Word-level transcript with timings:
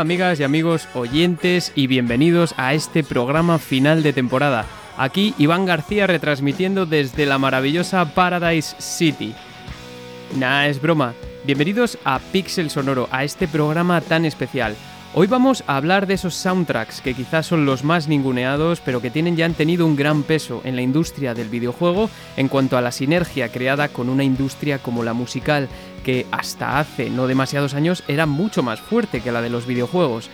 Amigas 0.00 0.38
y 0.38 0.44
amigos 0.44 0.88
oyentes 0.94 1.72
y 1.74 1.88
bienvenidos 1.88 2.54
a 2.56 2.72
este 2.72 3.02
programa 3.02 3.58
final 3.58 4.04
de 4.04 4.12
temporada. 4.12 4.64
Aquí 4.96 5.34
Iván 5.38 5.66
García 5.66 6.06
retransmitiendo 6.06 6.86
desde 6.86 7.26
la 7.26 7.38
maravillosa 7.38 8.14
Paradise 8.14 8.76
City. 8.78 9.34
Nah, 10.36 10.68
es 10.68 10.80
broma. 10.80 11.14
Bienvenidos 11.44 11.98
a 12.04 12.20
Pixel 12.20 12.70
Sonoro, 12.70 13.08
a 13.10 13.24
este 13.24 13.48
programa 13.48 14.00
tan 14.00 14.24
especial. 14.24 14.76
Hoy 15.14 15.26
vamos 15.26 15.64
a 15.66 15.76
hablar 15.76 16.06
de 16.06 16.14
esos 16.14 16.34
soundtracks 16.34 17.00
que 17.00 17.14
quizás 17.14 17.46
son 17.46 17.64
los 17.64 17.82
más 17.82 18.08
ninguneados, 18.08 18.80
pero 18.80 19.00
que 19.00 19.10
tienen 19.10 19.36
ya 19.36 19.46
han 19.46 19.54
tenido 19.54 19.86
un 19.86 19.96
gran 19.96 20.22
peso 20.22 20.60
en 20.64 20.76
la 20.76 20.82
industria 20.82 21.32
del 21.32 21.48
videojuego 21.48 22.10
en 22.36 22.48
cuanto 22.48 22.76
a 22.76 22.82
la 22.82 22.92
sinergia 22.92 23.48
creada 23.48 23.88
con 23.88 24.10
una 24.10 24.22
industria 24.22 24.78
como 24.80 25.02
la 25.02 25.14
musical, 25.14 25.68
que 26.04 26.26
hasta 26.30 26.78
hace 26.78 27.08
no 27.08 27.26
demasiados 27.26 27.72
años 27.72 28.04
era 28.06 28.26
mucho 28.26 28.62
más 28.62 28.80
fuerte 28.80 29.22
que 29.22 29.32
la 29.32 29.40
de 29.40 29.48
los 29.48 29.66
videojuegos. 29.66 30.28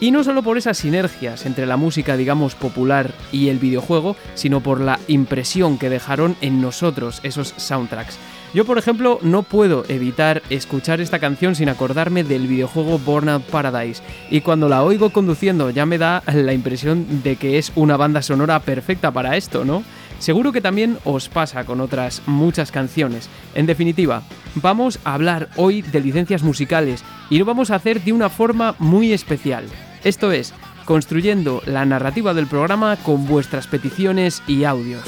Y 0.00 0.10
no 0.10 0.24
solo 0.24 0.42
por 0.42 0.58
esas 0.58 0.76
sinergias 0.76 1.46
entre 1.46 1.64
la 1.64 1.76
música, 1.76 2.16
digamos, 2.16 2.56
popular 2.56 3.12
y 3.30 3.48
el 3.48 3.60
videojuego, 3.60 4.16
sino 4.34 4.60
por 4.60 4.80
la 4.80 4.98
impresión 5.06 5.78
que 5.78 5.88
dejaron 5.88 6.36
en 6.40 6.60
nosotros 6.60 7.20
esos 7.22 7.54
soundtracks. 7.56 8.18
Yo, 8.54 8.64
por 8.64 8.78
ejemplo, 8.78 9.18
no 9.22 9.42
puedo 9.42 9.84
evitar 9.88 10.42
escuchar 10.48 11.00
esta 11.00 11.18
canción 11.18 11.54
sin 11.54 11.68
acordarme 11.68 12.24
del 12.24 12.46
videojuego 12.46 12.98
Burnout 12.98 13.42
Paradise, 13.44 14.02
y 14.30 14.40
cuando 14.40 14.68
la 14.68 14.82
oigo 14.82 15.10
conduciendo 15.10 15.70
ya 15.70 15.84
me 15.84 15.98
da 15.98 16.22
la 16.32 16.52
impresión 16.52 17.22
de 17.22 17.36
que 17.36 17.58
es 17.58 17.72
una 17.74 17.96
banda 17.96 18.22
sonora 18.22 18.60
perfecta 18.60 19.10
para 19.10 19.36
esto, 19.36 19.64
¿no? 19.64 19.82
Seguro 20.18 20.52
que 20.52 20.62
también 20.62 20.96
os 21.04 21.28
pasa 21.28 21.64
con 21.64 21.82
otras 21.82 22.22
muchas 22.26 22.72
canciones. 22.72 23.28
En 23.54 23.66
definitiva, 23.66 24.22
vamos 24.54 24.98
a 25.04 25.12
hablar 25.12 25.50
hoy 25.56 25.82
de 25.82 26.00
licencias 26.00 26.42
musicales 26.42 27.04
y 27.28 27.38
lo 27.38 27.44
vamos 27.44 27.70
a 27.70 27.74
hacer 27.74 28.02
de 28.02 28.14
una 28.14 28.30
forma 28.30 28.74
muy 28.78 29.12
especial. 29.12 29.64
Esto 30.04 30.32
es, 30.32 30.54
construyendo 30.86 31.62
la 31.66 31.84
narrativa 31.84 32.32
del 32.32 32.46
programa 32.46 32.96
con 32.96 33.26
vuestras 33.26 33.66
peticiones 33.66 34.42
y 34.46 34.64
audios. 34.64 35.04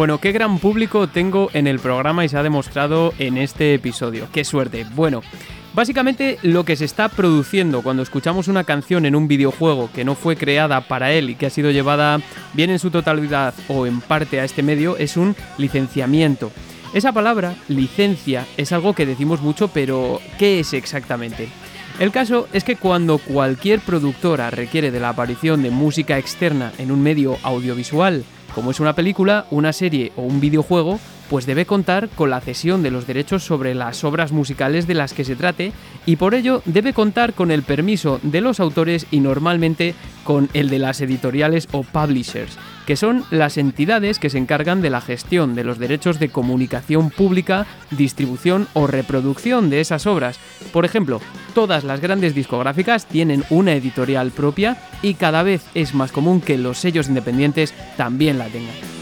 Bueno, 0.00 0.16
qué 0.16 0.32
gran 0.32 0.58
público 0.58 1.08
tengo 1.08 1.50
en 1.52 1.66
el 1.66 1.78
programa 1.78 2.24
y 2.24 2.28
se 2.30 2.38
ha 2.38 2.42
demostrado 2.42 3.12
en 3.18 3.36
este 3.36 3.74
episodio. 3.74 4.28
Qué 4.32 4.46
suerte. 4.46 4.86
Bueno, 4.94 5.20
básicamente 5.74 6.38
lo 6.40 6.64
que 6.64 6.74
se 6.76 6.86
está 6.86 7.10
produciendo 7.10 7.82
cuando 7.82 8.02
escuchamos 8.02 8.48
una 8.48 8.64
canción 8.64 9.04
en 9.04 9.14
un 9.14 9.28
videojuego 9.28 9.90
que 9.94 10.06
no 10.06 10.14
fue 10.14 10.36
creada 10.36 10.80
para 10.88 11.12
él 11.12 11.28
y 11.28 11.34
que 11.34 11.44
ha 11.44 11.50
sido 11.50 11.70
llevada 11.70 12.18
bien 12.54 12.70
en 12.70 12.78
su 12.78 12.90
totalidad 12.90 13.52
o 13.68 13.86
en 13.86 14.00
parte 14.00 14.40
a 14.40 14.44
este 14.44 14.62
medio 14.62 14.96
es 14.96 15.18
un 15.18 15.36
licenciamiento. 15.58 16.50
Esa 16.94 17.12
palabra, 17.12 17.54
licencia, 17.68 18.46
es 18.56 18.72
algo 18.72 18.94
que 18.94 19.04
decimos 19.04 19.42
mucho, 19.42 19.68
pero 19.68 20.18
¿qué 20.38 20.60
es 20.60 20.72
exactamente? 20.72 21.50
El 21.98 22.10
caso 22.10 22.48
es 22.54 22.64
que 22.64 22.76
cuando 22.76 23.18
cualquier 23.18 23.80
productora 23.80 24.48
requiere 24.48 24.90
de 24.90 25.00
la 25.00 25.10
aparición 25.10 25.62
de 25.62 25.70
música 25.70 26.16
externa 26.16 26.72
en 26.78 26.90
un 26.90 27.02
medio 27.02 27.36
audiovisual, 27.42 28.24
como 28.54 28.70
es 28.70 28.80
una 28.80 28.94
película, 28.94 29.46
una 29.50 29.72
serie 29.72 30.12
o 30.16 30.22
un 30.22 30.40
videojuego, 30.40 31.00
pues 31.30 31.46
debe 31.46 31.64
contar 31.64 32.08
con 32.08 32.30
la 32.30 32.40
cesión 32.40 32.82
de 32.82 32.90
los 32.90 33.06
derechos 33.06 33.44
sobre 33.44 33.74
las 33.74 34.02
obras 34.02 34.32
musicales 34.32 34.88
de 34.88 34.94
las 34.94 35.14
que 35.14 35.24
se 35.24 35.36
trate 35.36 35.72
y 36.04 36.16
por 36.16 36.34
ello 36.34 36.60
debe 36.64 36.92
contar 36.92 37.34
con 37.34 37.52
el 37.52 37.62
permiso 37.62 38.18
de 38.24 38.40
los 38.40 38.58
autores 38.58 39.06
y 39.12 39.20
normalmente 39.20 39.94
con 40.24 40.48
el 40.54 40.68
de 40.68 40.80
las 40.80 41.00
editoriales 41.00 41.68
o 41.70 41.84
publishers, 41.84 42.58
que 42.86 42.96
son 42.96 43.24
las 43.30 43.56
entidades 43.56 44.18
que 44.18 44.30
se 44.30 44.38
encargan 44.38 44.82
de 44.82 44.90
la 44.90 45.00
gestión 45.00 45.54
de 45.54 45.64
los 45.64 45.78
derechos 45.78 46.18
de 46.18 46.28
comunicación 46.28 47.10
pública, 47.10 47.66
distribución 47.90 48.68
o 48.72 48.86
reproducción 48.86 49.70
de 49.70 49.80
esas 49.80 50.06
obras. 50.06 50.38
Por 50.72 50.84
ejemplo, 50.84 51.20
todas 51.54 51.84
las 51.84 52.00
grandes 52.00 52.34
discográficas 52.34 53.06
tienen 53.06 53.44
una 53.50 53.74
editorial 53.74 54.30
propia 54.30 54.76
y 55.02 55.14
cada 55.14 55.42
vez 55.42 55.64
es 55.74 55.94
más 55.94 56.12
común 56.12 56.40
que 56.40 56.58
los 56.58 56.78
sellos 56.78 57.08
independientes 57.08 57.74
también 57.96 58.38
la 58.38 58.46
tengan. 58.46 58.99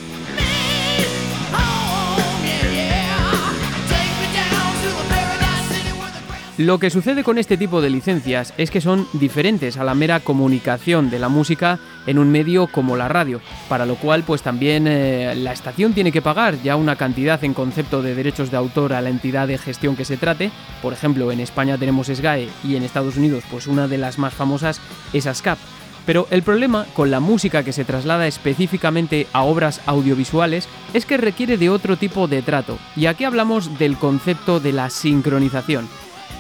Lo 6.59 6.81
que 6.81 6.91
sucede 6.91 7.23
con 7.23 7.39
este 7.39 7.57
tipo 7.57 7.81
de 7.81 7.89
licencias 7.89 8.53
es 8.59 8.73
que 8.73 8.81
son 8.81 9.07
diferentes 9.13 9.77
a 9.77 9.85
la 9.85 9.95
mera 9.95 10.19
comunicación 10.19 11.09
de 11.09 11.21
la 11.21 11.29
música 11.29 11.79
en 12.05 12.19
un 12.19 12.33
medio 12.33 12.67
como 12.67 12.97
la 12.97 13.07
radio, 13.07 13.41
para 13.69 13.87
lo 13.87 13.95
cual 13.95 14.25
pues 14.25 14.43
también 14.43 14.89
eh, 14.89 15.37
la 15.37 15.53
estación 15.53 15.93
tiene 15.93 16.11
que 16.11 16.21
pagar 16.21 16.61
ya 16.61 16.75
una 16.75 16.97
cantidad 16.97 17.45
en 17.45 17.55
concepto 17.55 18.03
de 18.03 18.17
derechos 18.17 18.51
de 18.51 18.57
autor 18.57 18.93
a 18.93 19.01
la 19.01 19.09
entidad 19.09 19.47
de 19.47 19.57
gestión 19.57 19.95
que 19.95 20.05
se 20.05 20.17
trate. 20.17 20.51
Por 20.83 20.93
ejemplo, 20.93 21.31
en 21.31 21.39
España 21.39 21.79
tenemos 21.79 22.09
SGAE 22.09 22.49
y 22.65 22.75
en 22.75 22.83
Estados 22.83 23.17
Unidos 23.17 23.45
pues 23.49 23.69
una 23.69 23.87
de 23.87 23.99
las 23.99 24.19
más 24.19 24.35
famosas 24.35 24.81
es 25.13 25.29
ASCAP. 25.29 25.59
Pero 26.07 26.27
el 26.33 26.43
problema 26.43 26.87
con 26.93 27.13
la 27.13 27.21
música 27.21 27.63
que 27.63 27.73
se 27.73 27.85
traslada 27.85 28.27
específicamente 28.27 29.29
a 29.33 29.45
obras 29.45 29.81
audiovisuales 29.87 30.69
es 30.93 31.07
que 31.07 31.19
requiere 31.19 31.57
de 31.57 31.71
otro 31.71 31.97
tipo 31.97 32.27
de 32.27 32.43
trato, 32.43 32.79
y 32.97 33.07
aquí 33.07 33.23
hablamos 33.23 33.79
del 33.79 33.97
concepto 33.97 34.59
de 34.59 34.73
la 34.73 34.91
sincronización. 34.91 35.87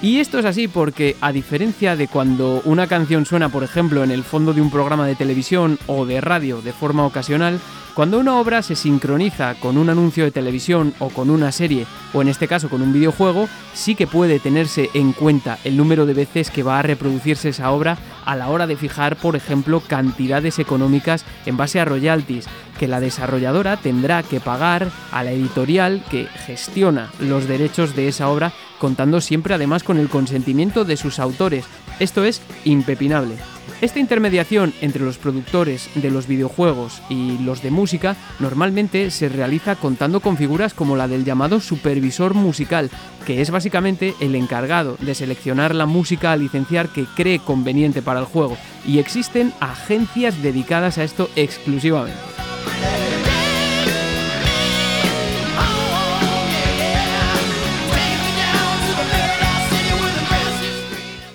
Y 0.00 0.21
esto 0.21 0.38
es 0.38 0.44
así 0.44 0.69
porque, 0.69 1.16
a 1.21 1.32
diferencia 1.32 1.97
de 1.97 2.06
cuando 2.06 2.62
una 2.65 2.87
canción 2.87 3.26
suena, 3.26 3.49
por 3.49 3.65
ejemplo, 3.65 4.04
en 4.04 4.10
el 4.10 4.22
fondo 4.22 4.53
de 4.53 4.60
un 4.60 4.71
programa 4.71 5.06
de 5.06 5.16
televisión 5.16 5.78
o 5.87 6.06
de 6.06 6.21
radio 6.21 6.60
de 6.60 6.72
forma 6.72 7.04
ocasional, 7.04 7.60
cuando 7.98 8.20
una 8.20 8.38
obra 8.38 8.62
se 8.62 8.76
sincroniza 8.76 9.56
con 9.56 9.76
un 9.76 9.91
anuncio 9.91 10.22
de 10.22 10.31
televisión 10.31 10.94
o 11.00 11.09
con 11.09 11.31
una 11.31 11.50
serie, 11.50 11.84
o 12.12 12.22
en 12.22 12.28
este 12.28 12.47
caso 12.47 12.69
con 12.69 12.81
un 12.81 12.92
videojuego, 12.92 13.48
sí 13.75 13.97
que 13.97 14.06
puede 14.06 14.38
tenerse 14.38 14.88
en 14.94 15.12
cuenta 15.12 15.59
el 15.64 15.76
número 15.76 16.06
de 16.06 16.14
veces 16.14 16.48
que 16.48 16.62
va 16.62 16.78
a 16.78 16.82
reproducirse 16.82 17.48
esa 17.48 17.72
obra 17.72 17.98
a 18.25 18.36
la 18.36 18.50
hora 18.50 18.69
de 18.69 18.76
fijar, 18.76 19.16
por 19.16 19.34
ejemplo, 19.34 19.81
cantidades 19.81 20.60
económicas 20.60 21.25
en 21.44 21.56
base 21.56 21.81
a 21.81 21.84
royalties, 21.84 22.47
que 22.78 22.86
la 22.86 23.00
desarrolladora 23.00 23.76
tendrá 23.76 24.22
que 24.22 24.38
pagar 24.38 24.92
a 25.10 25.25
la 25.25 25.32
editorial 25.32 26.00
que 26.09 26.26
gestiona 26.47 27.10
los 27.19 27.48
derechos 27.48 27.97
de 27.97 28.06
esa 28.06 28.28
obra, 28.28 28.53
contando 28.78 29.20
siempre 29.20 29.54
además 29.54 29.83
con 29.83 29.98
el 29.98 30.09
consentimiento 30.09 30.84
de 30.84 30.97
sus 30.97 31.18
autores. 31.18 31.65
Esto 31.98 32.24
es 32.24 32.42
impepinable. 32.65 33.58
Esta 33.80 34.01
intermediación 34.01 34.75
entre 34.80 35.04
los 35.04 35.19
productores 35.19 35.89
de 35.95 36.10
los 36.10 36.27
videojuegos 36.27 37.01
y 37.09 37.39
los 37.39 37.63
de 37.63 37.71
música 37.71 38.16
normalmente 38.41 39.13
se 39.13 39.28
realiza 39.28 39.77
contando 39.77 40.19
con 40.19 40.36
figuras 40.36 40.75
como 40.75 40.97
la 40.97 41.07
del 41.07 41.25
llamado 41.25 41.60
supervisor 41.60 42.34
musical, 42.34 42.91
que 43.25 43.41
es 43.41 43.53
básicamente 43.53 44.15
el 44.19 44.34
encargado 44.34 44.97
de 45.01 45.15
seleccionar 45.15 45.77
la 45.77 45.86
música 45.86 46.33
a 46.33 46.36
licenciar 46.36 46.89
que 46.89 47.04
cree 47.15 47.39
conveniente 47.39 48.03
para 48.03 48.19
el 48.19 48.27
juego, 48.27 48.57
y 48.84 48.98
existen 48.98 49.53
agencias 49.60 50.42
dedicadas 50.42 50.98
a 50.98 51.04
esto 51.04 51.30
exclusivamente. 51.36 52.19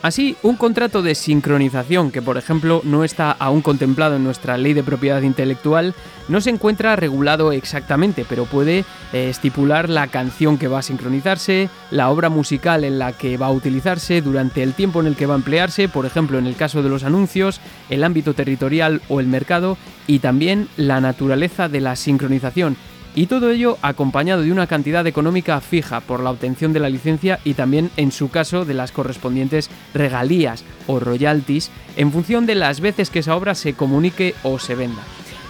Así, 0.03 0.35
un 0.43 0.57
contrato 0.57 1.01
de 1.01 1.15
sincronización 1.15 2.11
que, 2.11 2.21
por 2.21 2.37
ejemplo, 2.37 2.81
no 2.83 3.05
está 3.05 3.31
aún 3.31 3.61
contemplado 3.61 4.17
en 4.17 4.25
nuestra 4.25 4.57
ley 4.57 4.73
de 4.73 4.83
propiedad 4.83 5.21
intelectual, 5.21 5.95
no 6.27 6.41
se 6.41 6.49
encuentra 6.49 6.97
regulado 6.97 7.53
exactamente, 7.53 8.25
pero 8.27 8.43
puede 8.43 8.79
eh, 9.13 9.29
estipular 9.29 9.87
la 9.87 10.07
canción 10.07 10.57
que 10.57 10.67
va 10.67 10.79
a 10.79 10.81
sincronizarse, 10.81 11.69
la 11.89 12.09
obra 12.09 12.27
musical 12.27 12.83
en 12.83 12.99
la 12.99 13.13
que 13.13 13.37
va 13.37 13.45
a 13.45 13.51
utilizarse, 13.51 14.21
durante 14.21 14.61
el 14.61 14.73
tiempo 14.73 14.99
en 14.99 15.07
el 15.07 15.15
que 15.15 15.25
va 15.25 15.35
a 15.35 15.37
emplearse, 15.37 15.87
por 15.87 16.05
ejemplo, 16.05 16.37
en 16.37 16.47
el 16.47 16.57
caso 16.57 16.83
de 16.83 16.89
los 16.89 17.05
anuncios, 17.05 17.61
el 17.89 18.03
ámbito 18.03 18.33
territorial 18.33 19.01
o 19.07 19.21
el 19.21 19.27
mercado, 19.27 19.77
y 20.05 20.19
también 20.19 20.67
la 20.75 20.99
naturaleza 20.99 21.69
de 21.69 21.79
la 21.79 21.95
sincronización, 21.95 22.75
y 23.15 23.27
todo 23.27 23.51
ello 23.51 23.77
acompañado 23.81 24.41
de 24.41 24.51
una 24.51 24.67
cantidad 24.67 25.05
económica 25.07 25.59
fija 25.61 25.99
por 25.99 26.21
la 26.21 26.31
obtención 26.31 26.73
de 26.73 26.79
la 26.79 26.89
licencia 26.89 27.39
y 27.43 27.53
también 27.53 27.91
en 27.97 28.11
su 28.11 28.29
caso 28.29 28.65
de 28.65 28.73
las 28.73 28.91
correspondientes 28.91 29.69
regalías 29.93 30.63
o 30.87 30.99
royalties 30.99 31.71
en 31.95 32.11
función 32.11 32.45
de 32.45 32.55
las 32.55 32.79
veces 32.79 33.09
que 33.09 33.19
esa 33.19 33.35
obra 33.35 33.55
se 33.55 33.73
comunique 33.73 34.33
o 34.43 34.59
se 34.59 34.75
venda. 34.75 35.03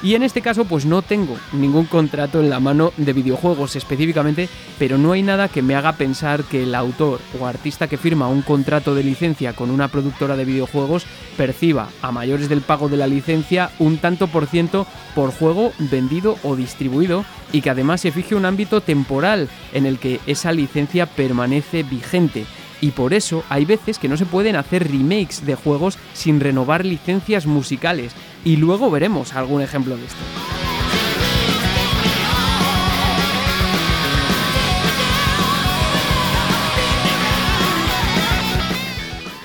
Y 0.04 0.16
en 0.16 0.24
este 0.24 0.42
caso 0.42 0.66
pues 0.66 0.86
no 0.86 1.02
tengo 1.02 1.38
ningún 1.54 1.86
contrato 1.86 2.42
en 2.42 2.50
la 2.50 2.60
mano 2.60 2.92
de 2.98 3.14
videojuegos 3.14 3.78
específicamente, 3.78 4.50
pero 4.78 4.98
no 4.98 5.14
hay 5.14 5.24
nada 5.24 5.48
que 5.48 5.62
me 5.62 5.76
haga 5.76 5.94
pensar 5.94 6.44
que 6.44 6.64
el 6.64 6.76
autor 6.76 7.22
o 7.40 7.48
artista 7.48 7.88
que 7.88 7.98
firma 7.98 8.28
un 8.28 8.42
contrato 8.42 8.96
de 8.96 9.04
licencia 9.04 9.54
con 9.54 9.72
una 9.72 9.88
productora 9.88 10.36
de 10.36 10.44
videojuegos 10.44 11.06
perciba 11.38 11.88
a 12.02 12.12
mayores 12.12 12.50
del 12.50 12.60
pago 12.60 12.90
de 12.90 12.98
la 12.98 13.08
licencia 13.08 13.72
un 13.80 13.98
tanto 13.98 14.28
por 14.28 14.46
ciento 14.46 14.86
por 15.16 15.32
juego 15.32 15.72
vendido 15.80 16.38
o 16.44 16.58
distribuido 16.58 17.24
y 17.54 17.62
que 17.62 17.70
además 17.70 18.02
se 18.02 18.12
fije 18.12 18.36
un 18.36 18.46
ámbito 18.46 18.82
temporal 18.82 19.48
en 19.72 19.86
el 19.86 20.00
que 20.00 20.20
esa 20.28 20.52
licencia 20.52 21.06
permanece 21.06 21.84
vigente. 21.84 22.46
Y 22.82 22.92
por 22.92 23.14
eso 23.14 23.46
hay 23.48 23.64
veces 23.64 23.98
que 23.98 24.10
no 24.10 24.18
se 24.18 24.26
pueden 24.26 24.58
hacer 24.58 24.92
remakes 24.92 25.46
de 25.46 25.56
juegos 25.56 25.98
sin 26.14 26.42
renovar 26.42 26.86
licencias 26.86 27.46
musicales, 27.46 28.14
y 28.46 28.58
luego 28.58 28.90
veremos 28.92 29.34
algún 29.34 29.62
ejemplo 29.62 29.98
de 29.98 30.06
esto. 30.06 30.24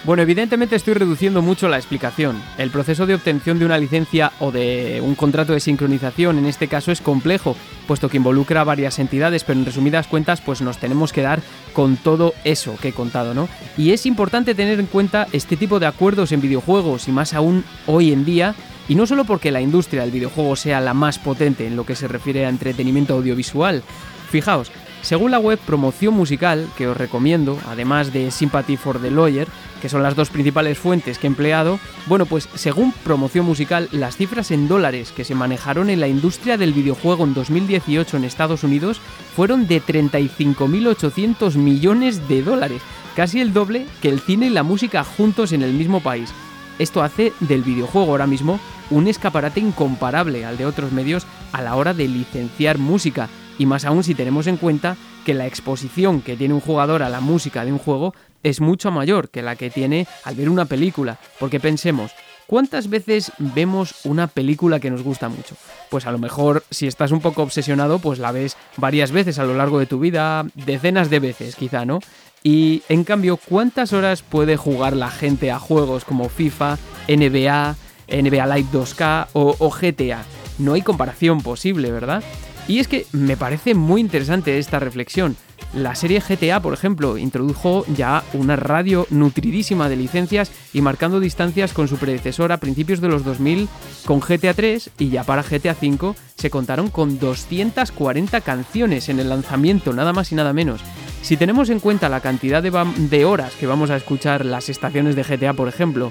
Bueno, 0.09 0.23
evidentemente 0.23 0.75
estoy 0.75 0.95
reduciendo 0.95 1.43
mucho 1.43 1.69
la 1.69 1.77
explicación. 1.77 2.41
El 2.57 2.71
proceso 2.71 3.05
de 3.05 3.15
obtención 3.15 3.59
de 3.59 3.67
una 3.67 3.77
licencia 3.77 4.33
o 4.39 4.51
de 4.51 5.03
un 5.05 5.15
contrato 5.15 5.53
de 5.53 5.61
sincronización 5.61 6.39
en 6.39 6.47
este 6.47 6.67
caso 6.67 6.91
es 6.91 7.03
complejo, 7.03 7.55
puesto 7.87 8.09
que 8.09 8.17
involucra 8.17 8.65
varias 8.65 8.99
entidades, 9.01 9.45
pero 9.45 9.59
en 9.59 9.67
resumidas 9.67 10.07
cuentas 10.07 10.41
pues 10.41 10.63
nos 10.63 10.79
tenemos 10.79 11.13
que 11.13 11.21
dar 11.21 11.43
con 11.75 11.99
todo 11.99 12.33
eso 12.45 12.75
que 12.81 12.89
he 12.89 12.93
contado, 12.95 13.35
¿no? 13.35 13.51
Y 13.77 13.91
es 13.91 14.07
importante 14.07 14.55
tener 14.55 14.81
en 14.81 14.87
cuenta 14.87 15.27
este 15.33 15.59
tipo 15.59 15.79
de 15.79 15.85
acuerdos 15.85 16.33
en 16.33 16.41
videojuegos 16.41 17.07
y 17.07 17.13
más 17.13 17.35
aún 17.35 17.63
hoy 17.87 18.11
en 18.11 18.25
día, 18.25 18.55
y 18.89 18.95
no 18.95 19.07
solo 19.07 19.25
porque 19.25 19.53
la 19.53 19.61
industria 19.61 20.03
del 20.03 20.11
videojuego 20.11 20.57
sea 20.57 20.81
la 20.81 20.95
más 20.95 21.19
potente 21.19 21.67
en 21.67 21.77
lo 21.77 21.85
que 21.85 21.95
se 21.95 22.09
refiere 22.09 22.47
a 22.47 22.49
entretenimiento 22.49 23.15
audiovisual. 23.15 23.83
Fijaos, 24.31 24.73
según 25.03 25.31
la 25.31 25.39
web 25.39 25.59
Promoción 25.59 26.15
Musical, 26.15 26.67
que 26.77 26.89
os 26.89 26.97
recomiendo, 26.97 27.59
además 27.69 28.13
de 28.13 28.31
Sympathy 28.31 28.77
for 28.77 29.01
the 29.01 29.11
Lawyer, 29.11 29.47
que 29.81 29.89
son 29.89 30.03
las 30.03 30.17
dos 30.17 30.31
principales 30.31 30.77
fuentes 30.77 31.19
que 31.19 31.27
he 31.27 31.31
empleado, 31.31 31.79
bueno, 32.07 32.27
pues 32.27 32.49
según 32.55 32.93
Promoción 33.05 33.47
Musical, 33.47 33.89
las 33.93 34.17
cifras 34.17 34.51
en 34.51 34.67
dólares 34.67 35.13
que 35.13 35.25
se 35.25 35.37
manejaron 35.37 35.89
en 35.89 36.01
la 36.01 36.09
industria 36.09 36.57
del 36.57 36.73
videojuego 36.73 37.25
en 37.25 37.35
2018 37.35 38.17
en 38.17 38.25
Estados 38.25 38.65
Unidos 38.65 39.01
fueron 39.37 39.69
de 39.69 39.81
35.800 39.81 41.55
millones 41.57 42.27
de 42.29 42.43
dólares, 42.43 42.83
casi 43.15 43.41
el 43.41 43.53
doble 43.53 43.87
que 44.03 44.09
el 44.09 44.21
cine 44.21 44.47
y 44.47 44.51
la 44.51 44.65
música 44.65 45.05
juntos 45.05 45.53
en 45.53 45.63
el 45.63 45.75
mismo 45.75 46.01
país. 46.01 46.33
Esto 46.79 47.03
hace 47.03 47.33
del 47.41 47.63
videojuego 47.63 48.13
ahora 48.13 48.27
mismo 48.27 48.61
un 48.91 49.09
escaparate 49.09 49.61
incomparable 49.61 50.45
al 50.45 50.57
de 50.57 50.67
otros 50.67 50.93
medios 50.93 51.27
a 51.53 51.63
la 51.63 51.75
hora 51.75 51.95
de 51.95 52.09
licenciar 52.09 52.79
música, 52.79 53.29
y 53.59 53.67
más 53.67 53.85
aún 53.85 54.05
si 54.05 54.15
tenemos 54.15 54.47
en 54.47 54.57
cuenta 54.57 54.97
que 55.25 55.35
la 55.35 55.47
exposición 55.47 56.23
que 56.23 56.37
tiene 56.37 56.55
un 56.55 56.61
jugador 56.61 57.03
a 57.03 57.09
la 57.09 57.21
música 57.21 57.65
de 57.65 57.73
un 57.73 57.79
juego 57.79 58.15
es 58.43 58.61
mucho 58.61 58.91
mayor 58.91 59.29
que 59.31 59.43
la 59.43 59.57
que 59.57 59.71
tiene 59.71 60.07
al 60.25 60.37
ver 60.37 60.49
una 60.49 60.67
película, 60.67 61.19
porque 61.39 61.61
pensemos, 61.61 62.13
¿Cuántas 62.49 62.89
veces 62.89 63.31
vemos 63.37 64.07
una 64.07 64.27
película 64.27 64.81
que 64.81 64.91
nos 64.91 65.03
gusta 65.03 65.29
mucho? 65.29 65.55
Pues 65.91 66.07
a 66.07 66.13
lo 66.13 66.17
mejor 66.17 66.65
si 66.71 66.87
estás 66.87 67.13
un 67.13 67.21
poco 67.21 67.43
obsesionado, 67.43 67.99
pues 67.99 68.19
la 68.19 68.33
ves 68.33 68.57
varias 68.79 69.13
veces 69.13 69.39
a 69.39 69.45
lo 69.45 69.53
largo 69.53 69.79
de 69.79 69.85
tu 69.85 70.01
vida, 70.01 70.47
decenas 70.55 71.11
de 71.11 71.21
veces 71.21 71.57
quizá, 71.57 71.85
¿no? 71.85 72.01
Y 72.43 72.83
en 72.89 73.05
cambio, 73.05 73.37
¿cuántas 73.37 73.93
horas 73.93 74.23
puede 74.23 74.57
jugar 74.57 74.97
la 74.97 75.11
gente 75.11 75.51
a 75.51 75.59
juegos 75.59 76.05
como 76.05 76.29
FIFA, 76.29 76.79
NBA, 77.09 77.77
NBA 78.09 78.47
Live 78.47 78.69
2K 78.73 79.29
o, 79.33 79.71
GTA? 79.71 80.25
No 80.59 80.75
hay 80.75 80.83
comparación 80.83 81.41
posible, 81.41 81.91
¿verdad? 81.91 82.23
Y 82.67 82.81
es 82.81 82.89
que 82.89 83.07
me 83.13 83.37
parece 83.37 83.75
muy 83.75 84.01
interesante 84.01 84.59
esta 84.59 84.79
reflexión. 84.79 85.37
La 85.75 85.95
serie 85.95 86.21
GTA, 86.27 86.61
por 86.61 86.73
ejemplo, 86.73 87.19
introdujo 87.19 87.85
ya 87.95 88.25
una 88.33 88.57
radio 88.57 89.07
nutridísima 89.11 89.89
de 89.89 89.97
licencias 89.97 90.51
y 90.73 90.81
marcando 90.81 91.21
distancias 91.21 91.75
con 91.75 91.89
su 91.89 91.99
predecesor 91.99 92.53
a 92.53 92.57
principios 92.57 93.01
de 93.01 93.09
los 93.09 93.25
2000 93.25 93.69
con 94.07 94.21
GTA 94.21 94.55
3 94.55 94.91
y 94.99 95.11
ya 95.11 95.25
para 95.25 95.43
GTA 95.43 95.75
5 95.75 96.17
se 96.37 96.51
contaron 96.51 96.89
con 96.89 97.19
240 97.19 98.41
canciones 98.41 99.09
en 99.11 99.21
el 99.21 99.29
lanzamiento, 99.29 99.93
nada 99.93 100.15
más 100.15 100.33
y 100.33 100.37
nada 100.37 100.55
menos. 100.55 100.81
Si 101.29 101.37
tenemos 101.37 101.69
en 101.69 101.79
cuenta 101.79 102.09
la 102.09 102.23
cantidad 102.23 102.63
de, 102.63 103.25
horas 103.27 103.55
que 103.57 103.67
vamos 103.67 103.91
a 103.91 103.97
escuchar 103.97 104.47
las 104.47 104.71
estaciones 104.71 105.15
de 105.15 105.25
GTA, 105.25 105.53
por 105.53 105.69
ejemplo, 105.69 106.11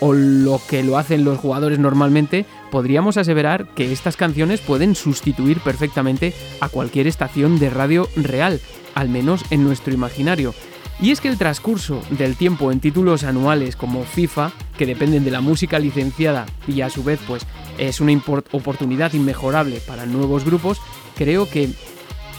o 0.00 0.14
lo 0.14 0.58
que 0.70 0.82
lo 0.82 0.96
hacen 0.96 1.22
los 1.22 1.38
jugadores 1.38 1.78
normalmente, 1.78 2.46
podríamos 2.70 3.18
aseverar 3.18 3.66
que 3.74 3.92
estas 3.92 4.16
canciones 4.16 4.62
pueden 4.62 4.94
sustituir 4.94 5.60
perfectamente 5.60 6.32
a 6.62 6.70
cualquier 6.70 7.06
estación 7.06 7.58
de 7.58 7.68
radio 7.68 8.08
real, 8.16 8.58
al 8.94 9.10
menos 9.10 9.44
en 9.50 9.64
nuestro 9.64 9.92
imaginario. 9.92 10.54
Y 10.98 11.10
es 11.10 11.20
que 11.20 11.28
el 11.28 11.36
transcurso 11.36 12.00
del 12.08 12.34
tiempo 12.34 12.72
en 12.72 12.80
títulos 12.80 13.22
anuales 13.24 13.76
como 13.76 14.04
FIFA, 14.04 14.50
que 14.78 14.86
dependen 14.86 15.24
de 15.24 15.30
la 15.30 15.42
música 15.42 15.78
licenciada 15.78 16.46
y 16.66 16.80
a 16.80 16.88
su 16.88 17.04
vez 17.04 17.20
pues 17.26 17.46
es 17.76 18.00
una 18.00 18.18
oportunidad 18.52 19.12
inmejorable 19.12 19.80
para 19.86 20.06
nuevos 20.06 20.46
grupos, 20.46 20.80
creo 21.16 21.50
que 21.50 21.68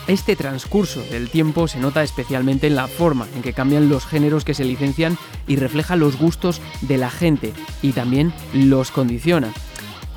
este 0.07 0.35
transcurso 0.35 1.01
del 1.03 1.29
tiempo 1.29 1.67
se 1.67 1.79
nota 1.79 2.03
especialmente 2.03 2.67
en 2.67 2.75
la 2.75 2.87
forma 2.87 3.27
en 3.35 3.41
que 3.41 3.53
cambian 3.53 3.89
los 3.89 4.05
géneros 4.05 4.45
que 4.45 4.53
se 4.53 4.65
licencian 4.65 5.17
y 5.47 5.55
refleja 5.55 5.95
los 5.95 6.17
gustos 6.17 6.61
de 6.81 6.97
la 6.97 7.09
gente 7.09 7.53
y 7.81 7.91
también 7.93 8.33
los 8.53 8.91
condiciona. 8.91 9.51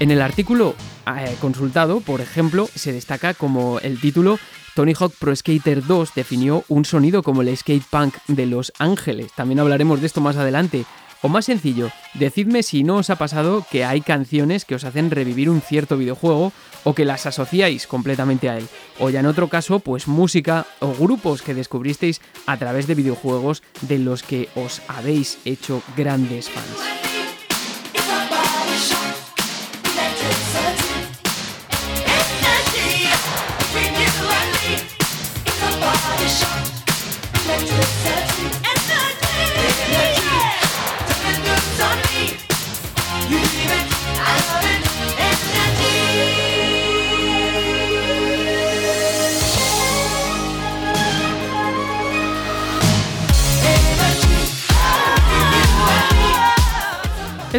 En 0.00 0.10
el 0.10 0.22
artículo 0.22 0.74
eh, 1.06 1.34
consultado, 1.40 2.00
por 2.00 2.20
ejemplo, 2.20 2.68
se 2.74 2.92
destaca 2.92 3.34
como 3.34 3.80
el 3.80 4.00
título 4.00 4.38
Tony 4.74 4.92
Hawk 4.96 5.12
Pro 5.18 5.34
Skater 5.34 5.84
2 5.84 6.14
definió 6.14 6.64
un 6.68 6.84
sonido 6.84 7.24
como 7.24 7.42
el 7.42 7.56
skate 7.56 7.82
punk 7.90 8.14
de 8.28 8.46
Los 8.46 8.72
Ángeles. 8.78 9.32
También 9.34 9.58
hablaremos 9.58 10.00
de 10.00 10.06
esto 10.06 10.20
más 10.20 10.36
adelante. 10.36 10.84
O 11.20 11.28
más 11.28 11.46
sencillo, 11.46 11.90
decidme 12.14 12.62
si 12.62 12.84
no 12.84 12.98
os 12.98 13.10
ha 13.10 13.16
pasado 13.16 13.66
que 13.72 13.84
hay 13.84 14.02
canciones 14.02 14.64
que 14.64 14.76
os 14.76 14.84
hacen 14.84 15.10
revivir 15.10 15.50
un 15.50 15.60
cierto 15.60 15.96
videojuego 15.96 16.52
o 16.84 16.94
que 16.94 17.04
las 17.04 17.26
asociáis 17.26 17.86
completamente 17.86 18.48
a 18.48 18.58
él. 18.58 18.68
O 18.98 19.10
ya 19.10 19.20
en 19.20 19.26
otro 19.26 19.48
caso, 19.48 19.80
pues 19.80 20.08
música 20.08 20.66
o 20.80 20.92
grupos 20.94 21.42
que 21.42 21.54
descubristeis 21.54 22.20
a 22.46 22.56
través 22.56 22.86
de 22.86 22.94
videojuegos 22.94 23.62
de 23.82 23.98
los 23.98 24.22
que 24.22 24.48
os 24.54 24.82
habéis 24.88 25.38
hecho 25.44 25.82
grandes 25.96 26.48
fans. 26.50 26.98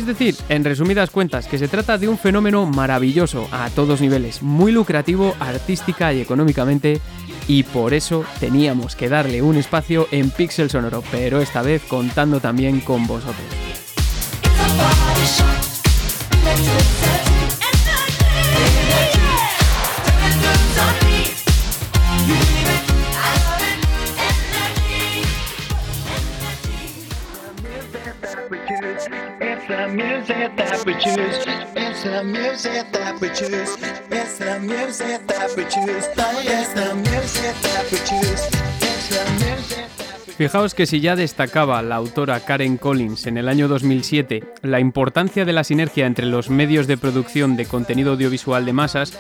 Decir, 0.10 0.36
en 0.50 0.64
resumidas 0.64 1.12
cuentas, 1.12 1.48
que 1.48 1.58
se 1.58 1.68
trata 1.68 1.98
de 1.98 2.08
un 2.08 2.18
fenómeno 2.18 2.66
maravilloso 2.66 3.48
a 3.52 3.70
todos 3.70 4.02
niveles, 4.02 4.42
muy 4.42 4.72
lucrativo 4.72 5.36
artística 5.40 6.12
y 6.14 6.20
económicamente, 6.20 7.00
y 7.48 7.64
por 7.64 7.94
eso 7.94 8.26
teníamos 8.40 8.96
que 8.96 9.08
darle 9.08 9.42
un 9.42 9.56
espacio 9.56 10.08
en 10.12 10.32
Pixel 10.32 10.70
Sonoro, 10.70 11.04
pero 11.12 11.42
esta 11.42 11.62
vez 11.62 11.84
contando 11.84 12.40
también 12.40 12.82
con 12.82 13.06
vosotros. 13.08 13.46
Fijaos 40.38 40.74
que 40.74 40.86
si 40.86 41.02
ya 41.02 41.18
destacaba 41.18 41.82
la 41.82 41.96
autora 41.96 42.40
Karen 42.40 42.78
Collins 42.78 43.28
en 43.28 43.38
el 43.38 43.50
año 43.50 43.68
2007 43.68 44.44
la 44.62 44.80
importancia 44.80 45.44
de 45.44 45.52
la 45.52 45.66
sinergia 45.66 46.06
entre 46.06 46.26
los 46.26 46.50
medios 46.50 46.88
de 46.88 46.98
producción 46.98 47.58
de 47.58 47.66
contenido 47.66 48.14
audiovisual 48.14 48.66
de 48.66 48.72
masas, 48.72 49.20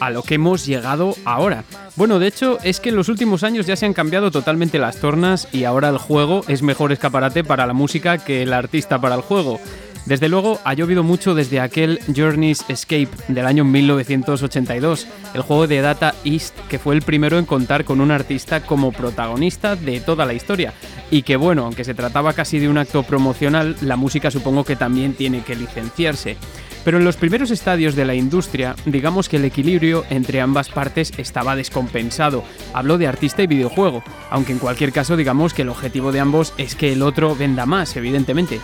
a 0.00 0.10
lo 0.10 0.22
que 0.22 0.36
hemos 0.36 0.66
llegado 0.66 1.14
ahora. 1.24 1.64
Bueno, 1.96 2.18
de 2.18 2.28
hecho 2.28 2.58
es 2.64 2.80
que 2.80 2.88
en 2.88 2.96
los 2.96 3.08
últimos 3.08 3.44
años 3.44 3.66
ya 3.66 3.76
se 3.76 3.86
han 3.86 3.92
cambiado 3.92 4.30
totalmente 4.30 4.78
las 4.78 5.00
tornas 5.00 5.48
y 5.52 5.64
ahora 5.64 5.88
el 5.88 5.98
juego 5.98 6.42
es 6.48 6.62
mejor 6.62 6.92
escaparate 6.92 7.44
para 7.44 7.66
la 7.66 7.74
música 7.74 8.18
que 8.18 8.42
el 8.42 8.52
artista 8.52 9.00
para 9.00 9.16
el 9.16 9.20
juego. 9.20 9.60
Desde 10.06 10.28
luego 10.28 10.60
ha 10.64 10.74
llovido 10.74 11.02
mucho 11.02 11.34
desde 11.34 11.60
aquel 11.60 11.98
Journey's 12.14 12.64
Escape 12.68 13.08
del 13.28 13.46
año 13.46 13.64
1982, 13.64 15.06
el 15.32 15.40
juego 15.40 15.66
de 15.66 15.80
Data 15.80 16.14
East 16.24 16.54
que 16.68 16.78
fue 16.78 16.94
el 16.94 17.00
primero 17.00 17.38
en 17.38 17.46
contar 17.46 17.86
con 17.86 18.02
un 18.02 18.10
artista 18.10 18.60
como 18.66 18.92
protagonista 18.92 19.76
de 19.76 20.00
toda 20.00 20.26
la 20.26 20.34
historia. 20.34 20.74
Y 21.10 21.22
que 21.22 21.36
bueno, 21.36 21.64
aunque 21.64 21.84
se 21.84 21.94
trataba 21.94 22.34
casi 22.34 22.58
de 22.58 22.68
un 22.68 22.76
acto 22.76 23.02
promocional, 23.02 23.76
la 23.80 23.96
música 23.96 24.30
supongo 24.30 24.64
que 24.64 24.76
también 24.76 25.14
tiene 25.14 25.42
que 25.42 25.56
licenciarse. 25.56 26.36
Pero 26.84 26.98
en 26.98 27.04
los 27.04 27.16
primeros 27.16 27.50
estadios 27.50 27.94
de 27.94 28.04
la 28.04 28.14
industria, 28.14 28.76
digamos 28.84 29.30
que 29.30 29.38
el 29.38 29.46
equilibrio 29.46 30.04
entre 30.10 30.42
ambas 30.42 30.68
partes 30.68 31.14
estaba 31.16 31.56
descompensado. 31.56 32.44
Hablo 32.74 32.98
de 32.98 33.06
artista 33.06 33.42
y 33.42 33.46
videojuego, 33.46 34.04
aunque 34.28 34.52
en 34.52 34.58
cualquier 34.58 34.92
caso 34.92 35.16
digamos 35.16 35.54
que 35.54 35.62
el 35.62 35.70
objetivo 35.70 36.12
de 36.12 36.20
ambos 36.20 36.52
es 36.58 36.74
que 36.74 36.92
el 36.92 37.00
otro 37.00 37.34
venda 37.34 37.64
más, 37.64 37.96
evidentemente. 37.96 38.60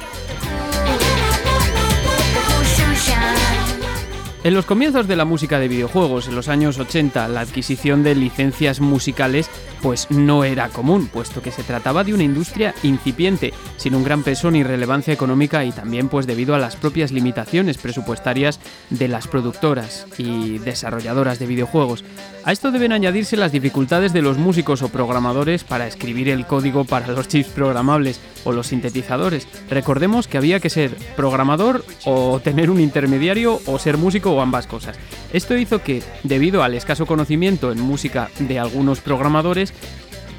En 4.43 4.55
los 4.55 4.65
comienzos 4.65 5.07
de 5.07 5.17
la 5.17 5.27
música 5.27 5.59
de 5.59 5.69
videojuegos, 5.69 6.27
en 6.27 6.35
los 6.35 6.49
años 6.49 6.79
80, 6.79 7.29
la 7.29 7.41
adquisición 7.41 8.03
de 8.03 8.15
licencias 8.15 8.81
musicales 8.81 9.51
pues 9.83 10.11
no 10.11 10.45
era 10.45 10.69
común, 10.69 11.09
puesto 11.13 11.43
que 11.43 11.51
se 11.51 11.63
trataba 11.63 12.05
de 12.05 12.15
una 12.15 12.23
industria 12.23 12.75
incipiente, 12.83 13.53
sin 13.77 13.95
un 13.95 14.05
gran 14.05 14.23
peso 14.23 14.51
ni 14.51 14.63
relevancia 14.63 15.13
económica 15.13 15.65
y 15.65 15.73
también 15.73 16.09
pues 16.09 16.27
debido 16.27 16.55
a 16.55 16.59
las 16.59 16.77
propias 16.77 17.13
limitaciones 17.13 17.79
presupuestarias 17.79 18.61
de 18.91 19.09
las 19.09 19.27
productoras 19.29 20.07
y 20.19 20.59
desarrolladoras 20.59 21.39
de 21.39 21.47
videojuegos. 21.47 22.05
A 22.45 22.53
esto 22.53 22.71
deben 22.71 22.93
añadirse 22.93 23.37
las 23.37 23.53
dificultades 23.53 24.13
de 24.13 24.23
los 24.23 24.39
músicos 24.39 24.83
o 24.83 24.89
programadores 24.89 25.65
para 25.65 25.87
escribir 25.87 26.29
el 26.31 26.47
código 26.47 26.85
para 26.85 27.09
los 27.09 27.29
chips 27.29 27.51
programables 27.51 28.21
o 28.45 28.53
los 28.53 28.69
sintetizadores. 28.69 29.47
Recordemos 29.69 30.27
que 30.27 30.39
había 30.39 30.61
que 30.61 30.71
ser 30.71 30.95
programador 31.17 31.85
o 32.07 32.41
tener 32.41 32.71
un 32.71 32.81
intermediario 32.81 33.61
o 33.67 33.79
ser 33.79 33.99
músico 33.99 34.33
o 34.33 34.41
ambas 34.41 34.67
cosas. 34.67 34.99
Esto 35.33 35.57
hizo 35.57 35.83
que, 35.83 36.03
debido 36.23 36.63
al 36.63 36.75
escaso 36.75 37.05
conocimiento 37.05 37.73
en 37.73 37.81
música 37.81 38.31
de 38.39 38.59
algunos 38.59 39.01
programadores, 39.01 39.70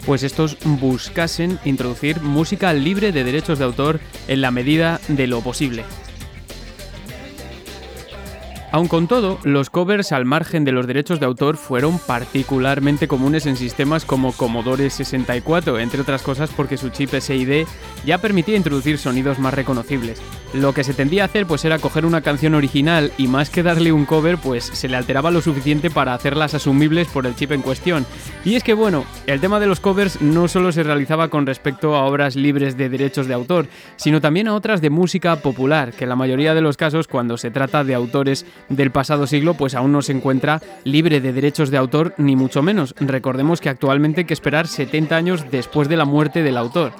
pues 0.05 0.23
estos 0.23 0.57
buscasen 0.63 1.59
introducir 1.65 2.21
música 2.21 2.73
libre 2.73 3.11
de 3.11 3.23
derechos 3.23 3.59
de 3.59 3.65
autor 3.65 3.99
en 4.27 4.41
la 4.41 4.51
medida 4.51 4.99
de 5.07 5.27
lo 5.27 5.41
posible. 5.41 5.83
Aun 8.73 8.87
con 8.87 9.07
todo, 9.07 9.37
los 9.43 9.69
covers 9.69 10.13
al 10.13 10.23
margen 10.23 10.63
de 10.63 10.71
los 10.71 10.87
derechos 10.87 11.19
de 11.19 11.25
autor 11.25 11.57
fueron 11.57 11.99
particularmente 11.99 13.09
comunes 13.09 13.45
en 13.45 13.57
sistemas 13.57 14.05
como 14.05 14.31
Commodore 14.31 14.89
64, 14.89 15.77
entre 15.77 15.99
otras 15.99 16.21
cosas 16.21 16.49
porque 16.55 16.77
su 16.77 16.87
chip 16.87 17.13
SID 17.13 17.65
ya 18.05 18.19
permitía 18.19 18.55
introducir 18.55 18.97
sonidos 18.97 19.39
más 19.39 19.53
reconocibles. 19.53 20.21
Lo 20.53 20.73
que 20.73 20.85
se 20.85 20.93
tendía 20.93 21.23
a 21.23 21.25
hacer 21.25 21.45
pues 21.45 21.65
era 21.65 21.79
coger 21.79 22.05
una 22.05 22.21
canción 22.21 22.55
original 22.55 23.11
y 23.17 23.27
más 23.27 23.49
que 23.49 23.61
darle 23.61 23.91
un 23.91 24.05
cover 24.05 24.37
pues 24.37 24.63
se 24.63 24.87
le 24.87 24.95
alteraba 24.95 25.31
lo 25.31 25.41
suficiente 25.41 25.89
para 25.89 26.13
hacerlas 26.13 26.53
asumibles 26.53 27.09
por 27.09 27.25
el 27.25 27.35
chip 27.35 27.51
en 27.51 27.61
cuestión. 27.61 28.05
Y 28.45 28.55
es 28.55 28.63
que 28.63 28.73
bueno, 28.73 29.03
el 29.27 29.41
tema 29.41 29.59
de 29.59 29.67
los 29.67 29.81
covers 29.81 30.21
no 30.21 30.47
solo 30.47 30.71
se 30.71 30.83
realizaba 30.83 31.27
con 31.27 31.45
respecto 31.45 31.95
a 31.95 32.05
obras 32.05 32.37
libres 32.37 32.77
de 32.77 32.87
derechos 32.87 33.27
de 33.27 33.33
autor, 33.33 33.67
sino 33.97 34.21
también 34.21 34.47
a 34.47 34.55
otras 34.55 34.79
de 34.79 34.89
música 34.89 35.35
popular, 35.37 35.91
que 35.91 36.05
en 36.05 36.09
la 36.09 36.15
mayoría 36.15 36.53
de 36.53 36.61
los 36.61 36.77
casos 36.77 37.09
cuando 37.09 37.37
se 37.37 37.51
trata 37.51 37.83
de 37.83 37.95
autores 37.95 38.45
del 38.69 38.91
pasado 38.91 39.27
siglo, 39.27 39.53
pues 39.53 39.75
aún 39.75 39.91
no 39.91 40.01
se 40.01 40.11
encuentra 40.11 40.61
libre 40.83 41.21
de 41.21 41.33
derechos 41.33 41.71
de 41.71 41.77
autor, 41.77 42.13
ni 42.17 42.35
mucho 42.35 42.61
menos. 42.61 42.95
Recordemos 42.99 43.61
que 43.61 43.69
actualmente 43.69 44.21
hay 44.21 44.25
que 44.25 44.33
esperar 44.33 44.67
70 44.67 45.15
años 45.15 45.45
después 45.51 45.89
de 45.89 45.97
la 45.97 46.05
muerte 46.05 46.43
del 46.43 46.57
autor. 46.57 46.93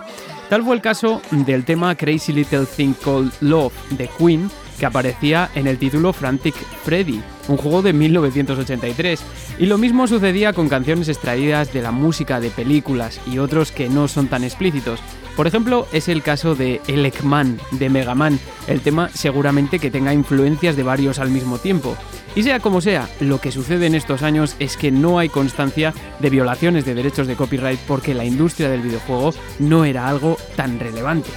Tal 0.50 0.64
fue 0.64 0.76
el 0.76 0.82
caso 0.82 1.22
del 1.32 1.64
tema 1.64 1.96
Crazy 1.96 2.34
Little 2.34 2.66
Thing 2.66 2.94
Called 2.94 3.32
Love 3.40 3.74
de 3.92 4.10
Queen, 4.18 4.50
que 4.78 4.86
aparecía 4.86 5.50
en 5.56 5.68
el 5.68 5.78
título 5.78 6.12
Frantic 6.12 6.56
Freddy, 6.56 7.22
un 7.48 7.58
juego 7.58 7.82
de 7.82 7.94
1983. 7.94 9.24
Y 9.60 9.68
lo 9.68 9.78
mismo 9.78 10.08
sucedía 10.08 10.54
con 10.54 10.70
canciones 10.70 11.08
extraídas 11.08 11.72
de 11.72 11.82
la 11.82 11.92
música 11.92 12.40
de 12.40 12.50
películas 12.50 13.22
y 13.28 13.38
otros 13.38 13.72
que 13.72 13.90
no 13.90 14.08
son 14.08 14.28
tan 14.28 14.44
explícitos. 14.44 15.00
Por 15.36 15.48
ejemplo, 15.48 15.88
es 15.92 16.08
el 16.08 16.22
caso 16.22 16.56
de 16.56 16.82
Elecman 16.88 17.60
de 17.72 17.90
Mega 17.90 18.16
Man, 18.16 18.40
el 18.68 18.82
tema 18.82 19.10
seguramente 19.14 19.80
que 19.80 19.92
tenga 19.92 20.14
influencias 20.14 20.76
de 20.76 20.84
varios 20.84 21.20
al 21.20 21.30
mismo 21.30 21.58
tiempo. 21.58 21.96
Y 22.36 22.44
sea 22.44 22.60
como 22.60 22.80
sea, 22.80 23.10
lo 23.20 23.42
que 23.42 23.52
sucede 23.52 23.88
en 23.88 23.96
estos 23.96 24.24
años 24.24 24.56
es 24.60 24.78
que 24.78 24.92
no 24.92 25.20
hay 25.20 25.30
constancia 25.30 25.94
de 26.20 26.30
violaciones 26.30 26.86
de 26.86 26.96
derechos 26.96 27.28
de 27.28 27.36
copyright 27.36 27.80
porque 27.88 28.14
la 28.14 28.26
industria 28.26 28.70
del 28.70 28.82
videojuego 28.82 29.34
no 29.60 29.84
era 29.86 30.08
algo 30.08 30.38
tan 30.56 30.80
relevante. 30.80 31.30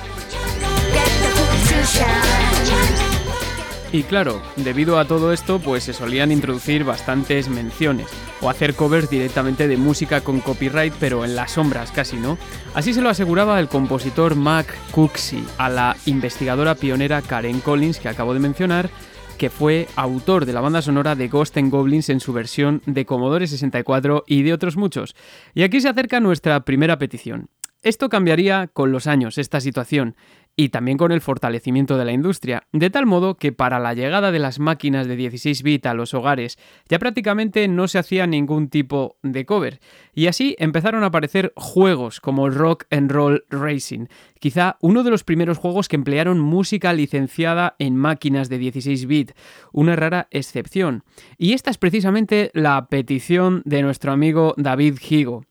Y 3.95 4.03
claro, 4.03 4.43
debido 4.57 4.99
a 4.99 5.05
todo 5.05 5.33
esto, 5.33 5.61
pues 5.61 5.85
se 5.85 5.93
solían 5.93 6.33
introducir 6.33 6.83
bastantes 6.83 7.49
menciones, 7.49 8.09
o 8.41 8.51
hacer 8.51 8.75
covers 8.75 9.09
directamente 9.09 9.69
de 9.69 9.77
música 9.77 10.21
con 10.21 10.41
copyright, 10.41 10.93
pero 10.99 11.25
en 11.25 11.37
las 11.37 11.53
sombras 11.53 11.93
casi, 11.93 12.17
¿no? 12.17 12.37
Así 12.75 12.93
se 12.93 13.01
lo 13.01 13.09
aseguraba 13.09 13.61
el 13.61 13.69
compositor 13.69 14.35
Mac 14.35 14.67
Cooksey 14.91 15.45
a 15.59 15.69
la 15.69 15.97
investigadora 16.07 16.75
pionera 16.75 17.23
Karen 17.23 17.61
Collins 17.61 18.01
que 18.01 18.09
acabo 18.09 18.35
de 18.35 18.41
mencionar, 18.41 18.91
que 19.39 19.49
fue 19.49 19.87
autor 19.95 20.45
de 20.45 20.55
la 20.55 20.61
banda 20.61 20.83
sonora 20.83 21.15
de 21.15 21.29
Ghost 21.29 21.57
and 21.57 21.71
Goblins 21.71 22.09
en 22.09 22.19
su 22.19 22.33
versión 22.33 22.83
de 22.87 23.07
Commodore 23.07 23.47
64 23.47 24.25
y 24.27 24.43
de 24.43 24.55
otros 24.55 24.77
muchos. 24.77 25.15
Y 25.55 25.63
aquí 25.63 25.81
se 25.81 25.89
acerca 25.89 26.19
nuestra 26.19 26.65
primera 26.65 26.99
petición. 26.99 27.49
Esto 27.85 28.09
cambiaría 28.09 28.69
con 28.73 28.93
los 28.93 29.07
años, 29.07 29.37
esta 29.37 29.61
situación, 29.61 30.17
y 30.57 30.69
también 30.69 30.99
con 30.99 31.13
el 31.13 31.21
fortalecimiento 31.21 31.97
de 31.97 32.05
la 32.05 32.13
industria, 32.13 32.67
de 32.73 32.91
tal 32.91 33.07
modo 33.07 33.37
que 33.37 33.53
para 33.53 33.79
la 33.79 33.95
llegada 33.95 34.31
de 34.33 34.39
las 34.39 34.59
máquinas 34.59 35.09
de 35.09 35.17
16 35.17 35.63
bits 35.63 35.87
a 35.87 35.95
los 35.95 36.15
hogares 36.15 36.59
ya 36.89 36.99
prácticamente 36.99 37.67
no 37.69 37.89
se 37.89 37.99
hacía 37.99 38.27
ningún 38.27 38.69
tipo 38.69 39.17
de 39.23 39.47
cover, 39.47 39.81
y 40.15 40.27
así 40.27 40.55
empezaron 40.59 41.03
a 41.03 41.07
aparecer 41.07 41.53
juegos 41.57 42.21
como 42.21 42.51
Rock 42.51 42.85
and 42.91 43.11
Roll 43.11 43.45
Racing, 43.51 44.07
quizá 44.39 44.77
uno 44.81 45.03
de 45.03 45.11
los 45.11 45.25
primeros 45.25 45.59
juegos 45.59 45.89
que 45.89 45.97
emplearon 45.97 46.39
música 46.39 46.93
licenciada 46.93 47.77
en 47.79 47.97
máquinas 47.97 48.49
de 48.49 48.59
16 48.59 49.07
bits, 49.07 49.35
una 49.73 49.97
rara 49.97 50.29
excepción. 50.31 51.05
Y 51.39 51.53
esta 51.53 51.71
es 51.71 51.79
precisamente 51.79 52.51
la 52.55 52.87
petición 52.89 53.63
de 53.65 53.83
nuestro 53.83 54.13
amigo 54.13 54.55
David 54.57 54.99
Higo. 55.09 55.45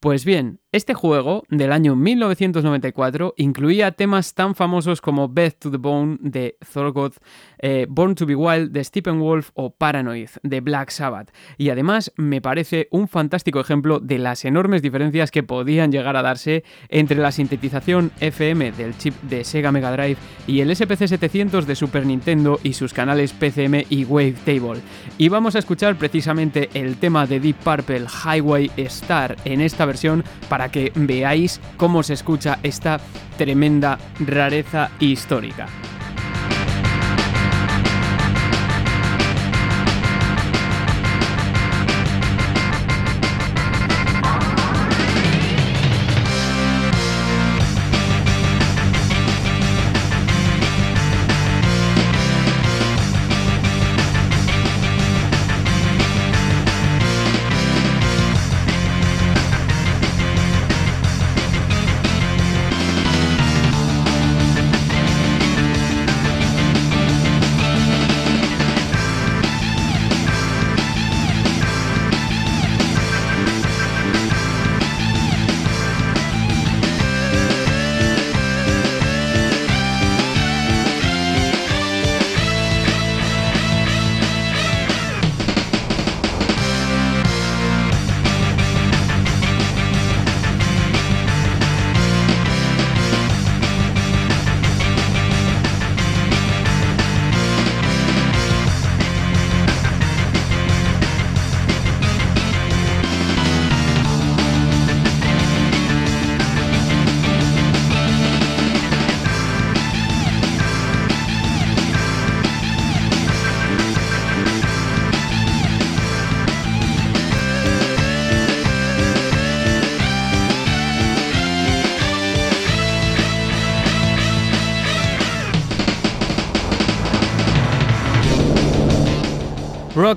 Pues 0.00 0.24
bien, 0.24 0.59
este 0.72 0.94
juego, 0.94 1.42
del 1.48 1.72
año 1.72 1.96
1994, 1.96 3.34
incluía 3.36 3.90
temas 3.90 4.34
tan 4.34 4.54
famosos 4.54 5.00
como 5.00 5.28
Beth 5.28 5.58
to 5.58 5.68
the 5.68 5.78
Bone 5.78 6.18
de 6.20 6.58
Thorgoth, 6.72 7.16
eh, 7.58 7.86
Born 7.88 8.14
to 8.14 8.24
be 8.24 8.36
Wild 8.36 8.70
de 8.70 8.84
Steppenwolf 8.84 9.50
o 9.54 9.70
Paranoid 9.70 10.28
de 10.44 10.60
Black 10.60 10.90
Sabbath. 10.90 11.32
Y 11.58 11.70
además 11.70 12.12
me 12.16 12.40
parece 12.40 12.86
un 12.92 13.08
fantástico 13.08 13.58
ejemplo 13.58 13.98
de 13.98 14.20
las 14.20 14.44
enormes 14.44 14.80
diferencias 14.80 15.32
que 15.32 15.42
podían 15.42 15.90
llegar 15.90 16.16
a 16.16 16.22
darse 16.22 16.62
entre 16.88 17.18
la 17.18 17.32
sintetización 17.32 18.12
FM 18.20 18.70
del 18.70 18.96
chip 18.96 19.20
de 19.22 19.42
Sega 19.42 19.72
Mega 19.72 19.90
Drive 19.90 20.18
y 20.46 20.60
el 20.60 20.74
SPC 20.76 21.08
700 21.08 21.66
de 21.66 21.74
Super 21.74 22.06
Nintendo 22.06 22.60
y 22.62 22.74
sus 22.74 22.92
canales 22.92 23.32
PCM 23.32 23.86
y 23.90 24.04
Wavetable. 24.04 24.82
Y 25.18 25.30
vamos 25.30 25.56
a 25.56 25.58
escuchar 25.58 25.96
precisamente 25.96 26.70
el 26.74 26.94
tema 26.96 27.26
de 27.26 27.40
Deep 27.40 27.56
Purple 27.56 28.06
Highway 28.24 28.70
Star 28.76 29.36
en 29.44 29.62
esta 29.62 29.84
versión 29.84 30.22
para 30.48 30.59
para 30.60 30.70
que 30.70 30.92
veáis 30.94 31.58
cómo 31.78 32.02
se 32.02 32.12
escucha 32.12 32.58
esta 32.62 33.00
tremenda 33.38 33.98
rareza 34.18 34.90
histórica. 35.00 35.66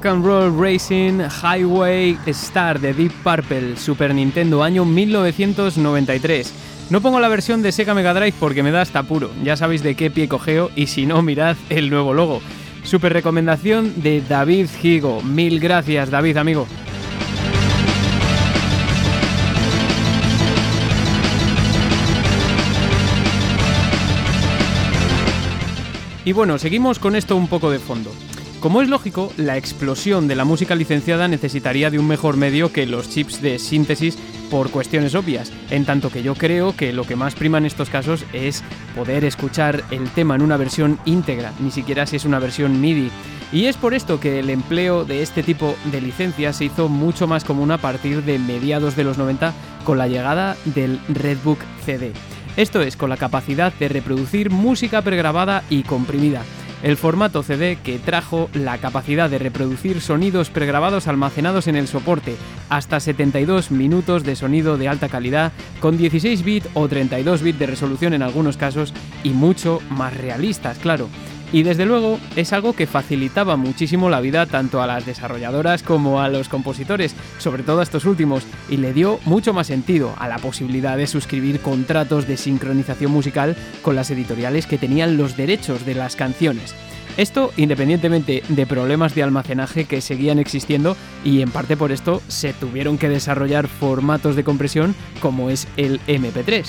And 0.06 0.26
Roll 0.26 0.52
Racing 0.60 1.20
Highway 1.42 2.18
Star 2.28 2.80
de 2.80 2.94
Deep 2.94 3.12
Purple, 3.24 3.78
Super 3.78 4.14
Nintendo, 4.14 4.64
año 4.64 4.86
1993. 4.86 6.54
No 6.90 7.02
pongo 7.02 7.20
la 7.20 7.28
versión 7.28 7.62
de 7.62 7.72
Sega 7.72 7.94
Mega 7.94 8.14
Drive 8.14 8.36
porque 8.40 8.64
me 8.64 8.72
da 8.72 8.82
hasta 8.82 9.04
puro, 9.04 9.32
ya 9.44 9.56
sabéis 9.56 9.84
de 9.84 9.96
qué 9.96 10.12
pie 10.12 10.28
cogeo 10.28 10.72
y 10.76 10.88
si 10.88 11.06
no, 11.06 11.22
mirad 11.22 11.56
el 11.70 11.90
nuevo 11.90 12.14
logo. 12.14 12.42
Super 12.84 13.14
recomendación 13.14 14.02
de 14.02 14.22
David 14.22 14.68
Higo. 14.82 15.22
Mil 15.22 15.60
gracias, 15.60 16.10
David, 16.10 16.38
amigo. 16.38 16.68
Y 26.26 26.32
bueno, 26.34 26.58
seguimos 26.58 27.00
con 27.00 27.16
esto 27.16 27.36
un 27.36 27.48
poco 27.48 27.70
de 27.70 27.80
fondo. 27.80 28.12
Como 28.64 28.82
es 28.82 28.88
lógico, 28.88 29.34
la 29.36 29.58
explosión 29.58 30.30
de 30.30 30.38
la 30.38 30.46
música 30.46 30.74
licenciada 30.74 31.28
necesitaría 31.28 31.92
de 31.92 32.00
un 32.00 32.08
mejor 32.08 32.38
medio 32.38 32.72
que 32.72 32.86
los 32.86 33.10
chips 33.10 33.42
de 33.42 33.60
síntesis 33.60 34.18
por 34.50 34.72
cuestiones 34.72 35.16
obvias, 35.16 35.52
en 35.70 35.84
tanto 35.84 36.10
que 36.10 36.24
yo 36.24 36.34
creo 36.34 36.74
que 36.74 36.94
lo 36.94 37.04
que 37.04 37.18
más 37.18 37.36
prima 37.36 37.58
en 37.58 37.66
estos 37.66 37.90
casos 37.90 38.24
es 38.32 38.64
poder 38.96 39.26
escuchar 39.26 39.84
el 39.92 40.10
tema 40.12 40.36
en 40.36 40.44
una 40.44 40.56
versión 40.56 40.98
íntegra, 41.04 41.52
ni 41.60 41.72
siquiera 41.72 42.06
si 42.06 42.16
es 42.16 42.24
una 42.24 42.40
versión 42.40 42.80
MIDI. 42.80 43.12
Y 43.52 43.66
es 43.66 43.76
por 43.76 43.94
esto 43.94 44.22
que 44.22 44.40
el 44.40 44.50
empleo 44.50 45.04
de 45.04 45.24
este 45.24 45.44
tipo 45.44 45.76
de 45.92 46.00
licencias 46.00 46.56
se 46.56 46.64
hizo 46.64 46.88
mucho 46.88 47.28
más 47.28 47.44
común 47.44 47.70
a 47.70 47.80
partir 47.80 48.24
de 48.24 48.40
mediados 48.40 48.96
de 48.96 49.04
los 49.04 49.18
90 49.18 49.54
con 49.84 49.98
la 49.98 50.08
llegada 50.08 50.56
del 50.64 51.02
Redbook 51.10 51.60
CD. 51.86 52.14
Esto 52.56 52.82
es, 52.82 52.96
con 52.96 53.10
la 53.10 53.18
capacidad 53.18 53.74
de 53.74 53.90
reproducir 53.90 54.52
música 54.52 55.02
pregrabada 55.02 55.66
y 55.70 55.84
comprimida 55.84 56.46
el 56.84 56.98
formato 56.98 57.42
CD 57.42 57.78
que 57.78 57.98
trajo 57.98 58.50
la 58.54 58.78
capacidad 58.78 59.30
de 59.30 59.40
reproducir 59.40 60.02
sonidos 60.02 60.50
pregrabados 60.50 61.08
almacenados 61.08 61.68
en 61.68 61.78
el 61.78 61.88
soporte, 61.88 62.36
hasta 62.70 63.00
72 63.00 63.72
minutos 63.72 64.24
de 64.24 64.36
sonido 64.36 64.78
de 64.78 64.90
alta 64.90 65.10
calidad, 65.10 65.54
con 65.80 65.98
16 65.98 66.44
bits 66.44 66.70
o 66.74 66.88
32 66.88 67.42
bits 67.42 67.60
de 67.60 67.68
resolución 67.68 68.14
en 68.14 68.22
algunos 68.22 68.58
casos 68.58 68.94
y 69.24 69.30
mucho 69.30 69.82
más 69.90 70.16
realistas, 70.16 70.78
claro. 70.78 71.08
Y 71.54 71.62
desde 71.62 71.86
luego 71.86 72.20
es 72.36 72.52
algo 72.52 72.74
que 72.74 72.88
facilitaba 72.88 73.58
muchísimo 73.58 74.10
la 74.10 74.22
vida 74.22 74.48
tanto 74.48 74.82
a 74.82 74.88
las 74.88 75.06
desarrolladoras 75.06 75.84
como 75.84 76.20
a 76.20 76.28
los 76.28 76.50
compositores, 76.50 77.16
sobre 77.38 77.62
todo 77.62 77.80
a 77.80 77.84
estos 77.84 78.06
últimos, 78.06 78.44
y 78.70 78.78
le 78.78 78.92
dio 78.92 79.20
mucho 79.26 79.54
más 79.54 79.68
sentido 79.68 80.16
a 80.18 80.28
la 80.28 80.40
posibilidad 80.40 80.98
de 80.98 81.06
suscribir 81.06 81.60
contratos 81.60 82.28
de 82.28 82.38
sincronización 82.38 83.12
musical 83.12 83.56
con 83.84 83.96
las 83.96 84.10
editoriales 84.10 84.66
que 84.66 84.80
tenían 84.80 85.16
los 85.16 85.38
derechos 85.38 85.86
de 85.86 85.94
las 85.94 86.16
canciones. 86.16 86.74
Esto 87.18 87.52
independientemente 87.56 88.42
de 88.50 88.66
problemas 88.66 89.14
de 89.14 89.22
almacenaje 89.22 89.86
que 89.86 90.02
seguían 90.02 90.40
existiendo 90.40 90.98
y 91.24 91.42
en 91.42 91.52
parte 91.52 91.78
por 91.78 91.92
esto 91.92 92.24
se 92.28 92.54
tuvieron 92.54 92.98
que 92.98 93.10
desarrollar 93.10 93.68
formatos 93.68 94.36
de 94.36 94.44
compresión 94.44 94.96
como 95.22 95.52
es 95.52 95.68
el 95.78 96.00
MP3. 96.08 96.66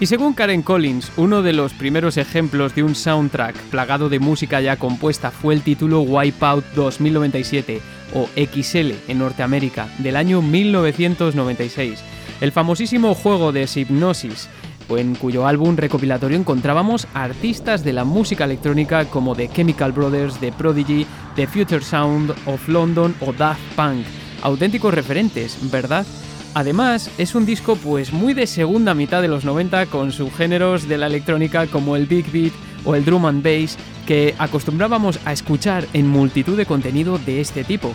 Y 0.00 0.06
según 0.06 0.32
Karen 0.32 0.62
Collins, 0.62 1.12
uno 1.18 1.42
de 1.42 1.52
los 1.52 1.74
primeros 1.74 2.16
ejemplos 2.16 2.74
de 2.74 2.82
un 2.82 2.94
soundtrack 2.94 3.54
plagado 3.64 4.08
de 4.08 4.18
música 4.18 4.62
ya 4.62 4.76
compuesta 4.76 5.30
fue 5.30 5.52
el 5.52 5.60
título 5.60 6.00
Wipeout 6.00 6.64
2097 6.74 7.82
o 8.14 8.26
XL 8.34 8.92
en 9.08 9.18
Norteamérica 9.18 9.90
del 9.98 10.16
año 10.16 10.40
1996, 10.40 12.00
el 12.40 12.50
famosísimo 12.50 13.14
juego 13.14 13.52
de 13.52 13.66
Hypnosis, 13.66 14.48
en 14.88 15.14
cuyo 15.14 15.46
álbum 15.46 15.76
recopilatorio 15.76 16.38
encontrábamos 16.38 17.06
artistas 17.12 17.84
de 17.84 17.92
la 17.92 18.04
música 18.04 18.44
electrónica 18.44 19.04
como 19.04 19.36
The 19.36 19.50
Chemical 19.50 19.92
Brothers, 19.92 20.38
The 20.38 20.52
Prodigy, 20.52 21.06
The 21.36 21.46
Future 21.46 21.84
Sound 21.84 22.34
of 22.46 22.66
London 22.68 23.14
o 23.20 23.34
Daft 23.34 23.60
Punk, 23.76 24.06
auténticos 24.40 24.94
referentes, 24.94 25.58
¿verdad? 25.70 26.06
Además, 26.54 27.10
es 27.18 27.34
un 27.34 27.46
disco 27.46 27.76
pues 27.76 28.12
muy 28.12 28.34
de 28.34 28.46
segunda 28.46 28.94
mitad 28.94 29.22
de 29.22 29.28
los 29.28 29.44
90 29.44 29.86
con 29.86 30.10
subgéneros 30.10 30.88
de 30.88 30.98
la 30.98 31.06
electrónica 31.06 31.66
como 31.66 31.94
el 31.94 32.06
big 32.06 32.30
beat 32.32 32.52
o 32.84 32.94
el 32.94 33.04
drum 33.04 33.26
and 33.26 33.42
bass 33.42 33.76
que 34.06 34.34
acostumbrábamos 34.38 35.20
a 35.24 35.32
escuchar 35.32 35.86
en 35.92 36.08
multitud 36.08 36.56
de 36.56 36.66
contenido 36.66 37.18
de 37.18 37.40
este 37.40 37.62
tipo. 37.62 37.92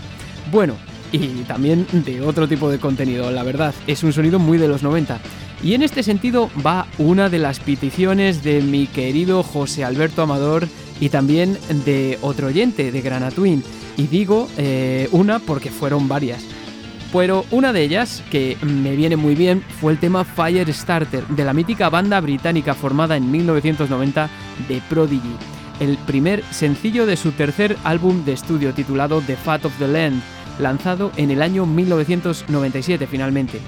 Bueno, 0.52 0.76
y 1.12 1.44
también 1.44 1.86
de 1.92 2.22
otro 2.22 2.48
tipo 2.48 2.70
de 2.70 2.80
contenido, 2.80 3.30
la 3.32 3.44
verdad, 3.44 3.74
es 3.88 4.04
un 4.04 4.14
sonido 4.14 4.40
muy 4.40 4.58
de 4.58 4.68
los 4.68 4.84
90. 4.84 5.20
Y 5.64 5.74
en 5.74 5.82
este 5.82 6.04
sentido 6.04 6.50
va 6.66 6.88
una 6.98 7.30
de 7.30 7.40
las 7.40 7.60
peticiones 7.60 8.44
de 8.44 8.62
mi 8.62 8.88
querido 8.88 9.44
José 9.44 9.84
Alberto 9.84 10.22
Amador 10.22 10.68
y 11.00 11.10
también 11.10 11.58
de 11.86 12.18
otro 12.22 12.48
oyente 12.48 12.92
de 12.92 13.02
Granatwin. 13.02 13.64
Y 13.98 14.08
digo 14.08 14.48
eh, 14.58 15.10
una 15.12 15.40
porque 15.40 15.72
fueron 15.72 16.08
varias. 16.08 16.46
Pero 17.18 17.46
una 17.50 17.72
de 17.72 17.82
ellas, 17.82 18.22
que 18.30 18.58
me 18.62 18.94
viene 18.96 19.16
muy 19.16 19.36
bien, 19.36 19.64
fue 19.80 19.94
el 19.94 20.00
tema 20.00 20.26
Firestarter, 20.26 21.26
de 21.28 21.46
la 21.46 21.54
mítica 21.54 21.90
banda 21.90 22.20
británica 22.20 22.74
formada 22.74 23.16
en 23.16 23.32
1990 23.32 24.30
de 24.68 24.82
Prodigy, 24.90 25.36
el 25.80 25.98
primer 26.00 26.44
sencillo 26.52 27.06
de 27.06 27.16
su 27.16 27.32
tercer 27.32 27.78
álbum 27.86 28.26
de 28.26 28.34
estudio 28.34 28.74
titulado 28.74 29.22
The 29.22 29.38
Fat 29.38 29.64
of 29.64 29.74
the 29.80 29.88
Land, 29.88 30.22
lanzado 30.60 31.14
en 31.16 31.32
el 31.32 31.42
año 31.42 31.66
1997 31.66 33.08
finalmente. 33.08 33.60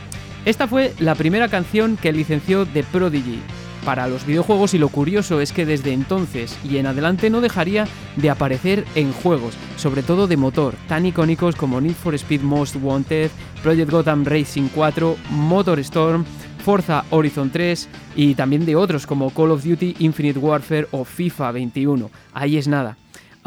Esta 0.43 0.67
fue 0.67 0.93
la 0.99 1.15
primera 1.15 1.47
canción 1.47 1.95
que 1.95 2.11
licenció 2.11 2.65
The 2.65 2.83
Prodigy, 2.83 3.39
para 3.87 4.09
los 4.09 4.25
videojuegos 4.25 4.73
y 4.73 4.79
lo 4.79 4.89
curioso 4.89 5.39
es 5.39 5.53
que 5.53 5.65
desde 5.65 5.93
entonces 5.93 6.59
y 6.61 6.75
en 6.75 6.87
adelante 6.87 7.29
no 7.29 7.39
dejaría 7.39 7.87
de 8.17 8.29
aparecer 8.29 8.83
en 8.95 9.13
juegos, 9.13 9.53
sobre 9.77 10.03
todo 10.03 10.27
de 10.27 10.35
motor, 10.35 10.75
tan 10.89 11.05
icónicos 11.05 11.55
como 11.55 11.79
Need 11.79 11.93
for 11.93 12.13
Speed 12.13 12.41
Most 12.41 12.75
Wanted, 12.81 13.31
Project 13.63 13.89
Gotham 13.89 14.25
Racing 14.25 14.67
4, 14.75 15.15
Motor 15.29 15.79
Storm, 15.79 16.25
Forza 16.65 17.05
Horizon 17.11 17.49
3 17.49 17.87
y 18.17 18.35
también 18.35 18.65
de 18.65 18.75
otros 18.75 19.07
como 19.07 19.29
Call 19.29 19.51
of 19.51 19.63
Duty 19.63 19.95
Infinite 19.99 20.37
Warfare 20.37 20.89
o 20.91 21.05
FIFA 21.05 21.53
21. 21.53 22.11
Ahí 22.33 22.57
es 22.57 22.67
nada. 22.67 22.97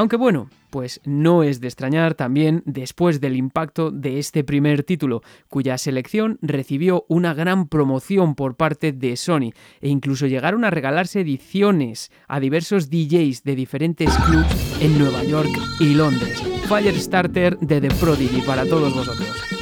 Aunque 0.01 0.17
bueno, 0.17 0.49
pues 0.71 1.03
no 1.05 1.43
es 1.43 1.61
de 1.61 1.69
extrañar 1.69 2.15
también 2.15 2.63
después 2.65 3.21
del 3.21 3.37
impacto 3.37 3.91
de 3.91 4.19
este 4.19 4.45
primer 4.45 4.83
título, 4.83 5.21
cuya 5.51 5.77
selección 5.77 6.39
recibió 6.41 7.05
una 7.09 7.35
gran 7.35 7.69
promoción 7.69 8.35
por 8.35 8.57
parte 8.57 8.93
de 8.93 9.19
Sony 9.19 9.53
e 9.83 9.91
incluso 9.91 10.27
llegaron 10.27 10.65
a 10.65 10.71
regalarse 10.71 11.21
ediciones 11.21 12.11
a 12.29 12.41
diversos 12.41 12.89
DJs 12.89 13.45
de 13.45 13.55
diferentes 13.55 14.09
clubs 14.21 14.81
en 14.81 14.99
Nueva 14.99 15.23
York 15.23 15.51
y 15.81 15.93
Londres. 15.93 16.43
Firestarter 16.67 17.59
de 17.59 17.83
The 17.83 17.89
Prodigy 17.97 18.41
para 18.41 18.65
todos 18.65 18.95
vosotros. 18.95 19.60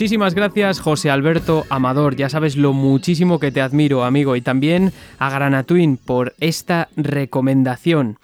Muchísimas 0.00 0.34
gracias 0.34 0.80
José 0.80 1.10
Alberto 1.10 1.66
Amador, 1.68 2.16
ya 2.16 2.30
sabes 2.30 2.56
lo 2.56 2.72
muchísimo 2.72 3.38
que 3.38 3.52
te 3.52 3.60
admiro 3.60 4.02
amigo 4.02 4.34
y 4.34 4.40
también 4.40 4.94
a 5.18 5.28
Granatwin 5.28 5.98
por 5.98 6.34
esta 6.40 6.88
recomendación. 6.96 8.16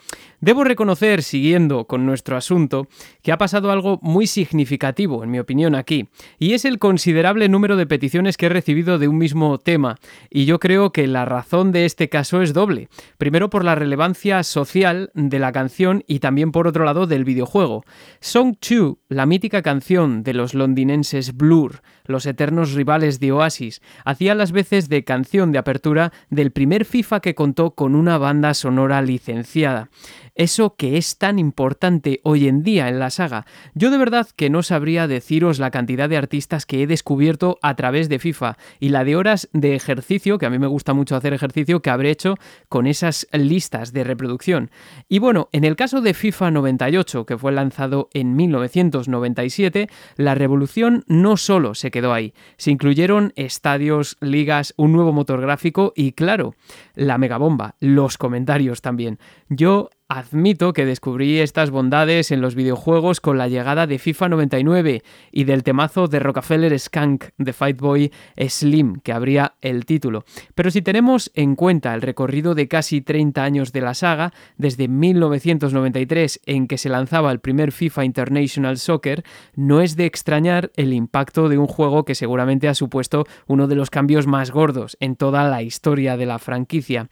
Debo 0.46 0.62
reconocer, 0.62 1.24
siguiendo 1.24 1.88
con 1.88 2.06
nuestro 2.06 2.37
asunto, 2.37 2.87
que 3.20 3.32
ha 3.32 3.37
pasado 3.37 3.72
algo 3.72 3.98
muy 4.00 4.28
significativo, 4.28 5.24
en 5.24 5.32
mi 5.32 5.40
opinión, 5.40 5.74
aquí, 5.74 6.09
y 6.38 6.52
es 6.52 6.64
el 6.64 6.78
considerable 6.78 7.48
número 7.48 7.74
de 7.74 7.85
peticiones 7.85 8.37
que 8.37 8.46
he 8.46 8.48
recibido 8.48 9.00
de 9.00 9.09
un 9.09 9.18
mismo 9.18 9.59
tema, 9.59 9.96
y 10.30 10.44
yo 10.44 10.61
creo 10.61 10.92
que 10.92 11.09
la 11.09 11.24
razón 11.24 11.72
de 11.72 11.85
este 11.85 12.09
caso 12.09 12.42
es 12.42 12.52
doble. 12.52 12.88
Primero 13.18 13.50
por 13.50 13.64
la 13.64 13.74
relevancia 13.74 14.44
social 14.44 15.11
de 15.14 15.40
la 15.40 15.50
canción 15.50 16.04
y 16.06 16.20
también 16.20 16.52
por 16.52 16.68
otro 16.68 16.85
lado 16.85 17.09
del 17.09 17.24
videojuego. 17.24 17.85
Song 18.20 18.54
2, 18.61 18.98
la 19.09 19.26
mítica 19.26 19.62
canción 19.62 20.22
de 20.22 20.35
los 20.35 20.54
londinenses 20.54 21.37
Blur, 21.37 21.82
los 22.09 22.27
eternos 22.27 22.73
rivales 22.73 23.21
de 23.21 23.33
Oasis, 23.33 23.83
hacía 24.05 24.35
las 24.35 24.53
veces 24.53 24.88
de 24.88 25.05
canción 25.05 25.53
de 25.53 25.59
apertura 25.59 26.12
del 26.31 26.53
primer 26.53 26.85
FIFA 26.85 27.21
que 27.21 27.35
contó 27.35 27.73
con 27.73 27.95
una 27.95 28.19
banda 28.19 28.55
sonora 28.55 29.03
licenciada 29.03 29.90
eso 30.37 30.77
que 30.77 30.99
es 30.99 31.19
tan 31.19 31.38
importante 31.38 32.21
hoy 32.23 32.47
en 32.47 32.62
día 32.62 32.88
en 32.88 32.99
la 32.99 33.11
saga. 33.11 33.47
Yo 33.75 33.90
de 33.90 33.99
verdad 33.99 34.29
que 34.37 34.51
no 34.51 34.62
sabría 34.62 35.09
deciros 35.09 35.59
la 35.59 35.71
cantidad 35.71 36.09
de 36.09 36.19
artistas 36.19 36.66
que 36.66 36.83
he 36.83 36.87
descubierto 36.87 37.59
a 37.62 37.75
través 37.75 38.09
de 38.09 38.19
FIFA 38.19 38.59
y 38.79 38.90
la 38.90 39.05
de 39.05 39.16
horas 39.16 39.49
de 39.53 39.75
ejercicio, 39.75 40.38
que 40.38 40.47
a 40.47 40.51
mí 40.51 40.59
me 40.59 40.66
gusta 40.66 40.92
mucho 40.92 41.16
hacer 41.16 41.33
ejercicio, 41.33 41.81
que 41.81 41.90
habré 41.90 42.11
hecho 42.11 42.35
con 42.69 42.87
esas 42.87 43.27
listas 43.33 43.92
de 43.92 44.05
reproducción. 44.05 44.71
Y 45.09 45.19
bueno, 45.19 45.49
en 45.53 45.64
el 45.64 45.75
caso 45.75 46.03
de 46.03 46.14
FIFA 46.14 46.51
98, 46.51 47.25
que 47.25 47.38
fue 47.38 47.53
lanzado 47.53 48.11
en 48.12 48.37
1997, 48.37 49.88
la 50.16 50.35
revolución 50.35 51.05
no 51.09 51.38
solo 51.38 51.75
se 51.75 51.90
quedó 51.96 52.12
ahí, 52.12 52.35
se 52.59 52.70
incluyeron 52.70 53.32
estadios, 53.37 54.18
ligas, 54.20 54.74
un 54.76 54.92
nuevo 54.92 55.14
motor 55.14 55.40
gráfico 55.40 55.94
y 55.96 56.12
claro, 56.12 56.54
la 56.94 57.16
megabomba, 57.16 57.74
los 57.80 58.18
comentarios 58.18 58.82
también. 58.82 59.18
Yo 59.48 59.88
Admito 60.09 60.73
que 60.73 60.87
descubrí 60.87 61.40
estas 61.40 61.71
bondades 61.71 62.31
en 62.31 62.40
los 62.40 62.55
videojuegos 62.55 63.21
con 63.21 63.38
la 63.38 63.49
llegada 63.49 63.88
de 63.88 63.99
FIFA 63.99 64.29
99 64.29 65.03
y 65.33 65.42
del 65.42 65.64
temazo 65.64 66.07
de 66.07 66.21
Rockefeller 66.21 66.79
Skunk 66.79 67.25
de 67.38 67.53
Fightboy 67.53 68.12
Slim, 68.49 69.01
que 69.01 69.12
abría 69.12 69.55
el 69.62 69.85
título. 69.85 70.25
Pero 70.55 70.71
si 70.71 70.81
tenemos 70.81 71.33
en 71.35 71.57
cuenta 71.57 71.92
el 71.92 72.03
recorrido 72.03 72.55
de 72.55 72.69
casi 72.69 73.01
30 73.01 73.42
años 73.42 73.73
de 73.73 73.81
la 73.81 73.95
saga, 73.95 74.33
desde 74.57 74.87
1993 74.87 76.40
en 76.47 76.69
que 76.69 76.79
se 76.79 76.88
lanzaba 76.88 77.33
el 77.33 77.40
primer 77.40 77.73
FIFA 77.73 78.05
International 78.05 78.79
Soccer, 78.79 79.25
no 79.57 79.81
es 79.81 79.97
de 79.97 80.07
extrañar 80.07 80.71
el 80.77 80.92
impacto 80.92 81.49
de 81.49 81.59
un 81.59 81.66
juego 81.66 82.05
que 82.05 82.14
seguramente 82.14 82.69
ha 82.69 82.75
supuesto 82.75 83.27
uno 83.49 83.66
de 83.66 83.75
los 83.75 83.90
cambios 83.90 84.29
más 84.29 84.53
gordos 84.53 84.97
en 85.01 85.16
toda 85.16 85.49
la 85.49 85.64
historia 85.64 86.16
de 86.16 86.27
la 86.27 86.38
franquicia. 86.38 87.09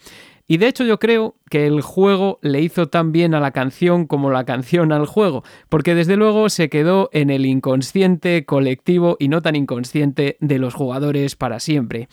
Y 0.47 0.59
de 0.59 0.69
hecho 0.69 0.85
yo 0.85 0.99
creo 0.99 1.37
que 1.49 1.67
el 1.67 1.81
juego 1.81 2.39
le 2.43 2.61
hizo 2.61 2.89
tan 2.89 3.13
bien 3.13 3.35
a 3.35 3.41
la 3.41 3.53
canción 3.53 4.07
como 4.07 4.31
la 4.31 4.45
canción 4.45 4.93
al 4.93 5.07
juego, 5.07 5.43
porque 5.69 5.95
desde 5.95 6.17
luego 6.17 6.51
se 6.51 6.69
quedó 6.69 7.09
en 7.13 7.31
el 7.31 7.47
inconsciente 7.47 8.45
colectivo 8.45 9.17
y 9.19 9.29
no 9.29 9.41
tan 9.41 9.57
inconsciente 9.57 10.37
de 10.41 10.59
los 10.59 10.75
jugadores 10.75 11.35
para 11.35 11.61
siempre. 11.61 12.09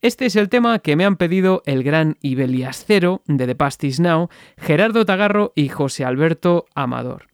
Este 0.00 0.26
es 0.26 0.36
el 0.36 0.48
tema 0.48 0.80
que 0.80 0.96
me 0.96 1.04
han 1.04 1.16
pedido 1.16 1.62
el 1.64 1.82
gran 1.82 2.18
Ibelias 2.22 2.84
Cero 2.86 3.22
de 3.26 3.46
The 3.46 3.54
Past 3.54 3.84
Is 3.84 4.00
Now, 4.00 4.30
Gerardo 4.58 5.04
Tagarro 5.04 5.52
y 5.54 5.68
José 5.68 6.04
Alberto 6.04 6.66
Amador. 6.74 7.26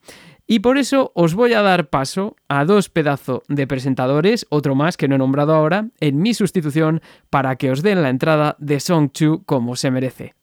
Y 0.47 0.61
por 0.61 0.79
eso 0.79 1.13
os 1.15 1.35
voy 1.35 1.53
a 1.53 1.61
dar 1.61 1.91
paso 1.91 2.37
a 2.49 2.65
dos 2.65 2.89
pedazos 2.89 3.43
de 3.49 3.67
presentadores, 3.67 4.47
otro 4.49 4.75
más 4.75 4.97
que 4.97 5.07
no 5.07 5.15
he 5.15 5.19
nombrado 5.19 5.55
ahora, 5.55 5.89
en 6.01 6.19
mi 6.21 6.33
sustitución 6.33 7.03
para 7.29 7.57
que 7.57 7.71
os 7.71 7.83
den 7.83 8.03
la 8.03 8.09
entrada 8.09 8.57
de 8.59 8.81
Song 8.81 9.11
Chu 9.13 9.43
como 9.45 9.77
se 9.77 9.91
merece. 9.91 10.38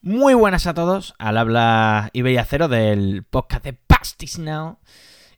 Muy 0.00 0.34
buenas 0.34 0.68
a 0.68 0.74
todos, 0.74 1.16
al 1.18 1.36
habla 1.36 2.10
Iberia 2.12 2.44
Cero 2.44 2.68
del 2.68 3.24
podcast 3.24 3.64
de 3.64 3.72
Pastis 3.72 4.38
Now. 4.38 4.78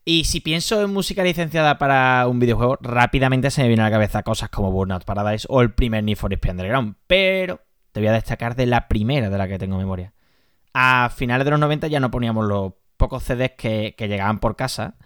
Y 0.05 0.25
si 0.25 0.40
pienso 0.40 0.83
en 0.83 0.92
música 0.92 1.25
licenciada 1.25 1.79
para 1.79 2.27
un 2.29 2.38
videojuego, 2.38 2.77
rápidamente 2.83 3.51
se 3.51 3.62
me 3.62 3.68
viene 3.68 3.83
a 3.83 3.87
la 3.87 3.90
cabeza 3.90 4.23
cosas 4.23 4.51
como 4.51 4.70
Burnout 4.70 5.05
Paradise 5.05 5.46
o 5.49 5.62
el 5.62 5.73
primer 5.73 6.05
Need 6.05 6.18
for 6.18 6.31
Speed 6.31 6.51
Underground. 6.51 6.96
Pero 7.07 7.62
te 7.92 8.01
voy 8.01 8.09
a 8.09 8.12
destacar 8.12 8.55
de 8.55 8.66
la 8.66 8.87
primera 8.87 9.31
de 9.31 9.38
la 9.38 9.49
que 9.49 9.59
tengo 9.59 9.79
memoria. 9.79 10.12
A 10.75 11.09
finales 11.09 11.46
de 11.46 11.53
los 11.53 11.61
90 11.61 11.87
ya 11.87 11.99
no 11.99 12.11
poníamos 12.11 12.46
los 12.46 12.75
pocos 12.99 13.23
CDs 13.23 13.53
que, 13.57 13.94
llegaban 13.96 14.40
por 14.40 14.57
casa. 14.57 14.96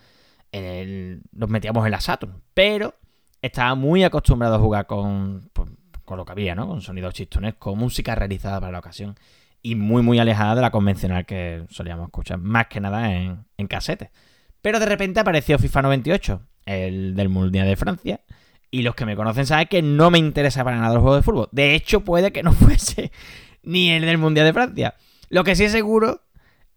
los 0.51 1.49
metíamos 1.49 1.85
en 1.85 1.93
la 1.93 2.01
Saturn. 2.01 2.43
Pero 2.55 2.97
estaba 3.41 3.77
muy 3.77 4.03
acostumbrado 4.03 4.57
a 4.57 4.59
jugar 4.59 4.87
con, 4.87 5.49
pues, 5.53 5.71
con 6.05 6.19
lo 6.19 6.25
que 6.25 6.33
había, 6.33 6.57
¿no? 6.57 6.67
Con 6.67 6.81
sonidos 6.81 7.15
chistones, 7.15 7.55
con 7.55 7.79
música 7.79 8.17
realizada 8.17 8.59
para 8.59 8.73
la 8.73 8.81
ocasión 8.81 9.15
y 9.65 9.77
muy, 9.77 10.03
muy 10.03 10.19
alejada 10.19 10.55
de 10.55 10.61
la 10.61 10.71
convencional 10.71 11.25
que 11.25 11.65
solíamos 11.71 12.09
escuchar, 12.09 12.39
más 12.39 12.67
que 12.67 12.81
nada 12.81 13.11
en, 13.15 13.47
en 13.57 13.67
casete. 13.67 14.11
Pero 14.61 14.79
de 14.79 14.85
repente 14.85 15.21
apareció 15.21 15.59
FIFA 15.59 15.83
98, 15.83 16.43
el 16.67 17.17
del 17.17 17.31
Mundial 17.31 17.67
de 17.67 17.75
Francia, 17.75 18.21
y 18.71 18.83
los 18.83 18.95
que 18.95 19.07
me 19.07 19.17
conocen 19.17 19.47
saben 19.47 19.67
que 19.69 19.81
no 19.81 20.11
me 20.11 20.19
interesa 20.19 20.65
para 20.65 20.77
nada 20.77 20.93
el 20.93 21.01
juego 21.01 21.17
de 21.17 21.23
fútbol. 21.23 21.49
De 21.51 21.75
hecho, 21.75 22.05
puede 22.05 22.31
que 22.31 22.43
no 22.43 22.53
fuese 22.53 23.11
ni 23.63 23.91
el 23.91 24.05
del 24.05 24.19
Mundial 24.19 24.45
de 24.45 24.53
Francia. 24.53 24.95
Lo 25.31 25.45
que 25.45 25.57
sí 25.57 25.65
es 25.65 25.73
seguro 25.73 26.21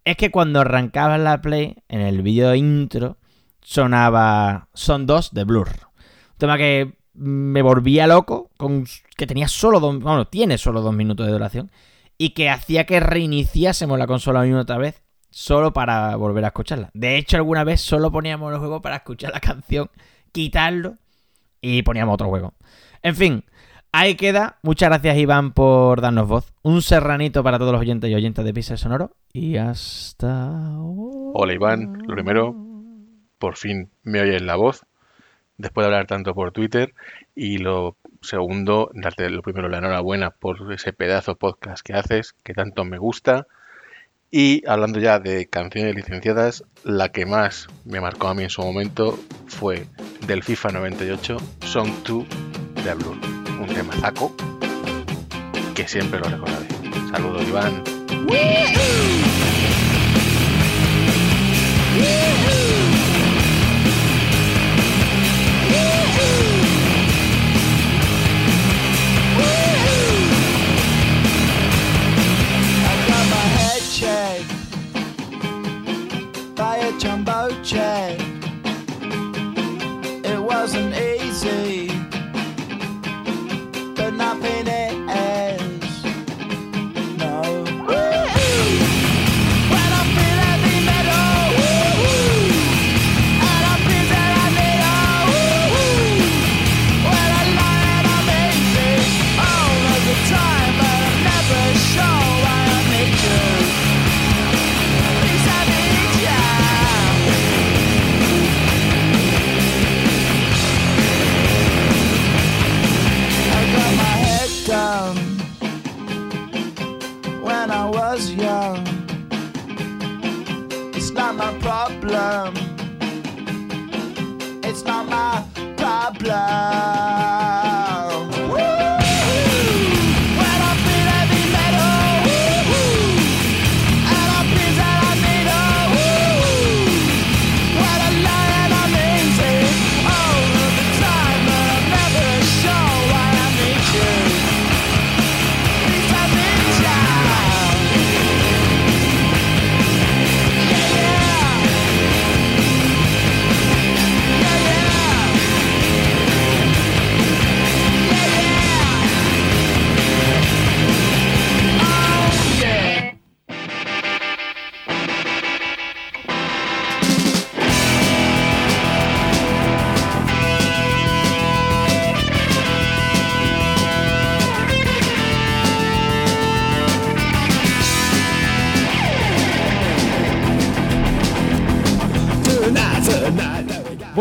es 0.05 0.15
que 0.15 0.31
cuando 0.31 0.61
arrancaba 0.61 1.17
la 1.17 1.41
play, 1.41 1.75
en 1.89 1.99
el 1.99 2.21
vídeo 2.21 2.55
intro, 2.55 3.17
sonaba 3.59 4.69
Son 4.73 5.05
2 5.05 5.33
de 5.33 5.43
Blur. 5.43 5.67
Un 5.67 6.37
tema 6.37 6.57
que 6.57 6.93
me 7.15 7.61
volvía 7.61 8.07
loco, 8.07 8.49
que 9.17 9.27
tenía 9.27 9.49
solo 9.49 9.81
dos, 9.81 9.99
bueno, 9.99 10.25
tiene 10.27 10.57
solo 10.57 10.79
dos 10.79 10.93
minutos 10.93 11.25
de 11.25 11.33
duración 11.33 11.69
y 12.17 12.31
que 12.31 12.49
hacía 12.49 12.85
que 12.85 12.99
reiniciásemos 12.99 13.97
la 13.97 14.07
consola 14.07 14.39
una 14.39 14.49
y 14.49 14.53
otra 14.53 14.77
vez 14.77 15.03
solo 15.29 15.73
para 15.73 16.15
volver 16.15 16.43
a 16.45 16.47
escucharla. 16.47 16.89
De 16.93 17.17
hecho, 17.17 17.37
alguna 17.37 17.63
vez 17.63 17.81
solo 17.81 18.11
poníamos 18.11 18.51
el 18.51 18.59
juego 18.59 18.81
para 18.81 18.97
escuchar 18.97 19.31
la 19.33 19.39
canción, 19.39 19.89
quitarlo 20.31 20.97
y 21.61 21.83
poníamos 21.83 22.15
otro 22.15 22.29
juego. 22.29 22.53
En 23.03 23.15
fin, 23.15 23.43
ahí 23.91 24.15
queda. 24.15 24.57
Muchas 24.63 24.89
gracias, 24.89 25.17
Iván, 25.17 25.51
por 25.51 26.01
darnos 26.01 26.27
voz. 26.27 26.53
Un 26.63 26.81
serranito 26.81 27.43
para 27.43 27.59
todos 27.59 27.71
los 27.71 27.81
oyentes 27.81 28.09
y 28.09 28.15
oyentes 28.15 28.43
de 28.43 28.53
Pixel 28.53 28.77
Sonoro. 28.77 29.11
Y 29.31 29.57
hasta. 29.57 30.75
Hola, 30.79 31.53
Iván. 31.53 32.03
Lo 32.07 32.15
primero, 32.15 32.55
por 33.37 33.57
fin 33.57 33.89
me 34.03 34.21
oyes 34.21 34.41
la 34.41 34.55
voz. 34.55 34.85
Después 35.57 35.83
de 35.83 35.87
hablar 35.87 36.07
tanto 36.07 36.33
por 36.33 36.51
Twitter. 36.51 36.93
Y 37.35 37.59
lo 37.59 37.95
Segundo, 38.27 38.91
darte 38.93 39.29
lo 39.29 39.41
primero 39.41 39.69
la 39.69 39.77
enhorabuena 39.77 40.31
por 40.31 40.73
ese 40.73 40.91
pedazo 40.91 41.37
podcast 41.37 41.81
que 41.81 41.93
haces, 41.93 42.33
que 42.43 42.53
tanto 42.53 42.83
me 42.83 42.97
gusta. 42.97 43.47
Y 44.29 44.67
hablando 44.67 44.99
ya 44.99 45.19
de 45.19 45.47
canciones 45.47 45.95
licenciadas, 45.95 46.65
la 46.83 47.07
que 47.13 47.25
más 47.25 47.69
me 47.85 48.01
marcó 48.01 48.27
a 48.27 48.33
mí 48.33 48.43
en 48.43 48.49
su 48.49 48.61
momento 48.61 49.17
fue 49.47 49.87
del 50.25 50.43
FIFA 50.43 50.73
98, 50.73 51.37
Song 51.61 51.89
2 52.05 52.25
de 52.83 52.93
Blur. 52.95 53.15
Un 53.61 53.67
tema 53.67 53.93
zaco 53.93 54.35
que 55.73 55.87
siempre 55.87 56.19
lo 56.19 56.25
recordaré. 56.25 56.67
Saludos, 57.09 57.47
Iván. 57.47 57.81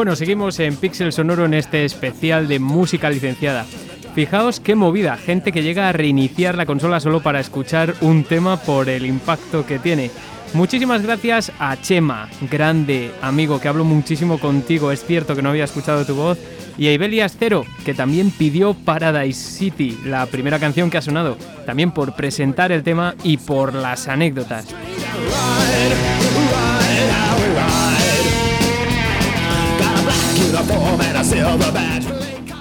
Bueno, 0.07 0.15
seguimos 0.15 0.61
en 0.61 0.77
Pixel 0.77 1.13
Sonoro 1.13 1.47
en 1.47 1.55
este 1.55 1.85
especial 1.85 2.47
de 2.47 2.61
música 2.61 3.11
licenciada. 3.11 3.67
Fijaos 4.15 4.61
qué 4.61 4.77
movida, 4.77 5.17
gente 5.17 5.51
que 5.51 5.65
llega 5.65 5.89
a 5.89 5.93
reiniciar 5.93 6.55
la 6.55 6.65
consola 6.65 7.01
solo 7.01 7.25
para 7.25 7.41
escuchar 7.41 7.93
un 8.03 8.23
tema 8.23 8.57
por 8.57 8.89
el 8.89 9.05
impacto 9.05 9.67
que 9.67 9.81
tiene. 9.81 10.13
Muchísimas 10.55 11.03
gracias 11.03 11.51
a 11.59 11.77
Chema, 11.81 12.29
grande 12.49 13.11
amigo, 13.21 13.61
que 13.61 13.67
hablo 13.67 13.83
muchísimo 13.85 14.39
contigo, 14.39 14.93
es 14.93 15.05
cierto 15.05 15.35
que 15.35 15.43
no 15.43 15.49
había 15.49 15.65
escuchado 15.65 16.07
tu 16.07 16.15
voz, 16.15 16.39
y 16.79 16.87
a 16.87 16.93
Ibelias 16.93 17.35
Cero, 17.37 17.65
que 17.85 17.93
también 17.93 18.31
pidió 18.31 18.75
Paradise 18.75 19.59
City, 19.59 19.99
la 20.05 20.27
primera 20.27 20.61
canción 20.61 20.89
que 20.89 20.99
ha 20.99 21.03
sonado, 21.03 21.37
también 21.67 21.91
por 21.91 22.15
presentar 22.15 22.71
el 22.71 22.85
tema 22.85 23.17
y 23.25 23.39
por 23.39 23.75
las 23.75 24.07
anécdotas. 24.07 24.67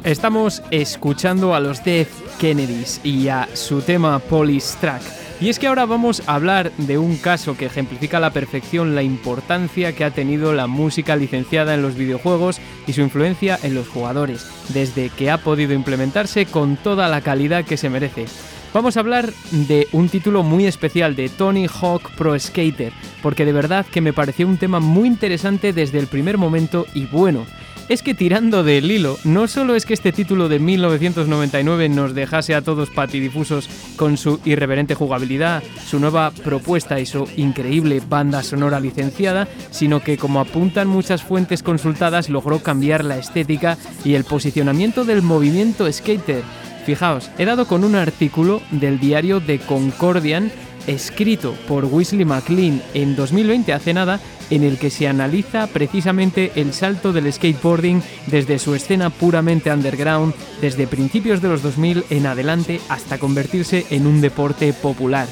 Estamos 0.04 0.62
escuchando 0.70 1.56
a 1.56 1.60
los 1.60 1.84
Death 1.84 2.10
Kennedys 2.40 3.02
y 3.04 3.28
a 3.28 3.50
su 3.54 3.82
tema 3.82 4.20
Police 4.20 4.78
Track. 4.80 5.02
Y 5.42 5.50
es 5.50 5.58
que 5.58 5.68
ahora 5.68 5.86
vamos 5.86 6.22
a 6.28 6.36
hablar 6.36 6.72
de 6.78 6.98
un 6.98 7.18
caso 7.18 7.58
que 7.58 7.66
ejemplifica 7.66 8.18
a 8.18 8.20
la 8.20 8.30
perfección 8.30 8.94
la 8.94 9.02
importancia 9.02 9.94
que 9.94 10.06
ha 10.06 10.12
tenido 10.12 10.54
la 10.54 10.68
música 10.68 11.16
licenciada 11.16 11.74
en 11.74 11.82
los 11.82 11.96
videojuegos 11.96 12.62
y 12.88 12.94
su 12.94 13.02
influencia 13.02 13.60
en 13.64 13.74
los 13.74 13.88
jugadores, 13.88 14.48
desde 14.70 15.10
que 15.10 15.32
ha 15.32 15.40
podido 15.40 15.74
implementarse 15.74 16.46
con 16.46 16.78
toda 16.78 17.10
la 17.10 17.22
calidad 17.22 17.66
que 17.66 17.78
se 17.78 17.90
merece. 17.90 18.26
Vamos 18.74 18.98
a 18.98 19.00
hablar 19.00 19.34
de 19.52 19.88
un 19.92 20.10
título 20.10 20.44
muy 20.44 20.68
especial 20.68 21.16
de 21.16 21.30
Tony 21.30 21.66
Hawk 21.68 22.12
Pro 22.16 22.38
Skater, 22.38 22.94
porque 23.24 23.46
de 23.46 23.54
verdad 23.54 23.86
que 23.86 24.02
me 24.02 24.14
pareció 24.14 24.48
un 24.48 24.58
tema 24.58 24.80
muy 24.80 25.08
interesante 25.08 25.74
desde 25.74 25.98
el 25.98 26.08
primer 26.08 26.38
momento 26.38 26.86
y 26.94 27.06
bueno 27.06 27.46
es 27.88 28.02
que 28.02 28.14
tirando 28.14 28.64
del 28.64 28.90
hilo, 28.92 29.18
no 29.24 29.48
solo 29.48 29.76
es 29.76 29.86
que 29.86 29.94
este 29.94 30.12
título 30.12 30.50
de 30.50 30.60
1999 30.60 31.90
nos 31.90 32.16
dejase 32.16 32.56
a 32.56 32.62
todos 32.62 32.90
patidifusos 32.90 33.70
con 33.96 34.18
su 34.18 34.40
irreverente 34.46 34.96
jugabilidad, 34.96 35.64
su 35.86 36.00
nueva 36.00 36.32
propuesta 36.32 37.00
y 37.00 37.06
su 37.06 37.28
increíble 37.38 38.02
banda 38.08 38.42
sonora 38.44 38.80
licenciada, 38.80 39.48
sino 39.72 40.02
que 40.02 40.18
como 40.18 40.40
apuntan 40.40 40.88
muchas 40.88 41.24
fuentes 41.24 41.62
consultadas 41.62 42.30
logró 42.30 42.60
cambiar 42.60 43.06
la 43.06 43.18
estética 43.18 43.78
y 44.04 44.16
el 44.16 44.24
posicionamiento 44.24 45.06
del 45.06 45.22
movimiento 45.22 45.92
skater. 45.92 46.44
Fijaos, 46.86 47.30
he 47.38 47.46
dado 47.46 47.68
con 47.68 47.84
un 47.84 47.96
artículo 47.96 48.62
del 48.72 49.00
diario 49.00 49.42
The 49.42 49.60
Concordian 49.60 50.52
escrito 50.88 51.56
por 51.68 51.86
Wesley 51.86 52.26
McLean 52.26 52.82
en 52.94 53.16
2020 53.16 53.74
hace 53.74 53.94
nada 53.94 54.20
en 54.50 54.64
el 54.64 54.78
que 54.78 54.90
se 54.90 55.08
analiza 55.08 55.68
precisamente 55.68 56.52
el 56.56 56.74
salto 56.74 57.14
del 57.14 57.32
skateboarding 57.32 58.02
desde 58.28 58.60
su 58.60 58.76
escena 58.76 59.10
puramente 59.10 59.72
underground, 59.72 60.34
desde 60.62 60.88
principios 60.88 61.42
de 61.42 61.50
los 61.50 61.62
2000 61.62 62.06
en 62.10 62.26
adelante 62.26 62.80
hasta 62.90 63.18
convertirse 63.18 63.86
en 63.90 64.08
un 64.08 64.22
deporte 64.22 64.72
popular. 64.74 65.28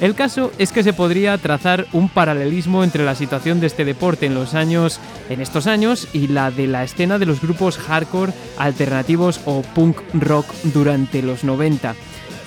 El 0.00 0.14
caso 0.14 0.50
es 0.58 0.72
que 0.72 0.82
se 0.82 0.92
podría 0.92 1.38
trazar 1.38 1.86
un 1.92 2.08
paralelismo 2.08 2.82
entre 2.82 3.04
la 3.04 3.14
situación 3.14 3.60
de 3.60 3.68
este 3.68 3.84
deporte 3.84 4.26
en 4.26 4.34
los 4.34 4.54
años 4.54 4.98
en 5.28 5.40
estos 5.40 5.66
años 5.66 6.08
y 6.12 6.26
la 6.26 6.50
de 6.50 6.66
la 6.66 6.84
escena 6.84 7.18
de 7.18 7.26
los 7.26 7.40
grupos 7.40 7.78
hardcore 7.78 8.32
alternativos 8.58 9.40
o 9.44 9.62
punk 9.62 9.98
rock 10.12 10.46
durante 10.64 11.22
los 11.22 11.44
90. 11.44 11.94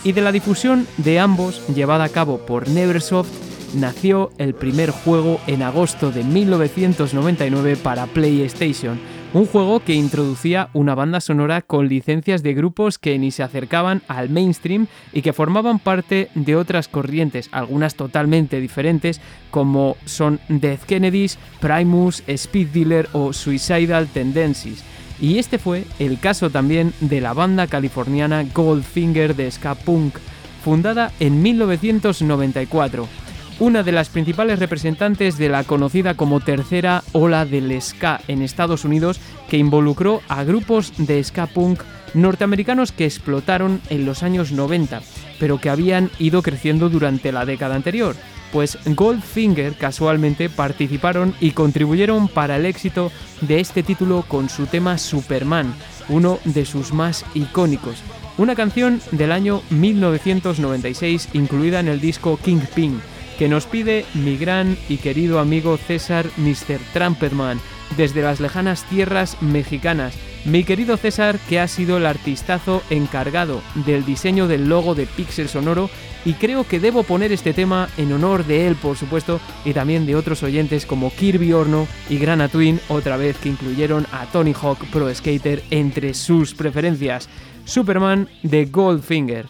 Y 0.03 0.11
de 0.11 0.21
la 0.21 0.31
difusión 0.31 0.87
de 0.97 1.19
ambos 1.19 1.65
llevada 1.73 2.03
a 2.03 2.09
cabo 2.09 2.39
por 2.39 2.67
Neversoft 2.67 3.29
nació 3.75 4.31
el 4.37 4.53
primer 4.53 4.91
juego 4.91 5.39
en 5.47 5.61
agosto 5.61 6.11
de 6.11 6.23
1999 6.23 7.77
para 7.77 8.07
PlayStation, 8.07 8.99
un 9.33 9.45
juego 9.45 9.81
que 9.81 9.93
introducía 9.93 10.69
una 10.73 10.95
banda 10.95 11.19
sonora 11.19 11.61
con 11.61 11.87
licencias 11.87 12.43
de 12.43 12.53
grupos 12.53 12.97
que 12.97 13.19
ni 13.19 13.31
se 13.31 13.43
acercaban 13.43 14.01
al 14.07 14.29
mainstream 14.29 14.87
y 15.13 15.21
que 15.21 15.33
formaban 15.33 15.79
parte 15.79 16.29
de 16.33 16.55
otras 16.55 16.87
corrientes, 16.87 17.49
algunas 17.51 17.95
totalmente 17.95 18.59
diferentes, 18.59 19.21
como 19.51 19.97
son 20.05 20.39
Death 20.47 20.83
Kennedys, 20.83 21.37
Primus, 21.59 22.23
Speed 22.27 22.67
Dealer 22.69 23.09
o 23.13 23.33
Suicidal 23.33 24.07
Tendencies. 24.07 24.83
Y 25.19 25.39
este 25.39 25.57
fue 25.57 25.85
el 25.99 26.19
caso 26.19 26.49
también 26.49 26.93
de 26.99 27.21
la 27.21 27.33
banda 27.33 27.67
californiana 27.67 28.45
Goldfinger 28.53 29.35
de 29.35 29.51
ska 29.51 29.75
punk, 29.75 30.15
fundada 30.63 31.11
en 31.19 31.41
1994 31.41 33.26
una 33.59 33.83
de 33.83 33.91
las 33.91 34.09
principales 34.09 34.59
representantes 34.59 35.37
de 35.37 35.49
la 35.49 35.63
conocida 35.63 36.13
como 36.13 36.39
tercera 36.39 37.03
ola 37.11 37.45
del 37.45 37.81
ska 37.81 38.21
en 38.27 38.41
Estados 38.41 38.85
Unidos, 38.85 39.19
que 39.49 39.57
involucró 39.57 40.21
a 40.27 40.43
grupos 40.43 40.93
de 40.97 41.23
ska 41.23 41.47
punk 41.47 41.81
norteamericanos 42.13 42.91
que 42.91 43.05
explotaron 43.05 43.81
en 43.89 44.05
los 44.05 44.23
años 44.23 44.51
90, 44.51 45.01
pero 45.39 45.59
que 45.59 45.69
habían 45.69 46.11
ido 46.19 46.41
creciendo 46.41 46.89
durante 46.89 47.31
la 47.31 47.45
década 47.45 47.75
anterior. 47.75 48.15
Pues 48.51 48.77
Goldfinger 48.85 49.75
casualmente 49.75 50.49
participaron 50.49 51.33
y 51.41 51.51
contribuyeron 51.51 52.27
para 52.29 52.55
el 52.55 52.65
éxito 52.65 53.11
de 53.41 53.59
este 53.59 53.83
título 53.83 54.23
con 54.27 54.49
su 54.49 54.67
tema 54.67 54.97
Superman, 54.97 55.73
uno 56.09 56.39
de 56.45 56.65
sus 56.65 56.93
más 56.93 57.25
icónicos. 57.33 58.01
Una 58.37 58.55
canción 58.55 59.01
del 59.11 59.31
año 59.31 59.61
1996 59.71 61.29
incluida 61.33 61.79
en 61.79 61.87
el 61.87 61.99
disco 61.99 62.39
Kingpin 62.41 63.01
que 63.37 63.47
nos 63.47 63.65
pide 63.65 64.05
mi 64.13 64.37
gran 64.37 64.77
y 64.89 64.97
querido 64.97 65.39
amigo 65.39 65.77
César 65.77 66.25
Mr. 66.37 66.79
Trumpetman 66.93 67.59
desde 67.95 68.21
las 68.21 68.39
lejanas 68.39 68.83
tierras 68.89 69.41
mexicanas. 69.41 70.15
Mi 70.45 70.63
querido 70.63 70.97
César, 70.97 71.39
que 71.49 71.59
ha 71.59 71.67
sido 71.67 71.97
el 71.97 72.05
artistazo 72.05 72.81
encargado 72.89 73.61
del 73.85 74.05
diseño 74.05 74.47
del 74.47 74.69
logo 74.69 74.95
de 74.95 75.05
Pixel 75.05 75.49
Sonoro, 75.49 75.89
y 76.25 76.33
creo 76.33 76.65
que 76.65 76.79
debo 76.79 77.03
poner 77.03 77.31
este 77.31 77.53
tema 77.53 77.89
en 77.97 78.11
honor 78.11 78.45
de 78.45 78.67
él, 78.67 78.75
por 78.75 78.97
supuesto, 78.97 79.39
y 79.65 79.73
también 79.73 80.05
de 80.05 80.15
otros 80.15 80.43
oyentes 80.43 80.85
como 80.85 81.11
Kirby 81.11 81.53
Horno 81.53 81.87
y 82.09 82.17
Grana 82.17 82.49
Twin, 82.49 82.79
otra 82.87 83.17
vez 83.17 83.37
que 83.37 83.49
incluyeron 83.49 84.05
a 84.11 84.25
Tony 84.25 84.53
Hawk 84.53 84.85
Pro 84.91 85.13
Skater 85.13 85.63
entre 85.69 86.13
sus 86.13 86.53
preferencias. 86.53 87.29
Superman 87.65 88.29
de 88.43 88.65
Goldfinger. 88.65 89.47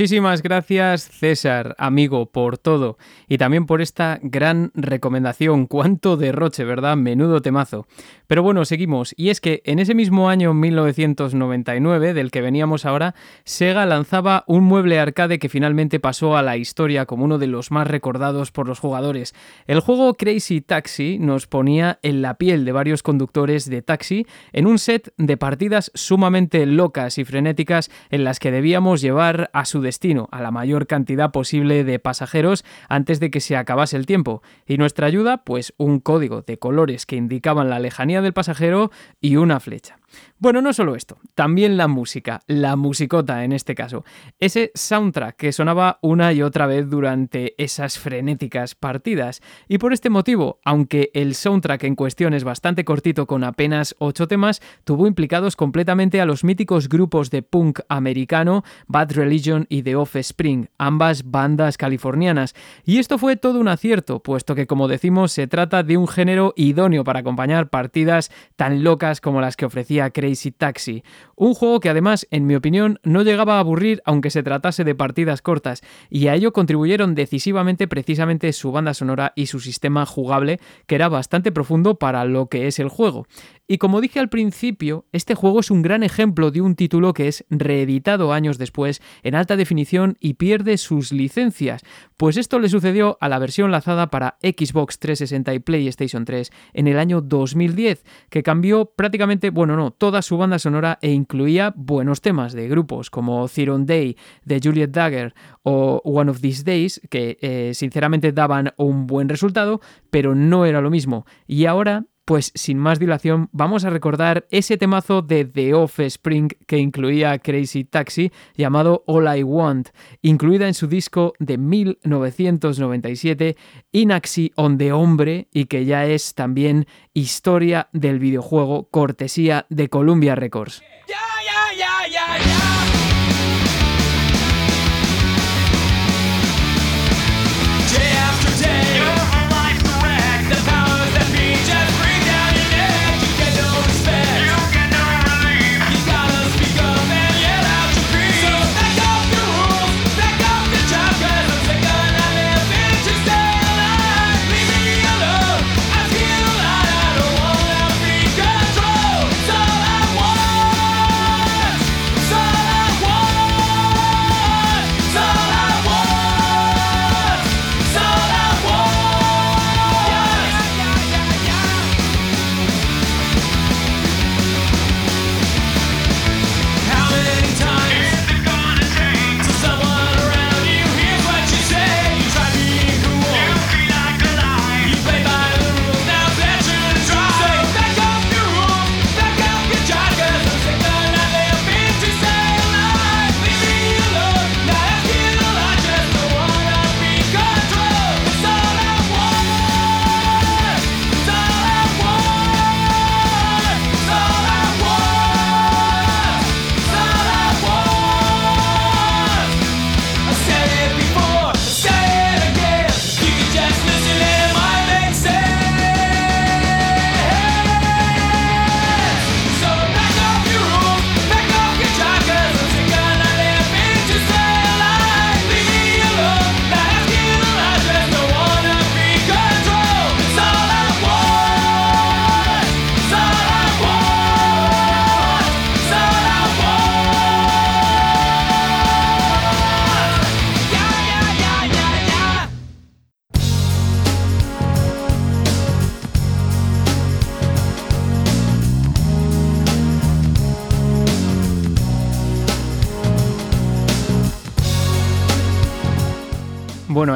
Muchísimas 0.00 0.40
gracias 0.40 1.02
César, 1.02 1.74
amigo, 1.76 2.24
por 2.24 2.56
todo 2.56 2.96
y 3.28 3.36
también 3.36 3.66
por 3.66 3.82
esta 3.82 4.18
gran 4.22 4.70
recomendación. 4.72 5.66
Cuánto 5.66 6.16
derroche, 6.16 6.64
¿verdad? 6.64 6.96
Menudo 6.96 7.42
temazo. 7.42 7.86
Pero 8.26 8.42
bueno, 8.42 8.64
seguimos. 8.64 9.12
Y 9.18 9.28
es 9.28 9.42
que 9.42 9.60
en 9.64 9.78
ese 9.78 9.94
mismo 9.94 10.30
año 10.30 10.54
1999, 10.54 12.14
del 12.14 12.30
que 12.30 12.40
veníamos 12.40 12.86
ahora, 12.86 13.14
Sega 13.44 13.84
lanzaba 13.84 14.44
un 14.46 14.64
mueble 14.64 14.98
arcade 15.00 15.38
que 15.38 15.48
finalmente 15.48 16.00
pasó 16.00 16.36
a 16.36 16.42
la 16.42 16.56
historia 16.56 17.06
como 17.06 17.24
uno 17.24 17.38
de 17.38 17.48
los 17.48 17.70
más 17.70 17.86
recordados 17.86 18.52
por 18.52 18.68
los 18.68 18.78
jugadores. 18.78 19.34
El 19.66 19.80
juego 19.80 20.14
Crazy 20.14 20.60
Taxi 20.60 21.18
nos 21.18 21.46
ponía 21.46 21.98
en 22.02 22.22
la 22.22 22.38
piel 22.38 22.64
de 22.64 22.72
varios 22.72 23.02
conductores 23.02 23.68
de 23.68 23.82
taxi 23.82 24.26
en 24.52 24.66
un 24.66 24.78
set 24.78 25.12
de 25.18 25.36
partidas 25.36 25.90
sumamente 25.94 26.64
locas 26.64 27.18
y 27.18 27.24
frenéticas 27.24 27.90
en 28.10 28.24
las 28.24 28.38
que 28.38 28.50
debíamos 28.50 29.00
llevar 29.02 29.50
a 29.52 29.64
su 29.64 29.80
destino, 29.80 29.89
a 30.30 30.40
la 30.40 30.50
mayor 30.50 30.86
cantidad 30.86 31.30
posible 31.30 31.84
de 31.84 31.98
pasajeros 31.98 32.64
antes 32.88 33.20
de 33.20 33.30
que 33.30 33.40
se 33.40 33.56
acabase 33.56 33.96
el 33.96 34.06
tiempo. 34.06 34.42
Y 34.66 34.76
nuestra 34.76 35.06
ayuda, 35.06 35.44
pues 35.44 35.74
un 35.76 36.00
código 36.00 36.42
de 36.42 36.58
colores 36.58 37.06
que 37.06 37.16
indicaban 37.16 37.70
la 37.70 37.78
lejanía 37.78 38.22
del 38.22 38.32
pasajero 38.32 38.90
y 39.20 39.36
una 39.36 39.60
flecha. 39.60 39.99
Bueno, 40.38 40.62
no 40.62 40.72
solo 40.72 40.96
esto, 40.96 41.18
también 41.34 41.76
la 41.76 41.88
música, 41.88 42.40
la 42.46 42.76
musicota 42.76 43.44
en 43.44 43.52
este 43.52 43.74
caso. 43.74 44.04
Ese 44.38 44.70
soundtrack 44.74 45.36
que 45.36 45.52
sonaba 45.52 45.98
una 46.02 46.32
y 46.32 46.42
otra 46.42 46.66
vez 46.66 46.88
durante 46.88 47.54
esas 47.62 47.98
frenéticas 47.98 48.74
partidas. 48.74 49.42
Y 49.68 49.78
por 49.78 49.92
este 49.92 50.10
motivo, 50.10 50.60
aunque 50.64 51.10
el 51.14 51.34
soundtrack 51.34 51.84
en 51.84 51.94
cuestión 51.94 52.34
es 52.34 52.44
bastante 52.44 52.84
cortito 52.84 53.26
con 53.26 53.44
apenas 53.44 53.94
8 53.98 54.28
temas, 54.28 54.60
tuvo 54.84 55.06
implicados 55.06 55.56
completamente 55.56 56.20
a 56.20 56.26
los 56.26 56.44
míticos 56.44 56.88
grupos 56.88 57.30
de 57.30 57.42
punk 57.42 57.80
americano 57.88 58.64
Bad 58.86 59.12
Religion 59.12 59.66
y 59.68 59.82
The 59.82 59.96
Offspring, 59.96 60.68
ambas 60.78 61.30
bandas 61.30 61.76
californianas. 61.76 62.54
Y 62.84 62.98
esto 62.98 63.18
fue 63.18 63.36
todo 63.36 63.60
un 63.60 63.68
acierto, 63.68 64.22
puesto 64.22 64.54
que 64.54 64.66
como 64.66 64.88
decimos 64.88 65.32
se 65.32 65.46
trata 65.46 65.82
de 65.82 65.96
un 65.96 66.08
género 66.08 66.54
idóneo 66.56 67.04
para 67.04 67.20
acompañar 67.20 67.68
partidas 67.68 68.30
tan 68.56 68.82
locas 68.84 69.20
como 69.20 69.40
las 69.40 69.56
que 69.56 69.66
ofrecía 69.66 69.99
Crazy 70.08 70.52
Taxi, 70.52 71.04
un 71.36 71.52
juego 71.52 71.80
que 71.80 71.90
además, 71.90 72.26
en 72.30 72.46
mi 72.46 72.54
opinión, 72.54 72.98
no 73.02 73.22
llegaba 73.22 73.56
a 73.56 73.60
aburrir 73.60 74.00
aunque 74.06 74.30
se 74.30 74.42
tratase 74.42 74.84
de 74.84 74.94
partidas 74.94 75.42
cortas, 75.42 75.82
y 76.08 76.28
a 76.28 76.34
ello 76.34 76.54
contribuyeron 76.54 77.14
decisivamente 77.14 77.86
precisamente 77.86 78.54
su 78.54 78.72
banda 78.72 78.94
sonora 78.94 79.34
y 79.36 79.46
su 79.46 79.60
sistema 79.60 80.06
jugable, 80.06 80.60
que 80.86 80.94
era 80.94 81.10
bastante 81.10 81.52
profundo 81.52 81.96
para 81.96 82.24
lo 82.24 82.46
que 82.46 82.66
es 82.66 82.78
el 82.78 82.88
juego. 82.88 83.26
Y 83.68 83.78
como 83.78 84.00
dije 84.00 84.18
al 84.18 84.28
principio, 84.28 85.04
este 85.12 85.36
juego 85.36 85.60
es 85.60 85.70
un 85.70 85.82
gran 85.82 86.02
ejemplo 86.02 86.50
de 86.50 86.60
un 86.60 86.74
título 86.74 87.12
que 87.12 87.28
es 87.28 87.44
reeditado 87.50 88.32
años 88.32 88.58
después 88.58 89.00
en 89.22 89.36
alta 89.36 89.56
definición 89.56 90.16
y 90.18 90.34
pierde 90.34 90.76
sus 90.76 91.12
licencias, 91.12 91.82
pues 92.16 92.36
esto 92.36 92.58
le 92.58 92.68
sucedió 92.68 93.16
a 93.20 93.28
la 93.28 93.38
versión 93.38 93.70
lanzada 93.70 94.10
para 94.10 94.38
Xbox 94.42 94.98
360 94.98 95.54
y 95.54 95.58
PlayStation 95.60 96.24
3 96.24 96.50
en 96.72 96.88
el 96.88 96.98
año 96.98 97.20
2010, 97.20 98.04
que 98.28 98.42
cambió 98.42 98.86
prácticamente, 98.86 99.50
bueno, 99.50 99.76
no, 99.76 99.89
toda 99.90 100.22
su 100.22 100.36
banda 100.36 100.58
sonora 100.58 100.98
e 101.02 101.10
incluía 101.10 101.72
buenos 101.76 102.20
temas 102.20 102.52
de 102.52 102.68
grupos 102.68 103.10
como 103.10 103.48
Theron 103.48 103.86
Day, 103.86 104.16
de 104.44 104.60
Juliet 104.62 104.90
Dagger 104.90 105.34
o 105.62 106.00
One 106.04 106.30
of 106.30 106.40
These 106.40 106.64
Days, 106.64 107.00
que 107.10 107.38
eh, 107.40 107.72
sinceramente 107.74 108.32
daban 108.32 108.72
un 108.76 109.06
buen 109.06 109.28
resultado, 109.28 109.80
pero 110.10 110.34
no 110.34 110.66
era 110.66 110.80
lo 110.80 110.90
mismo. 110.90 111.26
Y 111.46 111.66
ahora 111.66 112.06
pues 112.30 112.52
sin 112.54 112.78
más 112.78 113.00
dilación, 113.00 113.48
vamos 113.50 113.84
a 113.84 113.90
recordar 113.90 114.46
ese 114.52 114.76
temazo 114.76 115.20
de 115.20 115.44
The 115.44 115.74
Offspring 115.74 116.46
que 116.68 116.78
incluía 116.78 117.36
Crazy 117.40 117.82
Taxi 117.82 118.30
llamado 118.54 119.02
All 119.08 119.36
I 119.36 119.42
Want, 119.42 119.88
incluida 120.22 120.68
en 120.68 120.74
su 120.74 120.86
disco 120.86 121.32
de 121.40 121.58
1997, 121.58 123.56
Inaxi 123.90 124.52
on 124.54 124.78
the 124.78 124.92
Hombre, 124.92 125.48
y 125.52 125.64
que 125.64 125.84
ya 125.84 126.06
es 126.06 126.36
también 126.36 126.86
historia 127.14 127.88
del 127.92 128.20
videojuego 128.20 128.88
cortesía 128.90 129.66
de 129.68 129.88
Columbia 129.88 130.36
Records. 130.36 130.84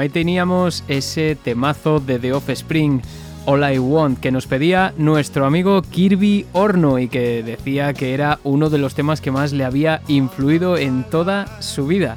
Ahí 0.04 0.10
teníamos 0.10 0.84
ese 0.86 1.34
temazo 1.34 1.98
de 1.98 2.18
The 2.18 2.34
Offspring, 2.34 3.00
All 3.46 3.72
I 3.72 3.78
Want, 3.78 4.20
que 4.20 4.30
nos 4.30 4.46
pedía 4.46 4.92
nuestro 4.98 5.46
amigo 5.46 5.80
Kirby 5.80 6.44
Horno 6.52 6.98
y 6.98 7.08
que 7.08 7.42
decía 7.42 7.94
que 7.94 8.12
era 8.12 8.38
uno 8.44 8.68
de 8.68 8.76
los 8.76 8.94
temas 8.94 9.22
que 9.22 9.30
más 9.30 9.54
le 9.54 9.64
había 9.64 10.02
influido 10.06 10.76
en 10.76 11.04
toda 11.04 11.62
su 11.62 11.86
vida. 11.86 12.16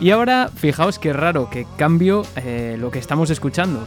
Y 0.00 0.10
ahora, 0.10 0.50
fijaos 0.52 0.98
qué 0.98 1.12
raro 1.12 1.48
que 1.50 1.66
cambio 1.76 2.24
eh, 2.34 2.76
lo 2.80 2.90
que 2.90 2.98
estamos 2.98 3.30
escuchando. 3.30 3.86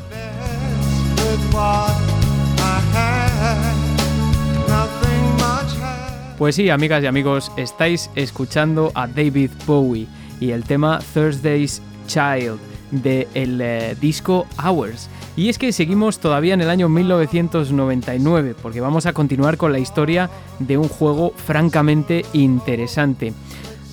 Pues 6.38 6.56
sí, 6.56 6.70
amigas 6.70 7.04
y 7.04 7.08
amigos, 7.08 7.52
estáis 7.58 8.10
escuchando 8.16 8.94
a 8.96 9.06
David 9.06 9.52
Bowie 9.66 10.08
y 10.40 10.52
el 10.52 10.64
tema 10.64 11.00
Thursday's 11.14 11.82
Child 12.08 12.73
del 13.02 13.60
eh, 13.62 13.96
disco 14.00 14.46
Hours. 14.64 15.10
Y 15.36 15.50
es 15.50 15.58
que 15.58 15.74
seguimos 15.74 16.20
todavía 16.20 16.54
en 16.54 16.62
el 16.62 16.70
año 16.70 16.90
1999, 16.90 18.56
porque 18.62 18.82
vamos 18.82 19.06
a 19.06 19.14
continuar 19.14 19.58
con 19.58 19.72
la 19.72 19.80
historia 19.80 20.30
de 20.60 20.78
un 20.78 20.88
juego 20.88 21.34
francamente 21.36 22.26
interesante. 22.34 23.34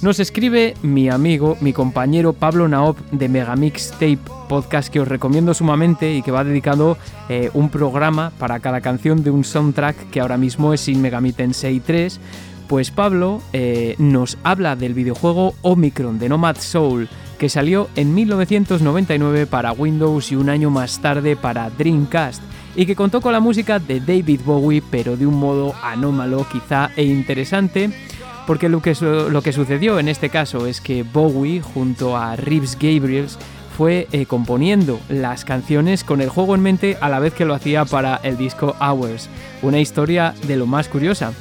Nos 0.03 0.19
escribe 0.19 0.75
mi 0.83 1.11
amigo, 1.11 1.59
mi 1.61 1.75
compañero 1.75 2.33
Pablo 2.33 2.69
Naop 2.69 2.99
de 3.11 3.29
Megamix 3.29 3.91
Tape 3.91 4.19
podcast 4.49 4.91
que 4.91 4.99
os 4.99 5.07
recomiendo 5.07 5.53
sumamente 5.53 6.15
y 6.15 6.23
que 6.23 6.33
va 6.33 6.43
dedicado 6.43 6.97
eh, 7.29 7.51
un 7.55 7.69
programa 7.69 8.33
para 8.39 8.61
cada 8.61 8.81
canción 8.81 9.23
de 9.23 9.31
un 9.31 9.45
soundtrack 9.45 10.11
que 10.11 10.21
ahora 10.21 10.39
mismo 10.39 10.73
es 10.73 10.81
Sin 10.81 11.03
Megami 11.03 11.33
Tensei 11.33 11.81
3. 11.81 12.19
Pues 12.67 12.91
Pablo 12.91 13.43
eh, 13.53 13.95
nos 13.99 14.39
habla 14.43 14.75
del 14.75 14.95
videojuego 14.95 15.55
Omicron 15.61 16.19
de 16.19 16.31
Nomad 16.31 16.57
Soul, 16.57 17.09
que 17.41 17.49
salió 17.49 17.89
en 17.97 18.15
1999 18.15 19.47
para 19.47 19.73
Windows 19.73 20.31
y 20.31 20.37
un 20.37 20.51
año 20.51 20.69
más 20.69 21.01
tarde 21.01 21.37
para 21.37 21.71
Dreamcast, 21.71 22.43
y 22.77 22.85
que 22.85 22.95
contó 22.95 23.23
con 23.23 23.33
la 23.33 23.41
música 23.41 23.79
de 23.79 23.99
David 23.99 24.43
Bowie, 24.45 24.83
pero 24.91 25.17
de 25.17 25.27
un 25.27 25.41
modo 25.41 25.75
anómalo 25.83 26.47
quizá 26.53 26.91
e 26.97 27.05
interesante 27.05 27.91
porque 28.47 28.69
lo 28.69 28.83
que, 28.83 28.95
sucedió 28.95 29.99
en 29.99 30.09
este 30.09 30.29
caso 30.29 30.67
es 30.67 30.83
que 30.83 31.03
Bowie, 31.03 31.63
junto 31.63 32.15
a 32.17 32.37
Reeves 32.37 32.77
Gabriels, 32.79 33.39
fue 33.75 34.07
eh, 34.13 34.27
componiendo 34.27 35.01
las 35.09 35.47
canciones 35.47 36.05
con 36.05 36.21
el 36.21 36.29
juego 36.29 36.55
en 36.55 36.61
mente 36.61 36.99
a 37.01 37.09
la 37.09 37.21
vez 37.21 37.33
que 37.33 37.47
lo 37.47 37.55
hacía 37.55 37.87
para 37.87 38.17
el 38.23 38.37
disco 38.37 38.77
Hours, 38.81 39.31
una 39.63 39.79
historia 39.79 40.35
de 40.47 40.57
lo 40.57 40.67
más 40.67 40.89
curiosa. 40.89 41.33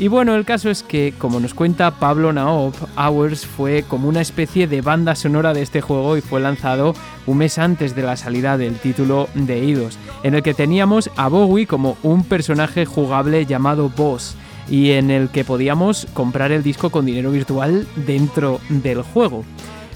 Y 0.00 0.08
bueno, 0.08 0.34
el 0.34 0.46
caso 0.46 0.70
es 0.70 0.82
que, 0.82 1.12
como 1.18 1.40
nos 1.40 1.52
cuenta 1.52 1.90
Pablo 1.90 2.32
Naop, 2.32 2.74
Hours 2.96 3.44
fue 3.44 3.84
como 3.86 4.08
una 4.08 4.22
especie 4.22 4.66
de 4.66 4.80
banda 4.80 5.14
sonora 5.14 5.52
de 5.52 5.60
este 5.60 5.82
juego 5.82 6.16
y 6.16 6.22
fue 6.22 6.40
lanzado 6.40 6.94
un 7.26 7.36
mes 7.36 7.58
antes 7.58 7.94
de 7.94 8.00
la 8.00 8.16
salida 8.16 8.56
del 8.56 8.76
título 8.76 9.28
de 9.34 9.60
Eidos, 9.60 9.98
en 10.22 10.34
el 10.34 10.42
que 10.42 10.54
teníamos 10.54 11.10
a 11.16 11.28
Bowie 11.28 11.66
como 11.66 11.98
un 12.02 12.24
personaje 12.24 12.86
jugable 12.86 13.44
llamado 13.44 13.90
Boss 13.94 14.36
y 14.70 14.92
en 14.92 15.10
el 15.10 15.28
que 15.28 15.44
podíamos 15.44 16.06
comprar 16.14 16.50
el 16.50 16.62
disco 16.62 16.88
con 16.88 17.04
dinero 17.04 17.30
virtual 17.30 17.86
dentro 18.06 18.58
del 18.70 19.02
juego. 19.02 19.44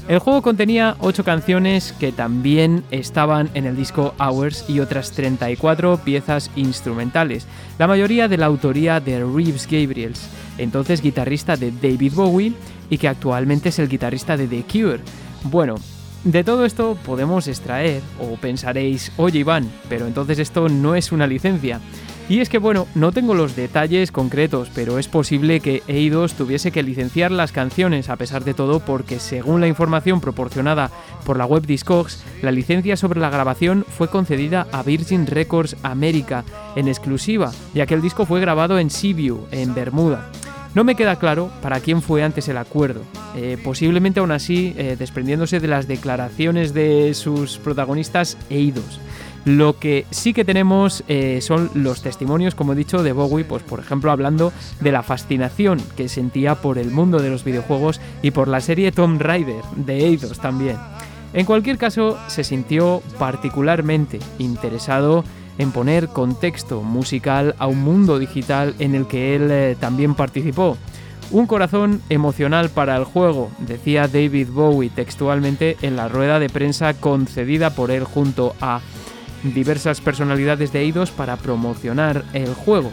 El 0.06 0.18
juego 0.18 0.42
contenía 0.42 0.96
8 1.00 1.24
canciones 1.24 1.94
que 1.98 2.12
también 2.12 2.84
estaban 2.90 3.48
en 3.54 3.64
el 3.64 3.74
disco 3.74 4.14
Hours 4.18 4.66
y 4.68 4.80
otras 4.80 5.12
34 5.12 5.96
piezas 6.04 6.50
instrumentales, 6.56 7.46
la 7.78 7.86
mayoría 7.86 8.28
de 8.28 8.36
la 8.36 8.44
autoría 8.44 9.00
de 9.00 9.20
Reeves 9.20 9.66
Gabriels, 9.66 10.28
entonces 10.58 11.00
guitarrista 11.00 11.56
de 11.56 11.70
David 11.70 12.12
Bowie 12.14 12.52
y 12.90 12.98
que 12.98 13.08
actualmente 13.08 13.70
es 13.70 13.78
el 13.78 13.88
guitarrista 13.88 14.36
de 14.36 14.46
The 14.46 14.64
Cure. 14.70 15.00
Bueno, 15.44 15.76
de 16.24 16.44
todo 16.44 16.66
esto 16.66 16.98
podemos 17.06 17.48
extraer, 17.48 18.02
o 18.20 18.36
pensaréis, 18.36 19.10
oye 19.16 19.38
Iván, 19.38 19.70
pero 19.88 20.06
entonces 20.06 20.38
esto 20.38 20.68
no 20.68 20.94
es 20.94 21.12
una 21.12 21.26
licencia. 21.26 21.80
Y 22.26 22.40
es 22.40 22.48
que 22.48 22.56
bueno, 22.56 22.86
no 22.94 23.12
tengo 23.12 23.34
los 23.34 23.54
detalles 23.54 24.10
concretos, 24.10 24.70
pero 24.74 24.98
es 24.98 25.08
posible 25.08 25.60
que 25.60 25.82
Eidos 25.88 26.32
tuviese 26.32 26.72
que 26.72 26.82
licenciar 26.82 27.30
las 27.30 27.52
canciones 27.52 28.08
a 28.08 28.16
pesar 28.16 28.44
de 28.44 28.54
todo 28.54 28.80
porque 28.80 29.18
según 29.18 29.60
la 29.60 29.68
información 29.68 30.22
proporcionada 30.22 30.90
por 31.26 31.36
la 31.36 31.44
web 31.44 31.66
Discogs, 31.66 32.24
la 32.40 32.50
licencia 32.50 32.96
sobre 32.96 33.20
la 33.20 33.28
grabación 33.28 33.84
fue 33.86 34.08
concedida 34.08 34.66
a 34.72 34.82
Virgin 34.82 35.26
Records 35.26 35.76
América 35.82 36.44
en 36.76 36.88
exclusiva, 36.88 37.52
ya 37.74 37.84
que 37.84 37.94
el 37.94 38.00
disco 38.02 38.24
fue 38.24 38.40
grabado 38.40 38.78
en 38.78 38.88
Seaview, 38.88 39.46
en 39.50 39.74
Bermuda. 39.74 40.30
No 40.74 40.82
me 40.82 40.96
queda 40.96 41.16
claro 41.16 41.52
para 41.62 41.78
quién 41.78 42.02
fue 42.02 42.24
antes 42.24 42.48
el 42.48 42.56
acuerdo. 42.56 43.02
Eh, 43.36 43.58
posiblemente 43.62 44.18
aún 44.18 44.32
así, 44.32 44.74
eh, 44.76 44.96
desprendiéndose 44.98 45.60
de 45.60 45.68
las 45.68 45.86
declaraciones 45.86 46.74
de 46.74 47.14
sus 47.14 47.58
protagonistas, 47.58 48.36
Eidos. 48.50 48.98
Lo 49.44 49.78
que 49.78 50.06
sí 50.10 50.32
que 50.32 50.44
tenemos 50.44 51.04
eh, 51.06 51.40
son 51.42 51.70
los 51.74 52.02
testimonios, 52.02 52.54
como 52.54 52.72
he 52.72 52.76
dicho, 52.76 53.02
de 53.02 53.12
Bowie, 53.12 53.44
pues 53.44 53.62
por 53.62 53.80
ejemplo 53.80 54.10
hablando 54.10 54.52
de 54.80 54.90
la 54.90 55.02
fascinación 55.02 55.82
que 55.96 56.08
sentía 56.08 56.54
por 56.54 56.78
el 56.78 56.90
mundo 56.90 57.18
de 57.18 57.28
los 57.28 57.44
videojuegos 57.44 58.00
y 58.22 58.30
por 58.30 58.48
la 58.48 58.60
serie 58.60 58.90
Tomb 58.90 59.20
Raider 59.20 59.62
de 59.76 60.06
Eidos 60.06 60.38
también. 60.38 60.78
En 61.34 61.44
cualquier 61.44 61.76
caso, 61.76 62.16
se 62.28 62.44
sintió 62.44 63.02
particularmente 63.18 64.20
interesado 64.38 65.24
en 65.58 65.72
poner 65.72 66.08
contexto 66.08 66.82
musical 66.82 67.54
a 67.58 67.66
un 67.66 67.82
mundo 67.82 68.18
digital 68.18 68.74
en 68.78 68.94
el 68.94 69.06
que 69.06 69.36
él 69.36 69.50
eh, 69.50 69.76
también 69.78 70.14
participó. 70.14 70.78
Un 71.30 71.46
corazón 71.46 72.02
emocional 72.08 72.70
para 72.70 72.96
el 72.96 73.04
juego, 73.04 73.50
decía 73.58 74.08
David 74.08 74.48
Bowie 74.52 74.90
textualmente 74.90 75.76
en 75.82 75.96
la 75.96 76.08
rueda 76.08 76.38
de 76.38 76.48
prensa 76.48 76.94
concedida 76.94 77.70
por 77.70 77.90
él 77.90 78.04
junto 78.04 78.54
a 78.60 78.80
diversas 79.44 80.00
personalidades 80.00 80.72
de 80.72 80.80
Eidos 80.80 81.10
para 81.10 81.36
promocionar 81.36 82.24
el 82.32 82.54
juego. 82.54 82.90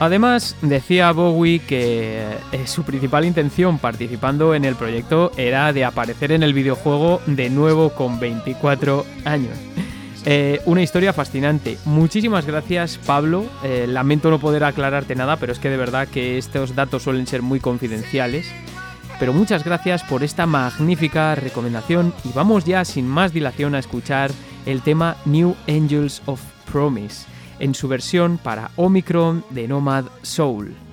Además, 0.00 0.54
decía 0.62 1.10
Bowie 1.10 1.58
que 1.58 2.22
eh, 2.52 2.66
su 2.66 2.84
principal 2.84 3.24
intención 3.24 3.78
participando 3.78 4.54
en 4.54 4.64
el 4.64 4.76
proyecto 4.76 5.32
era 5.36 5.72
de 5.72 5.84
aparecer 5.84 6.30
en 6.30 6.44
el 6.44 6.54
videojuego 6.54 7.20
de 7.26 7.50
nuevo 7.50 7.90
con 7.90 8.20
24 8.20 9.04
años. 9.24 9.58
Eh, 10.24 10.60
una 10.66 10.82
historia 10.82 11.12
fascinante. 11.12 11.78
Muchísimas 11.84 12.46
gracias, 12.46 12.98
Pablo. 13.06 13.46
Eh, 13.64 13.86
lamento 13.88 14.30
no 14.30 14.38
poder 14.38 14.62
aclararte 14.62 15.16
nada, 15.16 15.36
pero 15.36 15.52
es 15.52 15.58
que 15.58 15.70
de 15.70 15.76
verdad 15.76 16.06
que 16.06 16.38
estos 16.38 16.76
datos 16.76 17.02
suelen 17.02 17.26
ser 17.26 17.42
muy 17.42 17.58
confidenciales. 17.58 18.46
Pero 19.18 19.32
muchas 19.32 19.64
gracias 19.64 20.02
por 20.04 20.22
esta 20.22 20.46
magnífica 20.46 21.34
recomendación 21.34 22.14
y 22.24 22.32
vamos 22.32 22.64
ya 22.64 22.84
sin 22.84 23.06
más 23.06 23.32
dilación 23.32 23.74
a 23.74 23.80
escuchar 23.80 24.30
el 24.64 24.82
tema 24.82 25.16
New 25.24 25.56
Angels 25.66 26.22
of 26.26 26.40
Promise 26.70 27.26
en 27.58 27.74
su 27.74 27.88
versión 27.88 28.38
para 28.38 28.70
Omicron 28.76 29.44
de 29.50 29.66
Nomad 29.66 30.04
Soul. 30.22 30.87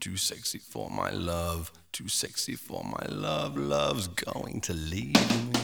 Too 0.00 0.16
sexy 0.16 0.60
for 0.60 0.88
my 0.90 1.10
love, 1.10 1.72
too 1.90 2.08
sexy 2.08 2.54
for 2.54 2.84
my 2.84 3.04
love, 3.08 3.56
love's 3.56 4.08
going 4.08 4.60
to 4.60 4.72
leave 4.72 5.14
me. 5.14 5.58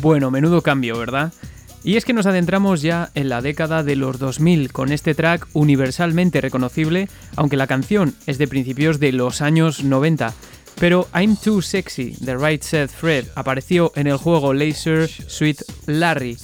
Bueno, 0.00 0.30
menudo 0.30 0.62
cambio, 0.62 0.98
¿verdad? 0.98 1.34
Y 1.84 1.96
es 1.96 2.06
que 2.06 2.14
nos 2.14 2.24
adentramos 2.24 2.80
ya 2.80 3.10
en 3.14 3.28
la 3.28 3.42
década 3.42 3.82
de 3.82 3.96
los 3.96 4.18
2000 4.18 4.72
con 4.72 4.90
este 4.90 5.14
track 5.14 5.46
universalmente 5.52 6.40
reconocible, 6.40 7.10
aunque 7.36 7.58
la 7.58 7.66
canción 7.66 8.14
es 8.26 8.38
de 8.38 8.48
principios 8.48 8.98
de 8.98 9.12
los 9.12 9.42
años 9.42 9.84
90. 9.84 10.32
Pero 10.78 11.08
I'm 11.14 11.36
Too 11.36 11.60
Sexy 11.60 12.16
de 12.20 12.38
Right 12.38 12.62
Said 12.62 12.88
Fred 12.88 13.26
apareció 13.34 13.92
en 13.96 14.06
el 14.06 14.16
juego 14.16 14.54
Laser 14.54 15.08
Sweet 15.08 15.60
Larry, 15.86 16.38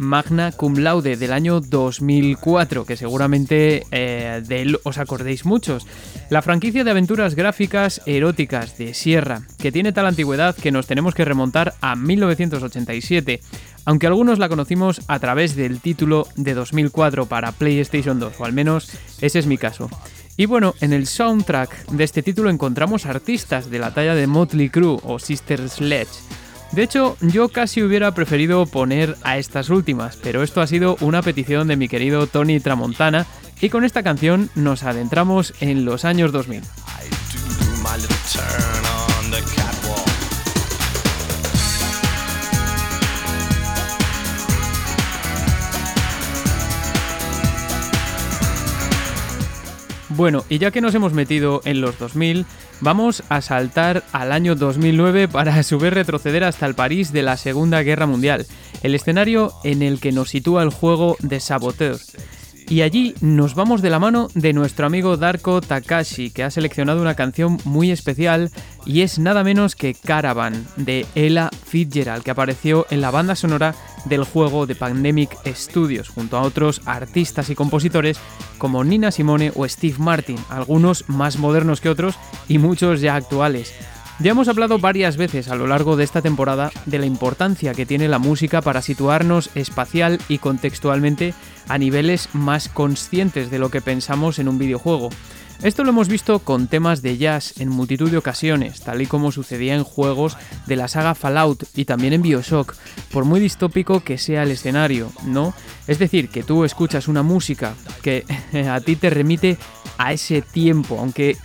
magna 0.00 0.50
cum 0.50 0.78
laude 0.78 1.16
del 1.16 1.32
año 1.32 1.60
2004, 1.60 2.84
que 2.84 2.96
seguramente 2.96 3.84
eh, 3.90 4.42
de 4.44 4.62
él 4.62 4.78
os 4.82 4.98
acordéis 4.98 5.44
muchos. 5.44 5.86
La 6.30 6.42
franquicia 6.42 6.82
de 6.82 6.90
aventuras 6.90 7.34
gráficas 7.34 8.00
eróticas 8.06 8.78
de 8.78 8.94
Sierra, 8.94 9.42
que 9.58 9.70
tiene 9.70 9.92
tal 9.92 10.06
antigüedad 10.06 10.56
que 10.56 10.72
nos 10.72 10.86
tenemos 10.86 11.14
que 11.14 11.24
remontar 11.24 11.74
a 11.80 11.94
1987, 11.94 13.40
aunque 13.84 14.06
algunos 14.06 14.38
la 14.38 14.48
conocimos 14.48 15.02
a 15.06 15.18
través 15.18 15.54
del 15.54 15.80
título 15.80 16.26
de 16.36 16.54
2004 16.54 17.26
para 17.26 17.52
PlayStation 17.52 18.18
2, 18.18 18.40
o 18.40 18.44
al 18.44 18.52
menos 18.52 18.90
ese 19.20 19.38
es 19.38 19.46
mi 19.46 19.58
caso. 19.58 19.88
Y 20.36 20.46
bueno, 20.46 20.74
en 20.80 20.94
el 20.94 21.06
soundtrack 21.06 21.90
de 21.90 22.04
este 22.04 22.22
título 22.22 22.48
encontramos 22.48 23.04
artistas 23.04 23.68
de 23.70 23.78
la 23.78 23.92
talla 23.92 24.14
de 24.14 24.26
Motley 24.26 24.70
Crue 24.70 24.98
o 25.02 25.18
Sister 25.18 25.68
Sledge 25.68 26.08
de 26.72 26.82
hecho, 26.82 27.16
yo 27.20 27.48
casi 27.48 27.82
hubiera 27.82 28.14
preferido 28.14 28.64
poner 28.66 29.16
a 29.22 29.38
estas 29.38 29.70
últimas, 29.70 30.16
pero 30.16 30.42
esto 30.42 30.60
ha 30.60 30.66
sido 30.66 30.96
una 31.00 31.22
petición 31.22 31.66
de 31.66 31.76
mi 31.76 31.88
querido 31.88 32.26
Tony 32.26 32.60
Tramontana 32.60 33.26
y 33.60 33.70
con 33.70 33.84
esta 33.84 34.02
canción 34.02 34.50
nos 34.54 34.84
adentramos 34.84 35.52
en 35.60 35.84
los 35.84 36.04
años 36.04 36.32
2000. 36.32 36.62
Bueno, 50.20 50.44
y 50.50 50.58
ya 50.58 50.70
que 50.70 50.82
nos 50.82 50.94
hemos 50.94 51.14
metido 51.14 51.62
en 51.64 51.80
los 51.80 51.98
2000, 51.98 52.44
vamos 52.82 53.22
a 53.30 53.40
saltar 53.40 54.04
al 54.12 54.32
año 54.32 54.54
2009 54.54 55.28
para 55.28 55.54
a 55.54 55.62
su 55.62 55.78
vez 55.78 55.94
retroceder 55.94 56.44
hasta 56.44 56.66
el 56.66 56.74
París 56.74 57.10
de 57.10 57.22
la 57.22 57.38
Segunda 57.38 57.82
Guerra 57.82 58.04
Mundial, 58.04 58.46
el 58.82 58.94
escenario 58.94 59.54
en 59.64 59.80
el 59.80 59.98
que 59.98 60.12
nos 60.12 60.28
sitúa 60.28 60.62
el 60.62 60.68
juego 60.68 61.16
de 61.20 61.40
Saboteur. 61.40 61.96
Y 62.70 62.82
allí 62.82 63.16
nos 63.20 63.56
vamos 63.56 63.82
de 63.82 63.90
la 63.90 63.98
mano 63.98 64.28
de 64.34 64.52
nuestro 64.52 64.86
amigo 64.86 65.16
Darko 65.16 65.60
Takashi, 65.60 66.30
que 66.30 66.44
ha 66.44 66.52
seleccionado 66.52 67.02
una 67.02 67.16
canción 67.16 67.58
muy 67.64 67.90
especial 67.90 68.52
y 68.86 69.00
es 69.00 69.18
nada 69.18 69.42
menos 69.42 69.74
que 69.74 69.92
Caravan 69.94 70.68
de 70.76 71.04
Ella 71.16 71.50
Fitzgerald, 71.66 72.22
que 72.22 72.30
apareció 72.30 72.86
en 72.90 73.00
la 73.00 73.10
banda 73.10 73.34
sonora 73.34 73.74
del 74.04 74.22
juego 74.22 74.66
de 74.66 74.76
Pandemic 74.76 75.36
Studios, 75.52 76.10
junto 76.10 76.36
a 76.38 76.42
otros 76.42 76.80
artistas 76.84 77.50
y 77.50 77.56
compositores 77.56 78.20
como 78.58 78.84
Nina 78.84 79.10
Simone 79.10 79.50
o 79.56 79.66
Steve 79.66 79.96
Martin, 79.98 80.38
algunos 80.48 81.08
más 81.08 81.38
modernos 81.38 81.80
que 81.80 81.88
otros 81.88 82.14
y 82.46 82.58
muchos 82.58 83.00
ya 83.00 83.16
actuales. 83.16 83.74
Ya 84.22 84.32
hemos 84.32 84.48
hablado 84.48 84.78
varias 84.78 85.16
veces 85.16 85.48
a 85.48 85.54
lo 85.54 85.66
largo 85.66 85.96
de 85.96 86.04
esta 86.04 86.20
temporada 86.20 86.70
de 86.84 86.98
la 86.98 87.06
importancia 87.06 87.72
que 87.72 87.86
tiene 87.86 88.06
la 88.06 88.18
música 88.18 88.60
para 88.60 88.82
situarnos 88.82 89.48
espacial 89.54 90.20
y 90.28 90.36
contextualmente 90.36 91.32
a 91.68 91.78
niveles 91.78 92.28
más 92.34 92.68
conscientes 92.68 93.50
de 93.50 93.58
lo 93.58 93.70
que 93.70 93.80
pensamos 93.80 94.38
en 94.38 94.48
un 94.48 94.58
videojuego. 94.58 95.08
Esto 95.62 95.84
lo 95.84 95.90
hemos 95.90 96.08
visto 96.08 96.38
con 96.40 96.68
temas 96.68 97.00
de 97.00 97.16
jazz 97.16 97.60
en 97.60 97.70
multitud 97.70 98.10
de 98.10 98.18
ocasiones, 98.18 98.80
tal 98.80 99.00
y 99.00 99.06
como 99.06 99.32
sucedía 99.32 99.74
en 99.74 99.84
juegos 99.84 100.36
de 100.66 100.76
la 100.76 100.88
saga 100.88 101.14
Fallout 101.14 101.64
y 101.74 101.86
también 101.86 102.12
en 102.12 102.22
Bioshock, 102.22 102.74
por 103.10 103.24
muy 103.24 103.40
distópico 103.40 104.00
que 104.00 104.18
sea 104.18 104.42
el 104.42 104.50
escenario, 104.50 105.10
¿no? 105.24 105.54
Es 105.86 105.98
decir, 105.98 106.28
que 106.28 106.42
tú 106.42 106.64
escuchas 106.64 107.08
una 107.08 107.22
música 107.22 107.74
que 108.02 108.24
a 108.70 108.80
ti 108.80 108.96
te 108.96 109.08
remite 109.08 109.56
a 109.96 110.12
ese 110.12 110.40
tiempo, 110.42 110.98
aunque 110.98 111.36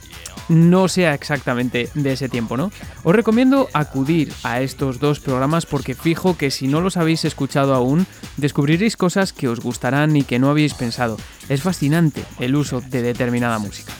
no 0.49 0.87
sea 0.87 1.13
exactamente 1.13 1.89
de 1.93 2.13
ese 2.13 2.29
tiempo, 2.29 2.57
¿no? 2.57 2.71
Os 3.03 3.15
recomiendo 3.15 3.69
acudir 3.73 4.31
a 4.43 4.61
estos 4.61 4.99
dos 4.99 5.19
programas 5.19 5.65
porque 5.65 5.95
fijo 5.95 6.37
que 6.37 6.51
si 6.51 6.67
no 6.67 6.81
los 6.81 6.97
habéis 6.97 7.25
escuchado 7.25 7.73
aún, 7.73 8.05
descubriréis 8.37 8.97
cosas 8.97 9.33
que 9.33 9.47
os 9.47 9.59
gustarán 9.59 10.15
y 10.15 10.23
que 10.23 10.39
no 10.39 10.49
habéis 10.49 10.73
pensado. 10.73 11.17
Es 11.49 11.61
fascinante 11.61 12.23
el 12.39 12.55
uso 12.55 12.81
de 12.81 13.01
determinada 13.01 13.59
música. 13.59 13.93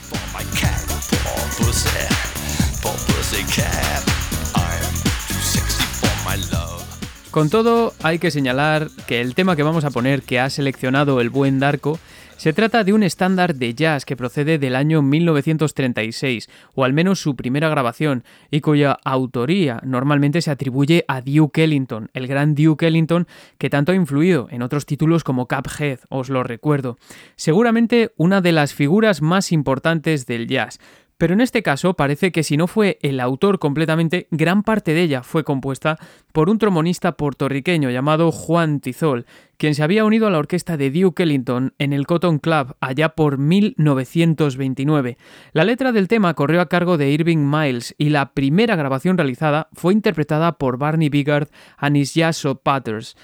Con 7.36 7.50
todo, 7.50 7.92
hay 8.02 8.18
que 8.18 8.30
señalar 8.30 8.88
que 9.06 9.20
el 9.20 9.34
tema 9.34 9.56
que 9.56 9.62
vamos 9.62 9.84
a 9.84 9.90
poner 9.90 10.22
que 10.22 10.40
ha 10.40 10.48
seleccionado 10.48 11.20
el 11.20 11.28
buen 11.28 11.58
Darko 11.60 11.98
se 12.36 12.52
trata 12.52 12.84
de 12.84 12.92
un 12.92 13.02
estándar 13.02 13.54
de 13.54 13.74
jazz 13.74 14.04
que 14.04 14.16
procede 14.16 14.58
del 14.58 14.76
año 14.76 15.00
1936, 15.00 16.48
o 16.74 16.84
al 16.84 16.92
menos 16.92 17.18
su 17.18 17.34
primera 17.34 17.68
grabación, 17.68 18.24
y 18.50 18.60
cuya 18.60 18.98
autoría 19.04 19.80
normalmente 19.84 20.42
se 20.42 20.50
atribuye 20.50 21.04
a 21.08 21.22
Duke 21.22 21.64
Ellington, 21.64 22.10
el 22.12 22.26
gran 22.26 22.54
Duke 22.54 22.86
Ellington 22.86 23.26
que 23.58 23.70
tanto 23.70 23.92
ha 23.92 23.94
influido 23.94 24.48
en 24.50 24.62
otros 24.62 24.84
títulos 24.84 25.24
como 25.24 25.48
Cuphead, 25.48 26.00
os 26.08 26.28
lo 26.28 26.42
recuerdo. 26.42 26.98
Seguramente 27.36 28.12
una 28.16 28.40
de 28.40 28.52
las 28.52 28.74
figuras 28.74 29.22
más 29.22 29.50
importantes 29.50 30.26
del 30.26 30.46
jazz, 30.46 30.78
pero 31.18 31.34
en 31.34 31.40
este 31.40 31.62
caso 31.62 31.94
parece 31.94 32.30
que 32.32 32.42
si 32.42 32.56
no 32.56 32.66
fue 32.66 32.98
el 33.02 33.20
autor 33.20 33.58
completamente, 33.58 34.28
gran 34.30 34.62
parte 34.62 34.92
de 34.92 35.02
ella 35.02 35.22
fue 35.22 35.44
compuesta 35.44 35.98
por 36.32 36.50
un 36.50 36.58
trombonista 36.58 37.12
puertorriqueño 37.16 37.90
llamado 37.90 38.30
Juan 38.32 38.80
Tizol, 38.80 39.26
quien 39.56 39.74
se 39.74 39.82
había 39.82 40.04
unido 40.04 40.26
a 40.26 40.30
la 40.30 40.38
orquesta 40.38 40.76
de 40.76 40.90
Duke 40.90 41.22
Ellington 41.22 41.74
en 41.78 41.92
el 41.92 42.06
Cotton 42.06 42.38
Club 42.38 42.76
allá 42.80 43.10
por 43.10 43.38
1929. 43.38 45.16
La 45.52 45.64
letra 45.64 45.92
del 45.92 46.08
tema 46.08 46.34
corrió 46.34 46.60
a 46.60 46.68
cargo 46.68 46.98
de 46.98 47.10
Irving 47.10 47.50
Miles 47.50 47.94
y 47.96 48.10
la 48.10 48.32
primera 48.32 48.76
grabación 48.76 49.16
realizada 49.16 49.68
fue 49.72 49.94
interpretada 49.94 50.58
por 50.58 50.76
Barney 50.76 51.08
Bigard 51.08 51.48
y 51.80 51.90
Nisyaso 51.90 52.56
Patters. 52.56 53.16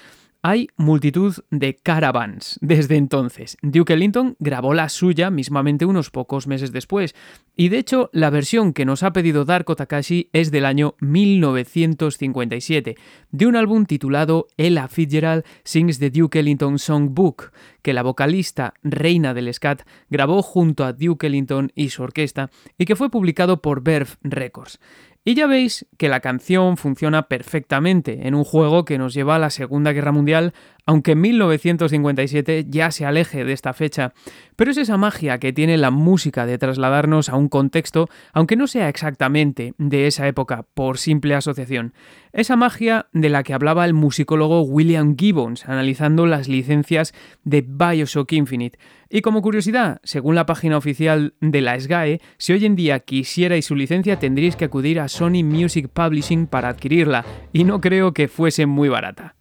Hay 0.45 0.67
multitud 0.75 1.33
de 1.51 1.73
caravans 1.73 2.59
desde 2.59 2.97
entonces. 2.97 3.55
Duke 3.61 3.93
Ellington 3.93 4.35
grabó 4.39 4.73
la 4.73 4.89
suya 4.89 5.29
mismamente 5.29 5.85
unos 5.85 6.11
pocos 6.11 6.47
meses 6.47 6.73
después, 6.73 7.15
y 7.55 7.69
de 7.69 7.77
hecho 7.77 8.09
la 8.11 8.29
versión 8.29 8.73
que 8.73 8.83
nos 8.83 9.03
ha 9.03 9.13
pedido 9.13 9.45
Darko 9.45 9.77
Takashi 9.77 10.29
es 10.33 10.51
del 10.51 10.65
año 10.65 10.95
1957, 10.99 12.97
de 13.31 13.47
un 13.47 13.55
álbum 13.55 13.85
titulado 13.85 14.47
Ella 14.57 14.89
Fitzgerald 14.89 15.45
Sings 15.63 15.99
the 15.99 16.09
Duke 16.09 16.37
Ellington 16.37 16.77
Songbook, 16.77 17.53
que 17.81 17.93
la 17.93 18.03
vocalista 18.03 18.73
reina 18.83 19.33
del 19.33 19.53
scat 19.53 19.83
grabó 20.09 20.41
junto 20.41 20.83
a 20.83 20.91
Duke 20.91 21.27
Ellington 21.27 21.71
y 21.73 21.87
su 21.87 22.03
orquesta, 22.03 22.51
y 22.77 22.83
que 22.83 22.97
fue 22.97 23.09
publicado 23.09 23.61
por 23.61 23.81
Verve 23.81 24.11
Records. 24.23 24.81
Y 25.25 25.35
ya 25.35 25.47
veis 25.47 25.85
que 25.97 26.09
la 26.09 26.19
canción 26.19 26.75
funciona 26.75 27.29
perfectamente 27.29 28.27
en 28.27 28.35
un 28.35 28.43
juego 28.43 28.83
que 28.83 28.97
nos 28.97 29.13
lleva 29.13 29.35
a 29.35 29.39
la 29.39 29.49
Segunda 29.49 29.93
Guerra 29.93 30.11
Mundial 30.11 30.53
aunque 30.85 31.15
1957 31.15 32.65
ya 32.69 32.91
se 32.91 33.05
aleje 33.05 33.45
de 33.45 33.53
esta 33.53 33.73
fecha. 33.73 34.13
Pero 34.55 34.71
es 34.71 34.77
esa 34.77 34.97
magia 34.97 35.39
que 35.39 35.53
tiene 35.53 35.77
la 35.77 35.91
música 35.91 36.45
de 36.45 36.57
trasladarnos 36.57 37.29
a 37.29 37.35
un 37.35 37.49
contexto, 37.49 38.09
aunque 38.33 38.55
no 38.55 38.67
sea 38.67 38.89
exactamente 38.89 39.73
de 39.77 40.07
esa 40.07 40.27
época, 40.27 40.65
por 40.73 40.97
simple 40.97 41.35
asociación. 41.35 41.93
Esa 42.33 42.55
magia 42.55 43.07
de 43.13 43.29
la 43.29 43.43
que 43.43 43.53
hablaba 43.53 43.85
el 43.85 43.93
musicólogo 43.93 44.61
William 44.61 45.15
Gibbons, 45.17 45.67
analizando 45.67 46.25
las 46.25 46.47
licencias 46.47 47.13
de 47.43 47.65
Bioshock 47.67 48.31
Infinite. 48.33 48.77
Y 49.09 49.21
como 49.21 49.41
curiosidad, 49.41 49.99
según 50.03 50.35
la 50.35 50.45
página 50.45 50.77
oficial 50.77 51.35
de 51.39 51.61
la 51.61 51.79
SGAE, 51.79 52.19
si 52.37 52.53
hoy 52.53 52.65
en 52.65 52.75
día 52.75 52.99
quisierais 52.99 53.65
su 53.65 53.75
licencia 53.75 54.17
tendríais 54.17 54.55
que 54.55 54.65
acudir 54.65 54.99
a 54.99 55.07
Sony 55.07 55.43
Music 55.43 55.87
Publishing 55.87 56.47
para 56.47 56.69
adquirirla, 56.69 57.23
y 57.51 57.63
no 57.63 57.79
creo 57.79 58.13
que 58.13 58.27
fuese 58.27 58.65
muy 58.65 58.89
barata. 58.89 59.35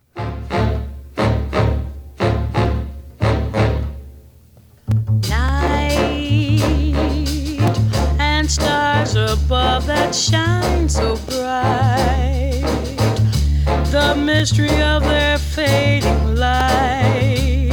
Above 9.33 9.87
that 9.87 10.15
shine 10.15 10.87
so 10.89 11.17
bright. 11.29 12.61
The 13.91 14.15
mystery 14.15 14.83
of 14.83 15.03
their 15.05 15.39
fading 15.39 16.37
light 16.37 17.71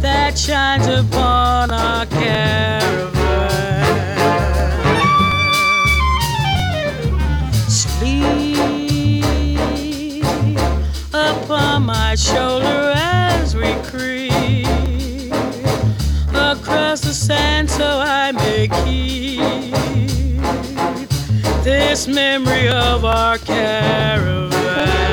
that 0.00 0.38
shines 0.38 0.86
upon 0.86 1.72
our 1.72 2.06
caravan. 2.06 3.08
Sleep 7.68 9.24
upon 11.12 11.82
my 11.82 12.14
shoulder 12.14 12.92
as 12.94 13.56
we 13.56 13.74
creep 13.90 14.66
across 16.32 17.00
the 17.00 17.12
sand 17.12 17.68
so 17.68 18.00
I 18.04 18.30
may 18.30 18.68
keep 18.84 19.87
this 21.68 22.08
memory 22.08 22.66
of 22.70 23.04
our 23.04 23.36
caravan. 23.36 25.07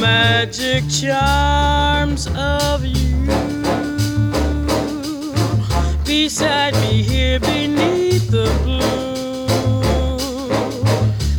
Magic 0.00 0.84
charms 0.88 2.26
of 2.36 2.84
you. 2.84 2.98
beside 6.04 6.74
me 6.74 7.02
here 7.02 7.38
beneath 7.40 8.30
the 8.30 8.50
blue. 8.64 9.46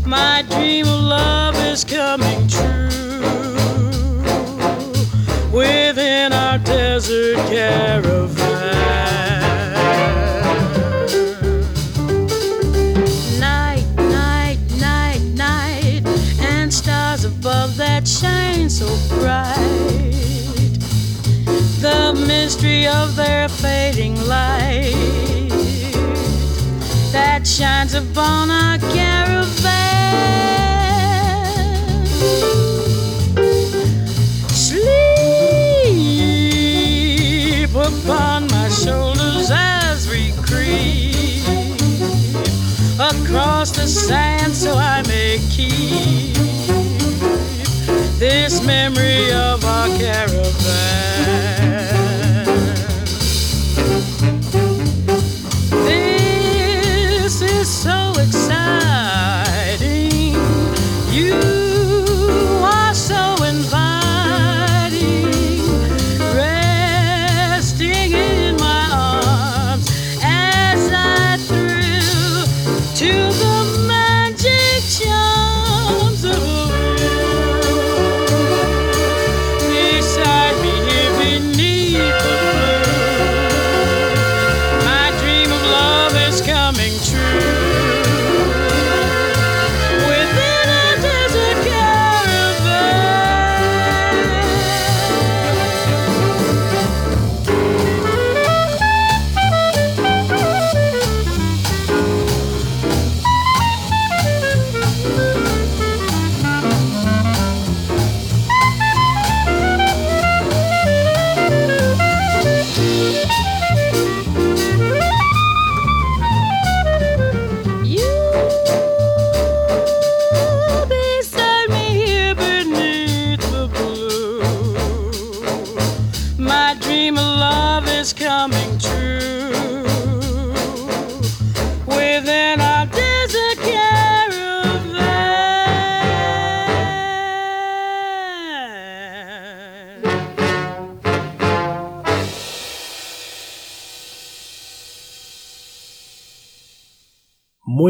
My 0.06 0.44
dream 0.50 0.88
of 0.88 1.02
love 1.02 1.56
is 1.66 1.84
coming 1.84 2.48
true 2.48 2.90
within 5.52 6.34
our 6.34 6.58
desert 6.60 7.38
caravan. 7.50 8.69
So 18.80 18.88
bright 19.10 19.60
the 21.82 22.14
mystery 22.26 22.88
of 22.88 23.14
their 23.18 23.50
fading 23.50 24.16
light 24.26 25.50
that 27.12 27.46
shines 27.46 27.94
upon 27.94 28.50
our 28.50 28.78
caravan. 28.94 29.66
Sleep 34.48 34.96
upon 37.76 38.48
my 38.48 38.70
shoulders 38.70 39.52
as 39.52 40.08
we 40.08 40.32
creep 40.42 41.44
across 42.98 43.72
the 43.72 43.88
sand 43.88 44.54
so 44.54 44.78
I 44.78 45.02
may 45.06 45.38
keep 45.50 46.39
this 48.20 48.62
memory 48.66 49.32
of 49.32 49.64
our 49.64 49.88
caravan. 49.98 51.29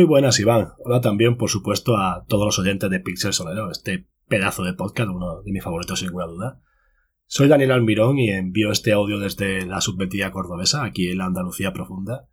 Buenas, 0.09 0.39
Iván. 0.39 0.69
Hola 0.83 1.01
también, 1.01 1.37
por 1.37 1.51
supuesto, 1.51 1.95
a 1.95 2.25
todos 2.27 2.43
los 2.43 2.57
oyentes 2.57 2.89
de 2.89 2.99
Pixel 2.99 3.31
Solero, 3.31 3.69
este 3.69 4.07
pedazo 4.27 4.63
de 4.63 4.73
podcast, 4.73 5.11
uno 5.11 5.43
de 5.43 5.51
mis 5.51 5.63
favoritos 5.63 5.99
sin 5.99 6.07
ninguna 6.07 6.25
duda. 6.25 6.61
Soy 7.27 7.47
Daniel 7.47 7.71
Almirón 7.71 8.17
y 8.17 8.31
envío 8.31 8.71
este 8.71 8.91
audio 8.91 9.19
desde 9.19 9.67
la 9.67 9.81
submetía 9.81 10.31
cordobesa, 10.31 10.83
aquí 10.83 11.09
en 11.09 11.19
la 11.19 11.25
Andalucía 11.25 11.73
profunda. 11.73 12.27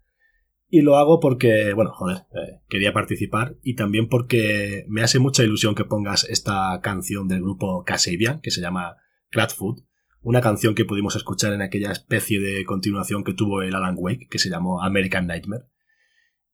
Y 0.68 0.80
lo 0.80 0.96
hago 0.96 1.20
porque, 1.20 1.74
bueno, 1.74 1.92
joder, 1.92 2.22
eh, 2.32 2.62
quería 2.66 2.94
participar 2.94 3.56
y 3.62 3.76
también 3.76 4.08
porque 4.08 4.86
me 4.88 5.02
hace 5.02 5.18
mucha 5.18 5.44
ilusión 5.44 5.74
que 5.74 5.84
pongas 5.84 6.24
esta 6.24 6.80
canción 6.82 7.28
del 7.28 7.42
grupo 7.42 7.84
Kasabian, 7.84 8.40
que 8.40 8.50
se 8.50 8.62
llama 8.62 8.96
Clatfoot, 9.28 9.84
una 10.22 10.40
canción 10.40 10.74
que 10.74 10.86
pudimos 10.86 11.14
escuchar 11.14 11.52
en 11.52 11.60
aquella 11.60 11.92
especie 11.92 12.40
de 12.40 12.64
continuación 12.64 13.22
que 13.22 13.34
tuvo 13.34 13.60
el 13.60 13.74
Alan 13.74 13.96
Wake, 13.98 14.28
que 14.30 14.38
se 14.38 14.48
llamó 14.48 14.82
American 14.82 15.26
Nightmare. 15.26 15.66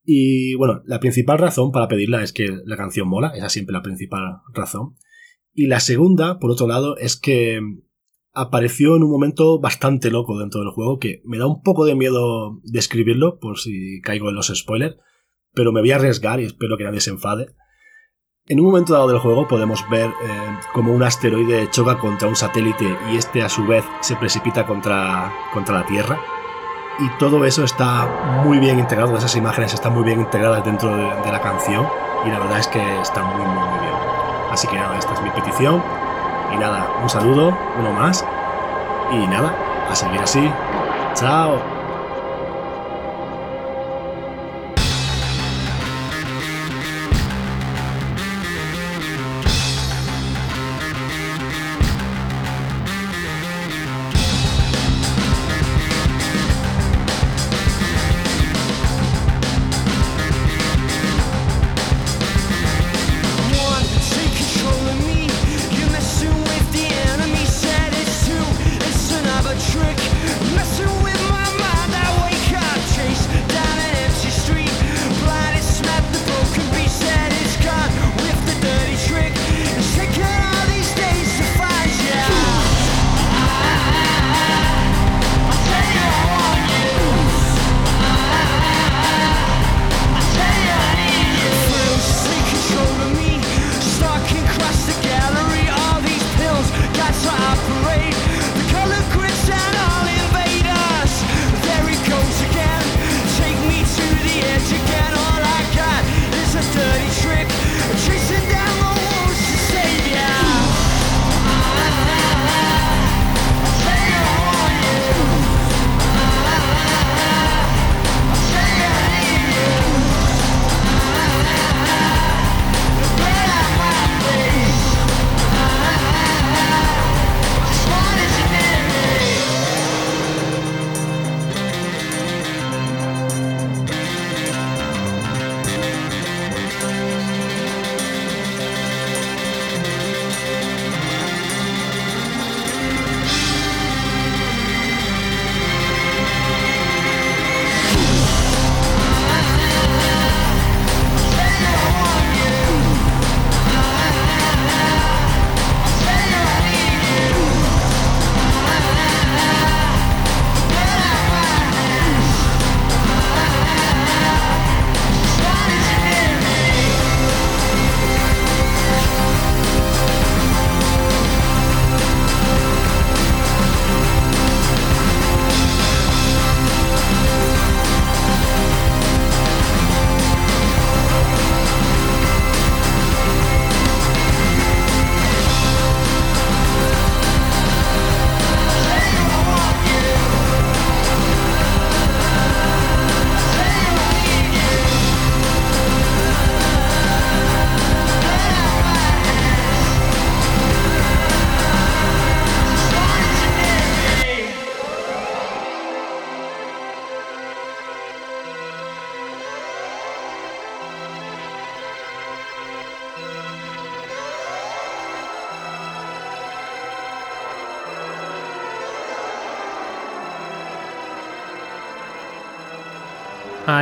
Y 0.05 0.55
bueno, 0.55 0.83
la 0.85 1.01
principal 1.01 1.39
razón 1.39 1.71
para 1.71 1.89
pedirla 1.89 2.23
es 2.23 2.33
que 2.33 2.49
la 2.65 2.77
canción 2.77 3.09
mola, 3.09 3.33
esa 3.37 3.47
es 3.47 3.53
siempre 3.53 3.73
la 3.73 3.83
principal 3.83 4.39
razón. 4.53 4.97
Y 5.53 5.67
la 5.67 5.81
segunda, 5.81 6.39
por 6.39 6.51
otro 6.51 6.67
lado, 6.67 6.97
es 6.97 7.17
que 7.17 7.61
apareció 8.33 8.97
en 8.97 9.03
un 9.03 9.11
momento 9.11 9.61
bastante 9.61 10.11
loco 10.11 10.39
dentro 10.39 10.61
del 10.61 10.71
juego 10.71 10.99
que 10.99 11.21
me 11.25 11.39
da 11.39 11.47
un 11.47 11.63
poco 11.63 11.85
de 11.85 11.95
miedo 11.95 12.61
describirlo 12.65 13.39
por 13.39 13.59
si 13.59 14.01
caigo 14.01 14.31
en 14.31 14.35
los 14.35 14.49
spoilers, 14.49 14.97
pero 15.53 15.73
me 15.73 15.81
voy 15.81 15.93
a 15.93 15.97
arriesgar 15.97 16.41
y 16.41 16.45
espero 16.45 16.77
que 16.79 16.85
nadie 16.85 17.01
se 17.01 17.11
enfade. 17.11 17.49
En 18.47 18.59
un 18.59 18.67
momento 18.67 18.95
dado 18.95 19.09
del 19.09 19.21
juego 19.21 19.47
podemos 19.47 19.85
ver 19.91 20.09
eh, 20.09 20.59
como 20.73 20.93
un 20.93 21.03
asteroide 21.03 21.71
choca 21.71 21.99
contra 21.99 22.27
un 22.27 22.35
satélite 22.35 22.97
y 23.13 23.17
este 23.17 23.43
a 23.43 23.49
su 23.49 23.65
vez 23.67 23.85
se 24.01 24.17
precipita 24.17 24.67
contra, 24.67 25.33
contra 25.53 25.79
la 25.79 25.87
Tierra. 25.87 26.42
Y 26.99 27.09
todo 27.19 27.45
eso 27.45 27.65
está 27.65 28.07
muy 28.45 28.59
bien 28.59 28.79
integrado, 28.79 29.17
esas 29.17 29.35
imágenes 29.35 29.73
están 29.73 29.95
muy 29.95 30.05
bien 30.05 30.21
integradas 30.21 30.65
dentro 30.65 30.95
de, 30.95 31.05
de 31.05 31.33
la 31.33 31.41
canción 31.41 31.87
y 32.25 32.31
la 32.31 32.39
verdad 32.39 32.59
es 32.59 32.69
que 32.69 33.01
está 33.01 33.23
muy 33.23 33.45
muy 33.45 33.69
muy 33.69 33.79
bien. 33.81 33.95
Así 34.51 34.69
que 34.69 34.77
nada, 34.77 34.99
esta 34.99 35.15
es 35.15 35.23
mi 35.23 35.31
petición. 35.31 35.83
Y 36.53 36.57
nada, 36.59 36.87
un 37.03 37.09
saludo, 37.09 37.57
uno 37.79 37.93
más. 37.93 38.25
Y 39.11 39.27
nada, 39.27 39.55
a 39.91 39.97
seguir 39.97 40.21
así. 40.21 40.51
Chao. 41.15 41.72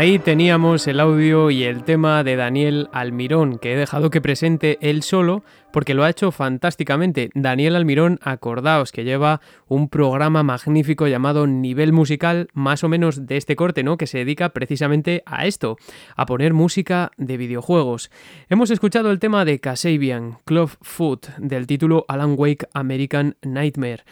Ahí 0.01 0.19
teníamos 0.19 0.87
el 0.89 0.99
audio 0.99 1.51
y 1.51 1.65
el 1.65 1.85
tema 1.85 2.25
de 2.25 2.35
Daniel 2.35 2.89
Almirón, 2.91 3.59
que 3.59 3.75
he 3.75 3.77
dejado 3.77 4.09
que 4.09 4.23
presente 4.23 4.79
él 4.81 5.03
solo 5.03 5.45
porque 5.75 5.93
lo 5.93 6.05
ha 6.05 6.09
hecho 6.09 6.33
fantásticamente. 6.33 7.29
Daniel 7.35 7.77
Almirón, 7.77 8.19
acordaos 8.23 8.93
que 8.93 9.05
lleva 9.05 9.43
un 9.69 9.91
programa 9.91 10.43
magnífico 10.43 11.07
llamado 11.07 11.47
Nivel 11.47 11.93
Musical, 11.93 12.49
más 12.55 12.83
o 12.83 12.89
menos 12.89 13.27
de 13.27 13.37
este 13.37 13.57
corte, 13.57 13.83
¿no? 13.83 13.99
Que 13.99 14.07
se 14.07 14.17
dedica 14.17 14.49
precisamente 14.55 15.23
a 15.27 15.45
esto, 15.45 15.77
a 16.17 16.25
poner 16.25 16.55
música 16.55 17.11
de 17.19 17.37
videojuegos. 17.37 18.11
Hemos 18.49 18.71
escuchado 18.71 19.11
el 19.11 19.19
tema 19.19 19.45
de 19.45 19.61
Kasabian, 19.61 20.39
Clubfoot, 20.47 21.27
del 21.37 21.67
título 21.67 22.07
Alan 22.09 22.37
Wake 22.39 22.67
American 22.73 23.37
Nightmare 23.43 24.05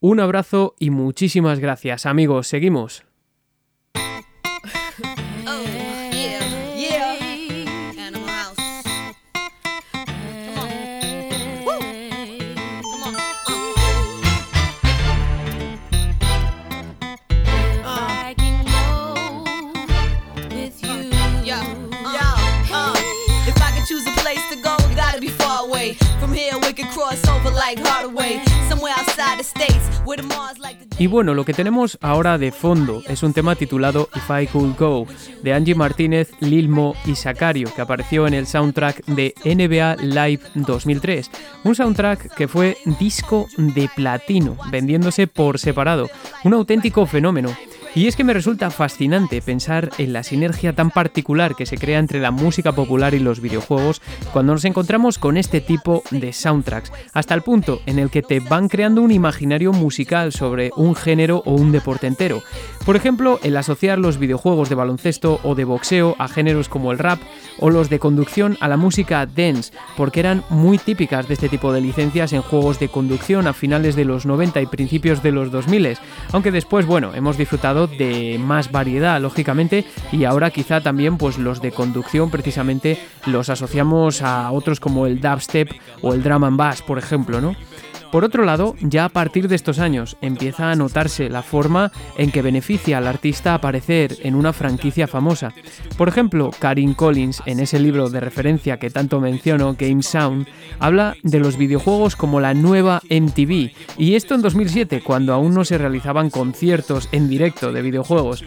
Un 0.00 0.18
abrazo 0.18 0.74
y 0.80 0.90
muchísimas 0.90 1.60
gracias, 1.60 2.04
amigos. 2.04 2.48
Seguimos. 2.48 3.05
Y 30.98 31.08
bueno, 31.08 31.34
lo 31.34 31.44
que 31.44 31.52
tenemos 31.52 31.98
ahora 32.00 32.38
de 32.38 32.52
fondo 32.52 33.02
es 33.08 33.22
un 33.22 33.32
tema 33.32 33.56
titulado 33.56 34.08
If 34.14 34.30
I 34.30 34.46
Could 34.46 34.76
Go, 34.78 35.06
de 35.42 35.52
Angie 35.52 35.74
Martínez, 35.74 36.30
Lil 36.40 36.68
Mo 36.68 36.94
y 37.04 37.16
Sacario, 37.16 37.68
que 37.74 37.82
apareció 37.82 38.26
en 38.26 38.34
el 38.34 38.46
soundtrack 38.46 39.04
de 39.06 39.34
NBA 39.44 39.96
Live 39.96 40.40
2003. 40.54 41.30
Un 41.64 41.74
soundtrack 41.74 42.34
que 42.34 42.46
fue 42.46 42.76
disco 43.00 43.48
de 43.56 43.90
platino, 43.94 44.56
vendiéndose 44.70 45.26
por 45.26 45.58
separado. 45.58 46.08
Un 46.44 46.54
auténtico 46.54 47.04
fenómeno. 47.06 47.50
Y 47.96 48.08
es 48.08 48.14
que 48.14 48.24
me 48.24 48.34
resulta 48.34 48.68
fascinante 48.70 49.40
pensar 49.40 49.88
en 49.96 50.12
la 50.12 50.22
sinergia 50.22 50.74
tan 50.74 50.90
particular 50.90 51.54
que 51.54 51.64
se 51.64 51.78
crea 51.78 51.98
entre 51.98 52.20
la 52.20 52.30
música 52.30 52.72
popular 52.72 53.14
y 53.14 53.20
los 53.20 53.40
videojuegos 53.40 54.02
cuando 54.34 54.52
nos 54.52 54.66
encontramos 54.66 55.18
con 55.18 55.38
este 55.38 55.62
tipo 55.62 56.02
de 56.10 56.34
soundtracks, 56.34 56.92
hasta 57.14 57.32
el 57.32 57.40
punto 57.40 57.80
en 57.86 57.98
el 57.98 58.10
que 58.10 58.20
te 58.20 58.40
van 58.40 58.68
creando 58.68 59.00
un 59.00 59.12
imaginario 59.12 59.72
musical 59.72 60.32
sobre 60.32 60.72
un 60.76 60.94
género 60.94 61.42
o 61.46 61.54
un 61.54 61.72
deporte 61.72 62.06
entero. 62.06 62.42
Por 62.84 62.96
ejemplo, 62.96 63.40
el 63.42 63.56
asociar 63.56 63.98
los 63.98 64.18
videojuegos 64.18 64.68
de 64.68 64.74
baloncesto 64.74 65.40
o 65.42 65.54
de 65.54 65.64
boxeo 65.64 66.16
a 66.18 66.28
géneros 66.28 66.68
como 66.68 66.92
el 66.92 66.98
rap 66.98 67.18
o 67.58 67.70
los 67.70 67.88
de 67.88 67.98
conducción 67.98 68.58
a 68.60 68.68
la 68.68 68.76
música 68.76 69.24
dance, 69.24 69.72
porque 69.96 70.20
eran 70.20 70.44
muy 70.50 70.76
típicas 70.76 71.28
de 71.28 71.34
este 71.34 71.48
tipo 71.48 71.72
de 71.72 71.80
licencias 71.80 72.34
en 72.34 72.42
juegos 72.42 72.78
de 72.78 72.90
conducción 72.90 73.46
a 73.46 73.54
finales 73.54 73.96
de 73.96 74.04
los 74.04 74.26
90 74.26 74.60
y 74.60 74.66
principios 74.66 75.22
de 75.22 75.32
los 75.32 75.50
2000, 75.50 75.96
aunque 76.32 76.50
después, 76.52 76.84
bueno, 76.84 77.14
hemos 77.14 77.38
disfrutado 77.38 77.85
de 77.86 78.38
más 78.38 78.70
variedad, 78.70 79.20
lógicamente, 79.20 79.84
y 80.12 80.24
ahora 80.24 80.50
quizá 80.50 80.80
también 80.80 81.18
pues 81.18 81.38
los 81.38 81.60
de 81.60 81.72
conducción 81.72 82.30
precisamente 82.30 82.98
los 83.26 83.48
asociamos 83.48 84.22
a 84.22 84.50
otros 84.52 84.80
como 84.80 85.06
el 85.06 85.20
dubstep 85.20 85.72
o 86.02 86.14
el 86.14 86.22
drum 86.22 86.44
and 86.44 86.56
bass, 86.56 86.82
por 86.82 86.98
ejemplo, 86.98 87.40
¿no? 87.40 87.54
Por 88.12 88.24
otro 88.24 88.44
lado, 88.44 88.74
ya 88.80 89.04
a 89.04 89.08
partir 89.08 89.48
de 89.48 89.56
estos 89.56 89.78
años 89.78 90.16
empieza 90.20 90.70
a 90.70 90.76
notarse 90.76 91.28
la 91.28 91.42
forma 91.42 91.92
en 92.16 92.30
que 92.30 92.42
beneficia 92.42 92.98
al 92.98 93.06
artista 93.06 93.54
aparecer 93.54 94.16
en 94.22 94.34
una 94.34 94.52
franquicia 94.52 95.06
famosa. 95.06 95.52
Por 95.96 96.08
ejemplo, 96.08 96.50
Karin 96.58 96.94
Collins, 96.94 97.42
en 97.46 97.60
ese 97.60 97.78
libro 97.78 98.08
de 98.08 98.20
referencia 98.20 98.78
que 98.78 98.90
tanto 98.90 99.20
menciono, 99.20 99.76
Game 99.78 100.02
Sound, 100.02 100.46
habla 100.78 101.16
de 101.22 101.40
los 101.40 101.56
videojuegos 101.56 102.16
como 102.16 102.40
la 102.40 102.54
nueva 102.54 103.02
MTV, 103.10 103.72
y 103.98 104.14
esto 104.14 104.34
en 104.34 104.42
2007, 104.42 105.02
cuando 105.02 105.34
aún 105.34 105.54
no 105.54 105.64
se 105.64 105.78
realizaban 105.78 106.30
conciertos 106.30 107.08
en 107.12 107.28
directo 107.28 107.72
de 107.72 107.82
videojuegos. 107.82 108.44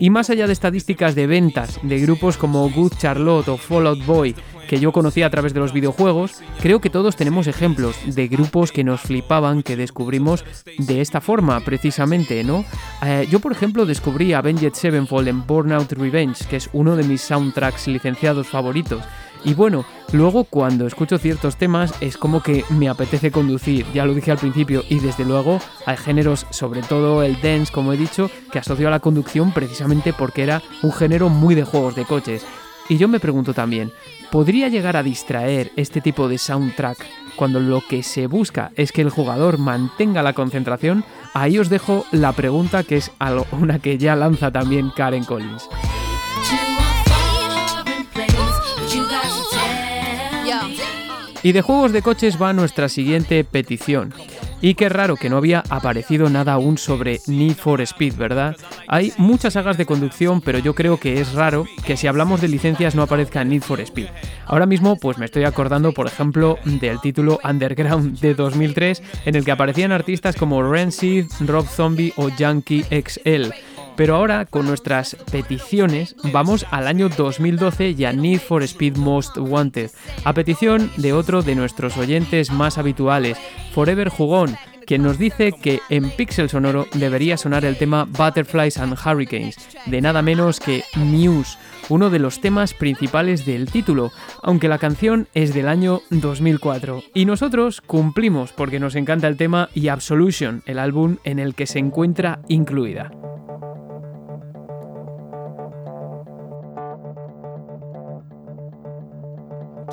Y 0.00 0.10
más 0.10 0.30
allá 0.30 0.46
de 0.46 0.52
estadísticas 0.52 1.14
de 1.14 1.26
ventas 1.26 1.78
de 1.82 2.00
grupos 2.00 2.36
como 2.36 2.68
Good 2.70 2.94
Charlotte 2.98 3.48
o 3.48 3.56
Fallout 3.56 4.04
Boy, 4.04 4.34
que 4.72 4.80
yo 4.80 4.90
conocía 4.90 5.26
a 5.26 5.30
través 5.30 5.52
de 5.52 5.60
los 5.60 5.74
videojuegos, 5.74 6.40
creo 6.62 6.80
que 6.80 6.88
todos 6.88 7.14
tenemos 7.14 7.46
ejemplos 7.46 7.94
de 8.06 8.26
grupos 8.26 8.72
que 8.72 8.84
nos 8.84 9.02
flipaban, 9.02 9.62
que 9.62 9.76
descubrimos 9.76 10.46
de 10.78 11.02
esta 11.02 11.20
forma, 11.20 11.60
precisamente, 11.60 12.42
¿no? 12.42 12.64
Eh, 13.04 13.28
yo, 13.30 13.38
por 13.40 13.52
ejemplo, 13.52 13.84
descubrí 13.84 14.32
Avenged 14.32 14.72
Sevenfold 14.72 15.28
en 15.28 15.46
Burnout 15.46 15.92
Revenge, 15.92 16.46
que 16.48 16.56
es 16.56 16.70
uno 16.72 16.96
de 16.96 17.02
mis 17.02 17.20
soundtracks 17.20 17.86
licenciados 17.86 18.46
favoritos. 18.46 19.02
Y 19.44 19.52
bueno, 19.52 19.84
luego 20.10 20.44
cuando 20.44 20.86
escucho 20.86 21.18
ciertos 21.18 21.56
temas 21.56 21.92
es 22.00 22.16
como 22.16 22.42
que 22.42 22.64
me 22.70 22.88
apetece 22.88 23.30
conducir, 23.30 23.84
ya 23.92 24.06
lo 24.06 24.14
dije 24.14 24.30
al 24.30 24.38
principio, 24.38 24.84
y 24.88 25.00
desde 25.00 25.26
luego 25.26 25.60
hay 25.84 25.98
géneros, 25.98 26.46
sobre 26.48 26.80
todo 26.80 27.22
el 27.22 27.38
dance, 27.42 27.70
como 27.70 27.92
he 27.92 27.98
dicho, 27.98 28.30
que 28.50 28.58
asocio 28.58 28.88
a 28.88 28.90
la 28.90 29.00
conducción 29.00 29.52
precisamente 29.52 30.14
porque 30.14 30.44
era 30.44 30.62
un 30.80 30.92
género 30.92 31.28
muy 31.28 31.54
de 31.54 31.64
juegos 31.64 31.94
de 31.94 32.06
coches. 32.06 32.46
Y 32.88 32.96
yo 32.96 33.06
me 33.06 33.20
pregunto 33.20 33.54
también, 33.54 33.92
¿podría 34.32 34.68
llegar 34.68 34.96
a 34.96 35.02
distraer 35.04 35.70
este 35.76 36.00
tipo 36.00 36.26
de 36.26 36.38
soundtrack 36.38 36.96
cuando 37.36 37.60
lo 37.60 37.82
que 37.86 38.02
se 38.02 38.26
busca 38.26 38.72
es 38.76 38.90
que 38.90 39.02
el 39.02 39.10
jugador 39.10 39.58
mantenga 39.58 40.22
la 40.22 40.32
concentración? 40.32 41.04
Ahí 41.34 41.58
os 41.58 41.68
dejo 41.68 42.04
la 42.10 42.32
pregunta 42.32 42.82
que 42.82 42.96
es 42.96 43.12
algo- 43.20 43.46
una 43.52 43.78
que 43.78 43.98
ya 43.98 44.16
lanza 44.16 44.50
también 44.50 44.90
Karen 44.96 45.24
Collins. 45.24 45.68
Y 51.44 51.50
de 51.52 51.60
juegos 51.62 51.92
de 51.92 52.02
coches 52.02 52.40
va 52.40 52.52
nuestra 52.52 52.88
siguiente 52.88 53.42
petición. 53.44 54.14
Y 54.62 54.74
qué 54.74 54.88
raro 54.88 55.16
que 55.16 55.28
no 55.28 55.38
había 55.38 55.64
aparecido 55.68 56.30
nada 56.30 56.52
aún 56.52 56.78
sobre 56.78 57.20
Need 57.26 57.56
for 57.56 57.80
Speed, 57.80 58.14
¿verdad? 58.14 58.56
Hay 58.86 59.12
muchas 59.18 59.54
sagas 59.54 59.76
de 59.76 59.86
conducción, 59.86 60.40
pero 60.40 60.60
yo 60.60 60.76
creo 60.76 60.98
que 60.98 61.20
es 61.20 61.32
raro 61.32 61.66
que 61.84 61.96
si 61.96 62.06
hablamos 62.06 62.40
de 62.40 62.46
licencias 62.46 62.94
no 62.94 63.02
aparezca 63.02 63.42
Need 63.42 63.62
for 63.62 63.80
Speed. 63.80 64.06
Ahora 64.46 64.66
mismo 64.66 64.96
pues 64.96 65.18
me 65.18 65.24
estoy 65.24 65.42
acordando, 65.42 65.92
por 65.92 66.06
ejemplo, 66.06 66.58
del 66.64 67.00
título 67.00 67.40
Underground 67.42 68.20
de 68.20 68.34
2003, 68.34 69.02
en 69.24 69.34
el 69.34 69.44
que 69.44 69.50
aparecían 69.50 69.90
artistas 69.90 70.36
como 70.36 70.62
Rancid, 70.62 71.26
Rob 71.40 71.66
Zombie 71.66 72.12
o 72.16 72.28
Yankee 72.28 72.84
XL. 72.84 73.50
Pero 74.02 74.16
ahora, 74.16 74.46
con 74.46 74.66
nuestras 74.66 75.14
peticiones, 75.30 76.16
vamos 76.32 76.66
al 76.72 76.88
año 76.88 77.08
2012 77.08 77.90
y 77.90 78.04
a 78.04 78.12
Need 78.12 78.40
for 78.40 78.64
Speed 78.64 78.96
Most 78.96 79.38
Wanted, 79.38 79.92
a 80.24 80.34
petición 80.34 80.90
de 80.96 81.12
otro 81.12 81.42
de 81.42 81.54
nuestros 81.54 81.96
oyentes 81.96 82.50
más 82.50 82.78
habituales, 82.78 83.38
Forever 83.72 84.08
Jugón, 84.08 84.56
quien 84.88 85.04
nos 85.04 85.18
dice 85.18 85.52
que 85.52 85.78
en 85.88 86.10
Pixel 86.10 86.50
Sonoro 86.50 86.88
debería 86.94 87.36
sonar 87.36 87.64
el 87.64 87.76
tema 87.76 88.04
Butterflies 88.10 88.76
and 88.78 88.98
Hurricanes, 88.98 89.56
de 89.86 90.00
nada 90.00 90.20
menos 90.20 90.58
que 90.58 90.82
Muse, 90.96 91.56
uno 91.88 92.10
de 92.10 92.18
los 92.18 92.40
temas 92.40 92.74
principales 92.74 93.46
del 93.46 93.70
título, 93.70 94.10
aunque 94.42 94.66
la 94.66 94.78
canción 94.78 95.28
es 95.32 95.54
del 95.54 95.68
año 95.68 96.00
2004. 96.10 97.04
Y 97.14 97.24
nosotros 97.24 97.80
cumplimos 97.80 98.50
porque 98.52 98.80
nos 98.80 98.96
encanta 98.96 99.28
el 99.28 99.36
tema 99.36 99.68
y 99.76 99.86
Absolution, 99.86 100.64
el 100.66 100.80
álbum 100.80 101.18
en 101.22 101.38
el 101.38 101.54
que 101.54 101.68
se 101.68 101.78
encuentra 101.78 102.40
incluida. 102.48 103.12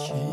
Change 0.07 0.28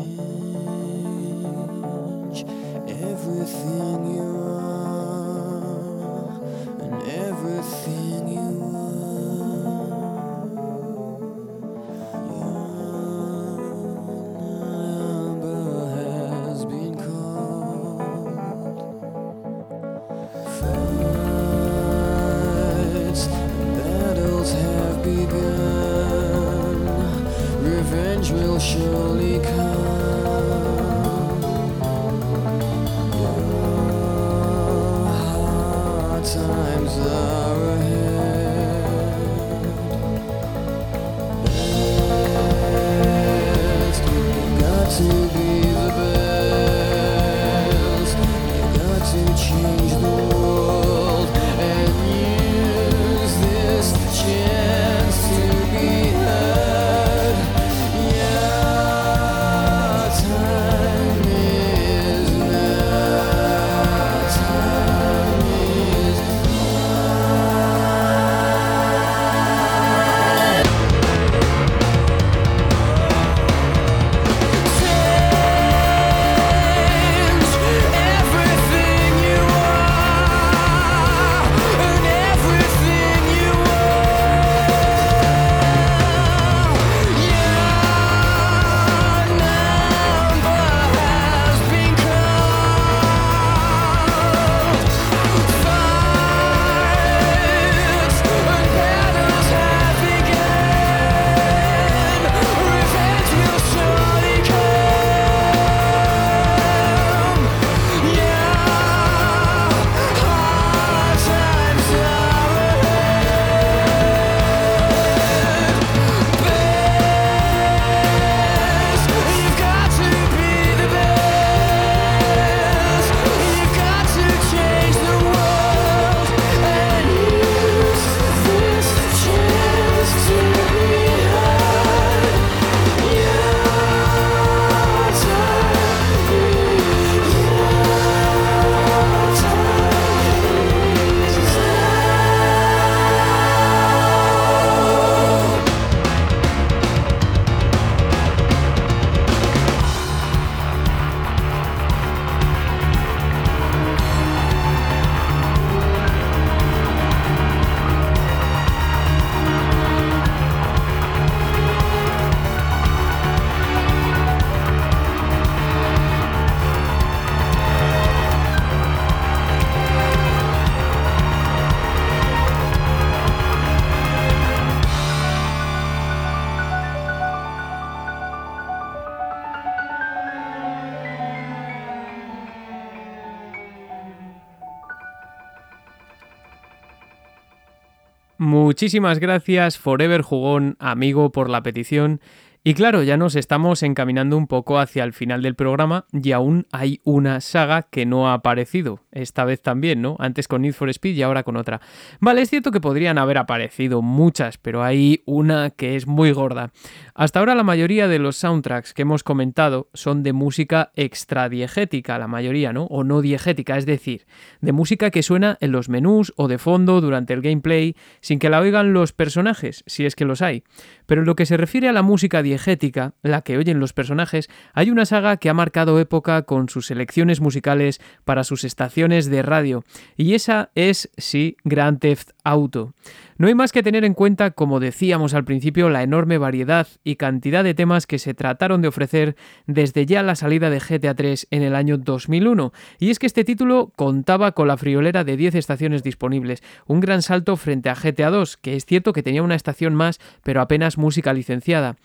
Muchísimas 188.77 189.17
gracias, 189.17 189.79
Forever 189.79 190.21
Jugón, 190.21 190.75
amigo, 190.77 191.31
por 191.31 191.49
la 191.49 191.63
petición. 191.63 192.21
Y 192.63 192.75
claro, 192.75 193.01
ya 193.01 193.17
nos 193.17 193.35
estamos 193.35 193.81
encaminando 193.81 194.37
un 194.37 194.45
poco 194.45 194.77
hacia 194.77 195.03
el 195.03 195.13
final 195.13 195.41
del 195.41 195.55
programa 195.55 196.05
y 196.13 196.31
aún 196.31 196.67
hay 196.71 197.01
una 197.03 197.41
saga 197.41 197.81
que 197.89 198.05
no 198.05 198.29
ha 198.29 198.35
aparecido. 198.35 198.99
Esta 199.17 199.45
vez 199.45 199.61
también, 199.61 200.01
¿no? 200.01 200.15
Antes 200.19 200.47
con 200.47 200.61
Need 200.61 200.73
for 200.73 200.89
Speed 200.89 201.15
y 201.15 201.23
ahora 201.23 201.43
con 201.43 201.57
otra. 201.57 201.81
Vale, 202.19 202.41
es 202.41 202.49
cierto 202.49 202.71
que 202.71 202.79
podrían 202.79 203.17
haber 203.17 203.39
aparecido 203.39 204.01
muchas, 204.01 204.57
pero 204.57 204.83
hay 204.83 205.23
una 205.25 205.71
que 205.71 205.95
es 205.95 206.05
muy 206.05 206.31
gorda. 206.31 206.71
Hasta 207.15 207.39
ahora 207.39 207.55
la 207.55 207.63
mayoría 207.63 208.07
de 208.07 208.19
los 208.19 208.37
soundtracks 208.37 208.93
que 208.93 209.01
hemos 209.01 209.23
comentado 209.23 209.89
son 209.93 210.21
de 210.21 210.33
música 210.33 210.91
extradiegética, 210.95 212.19
la 212.19 212.27
mayoría, 212.27 212.73
¿no? 212.73 212.83
O 212.85 213.03
no 213.03 213.21
diegética, 213.21 213.77
es 213.77 213.87
decir, 213.87 214.27
de 214.61 214.71
música 214.71 215.09
que 215.09 215.23
suena 215.23 215.57
en 215.61 215.71
los 215.71 215.89
menús 215.89 216.31
o 216.37 216.47
de 216.47 216.59
fondo 216.59 217.01
durante 217.01 217.33
el 217.33 217.41
gameplay 217.41 217.95
sin 218.21 218.37
que 218.37 218.49
la 218.49 218.59
oigan 218.59 218.93
los 218.93 219.13
personajes, 219.13 219.83
si 219.87 220.05
es 220.05 220.15
que 220.15 220.25
los 220.25 220.43
hay. 220.43 220.63
Pero 221.07 221.21
en 221.21 221.27
lo 221.27 221.35
que 221.35 221.47
se 221.47 221.57
refiere 221.57 221.89
a 221.89 221.93
la 221.93 222.03
música 222.03 222.43
diegética, 222.43 223.15
la 223.23 223.41
que 223.41 223.57
oyen 223.57 223.79
los 223.79 223.93
personajes, 223.93 224.49
hay 224.73 224.91
una 224.91 225.05
saga 225.05 225.37
que 225.37 225.49
ha 225.49 225.53
marcado 225.55 225.99
época 225.99 226.43
con 226.43 226.69
sus 226.69 226.87
selecciones 226.87 227.41
musicales 227.41 227.99
para 228.25 228.43
sus 228.43 228.63
estaciones 228.63 229.06
de 229.07 229.41
radio, 229.41 229.83
y 230.15 230.33
esa 230.33 230.69
es, 230.75 231.09
sí, 231.17 231.57
Grand 231.63 231.99
Theft 231.99 232.31
Auto. 232.43 232.93
No 233.39 233.45
hay 233.45 233.53
más 233.53 233.71
que 233.71 233.83
tener 233.83 234.03
en 234.03 234.15
cuenta, 234.15 234.49
como 234.49 234.79
decíamos 234.79 235.35
al 235.35 235.45
principio, 235.45 235.89
la 235.89 236.01
enorme 236.01 236.39
variedad 236.39 236.87
y 237.03 237.17
cantidad 237.17 237.63
de 237.63 237.75
temas 237.75 238.07
que 238.07 238.17
se 238.17 238.33
trataron 238.33 238.81
de 238.81 238.87
ofrecer 238.87 239.35
desde 239.67 240.07
ya 240.07 240.23
la 240.23 240.35
salida 240.35 240.71
de 240.71 240.79
GTA 240.79 241.13
3 241.13 241.47
en 241.51 241.61
el 241.61 241.75
año 241.75 241.99
2001. 241.99 242.73
Y 242.97 243.11
es 243.11 243.19
que 243.19 243.27
este 243.27 243.43
título 243.43 243.91
contaba 243.95 244.53
con 244.53 244.67
la 244.67 244.77
friolera 244.77 245.23
de 245.23 245.37
10 245.37 245.53
estaciones 245.53 246.01
disponibles, 246.01 246.63
un 246.87 246.99
gran 246.99 247.21
salto 247.21 247.57
frente 247.57 247.89
a 247.89 247.93
GTA 247.93 248.31
2, 248.31 248.57
que 248.57 248.75
es 248.75 248.85
cierto 248.85 249.13
que 249.13 249.21
tenía 249.21 249.43
una 249.43 249.53
estación 249.53 249.93
más, 249.93 250.19
pero 250.41 250.59
apenas 250.59 250.97
música 250.97 251.31
licenciada. 251.31 251.95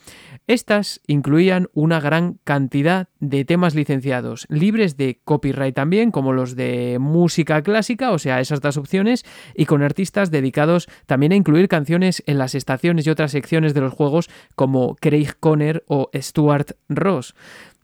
Estas 0.46 1.00
incluían 1.06 1.68
una 1.72 1.98
gran 1.98 2.40
cantidad 2.44 3.09
de 3.20 3.46
temas 3.46 3.74
licenciados, 3.74 4.46
libres 4.50 4.98
de 4.98 5.20
copyright 5.24 5.74
también, 5.74 6.10
como 6.10 6.34
los 6.34 6.56
de 6.56 6.98
música 7.00 7.62
clásica, 7.62 8.10
o 8.10 8.18
sea, 8.18 8.40
esas 8.40 8.60
dos 8.60 8.76
opciones, 8.76 9.24
y 9.54 9.64
con 9.64 9.82
artistas 9.82 10.30
dedicados 10.30 10.88
también 11.06 11.22
a 11.31 11.36
incluir 11.36 11.69
canciones 11.69 12.24
en 12.27 12.39
las 12.39 12.57
estaciones 12.57 13.07
y 13.07 13.11
otras 13.11 13.31
secciones 13.31 13.74
de 13.74 13.82
los 13.82 13.93
juegos 13.93 14.28
como 14.57 14.97
Craig 14.97 15.28
Conner 15.39 15.85
o 15.86 16.11
Stuart 16.15 16.73
Ross. 16.89 17.35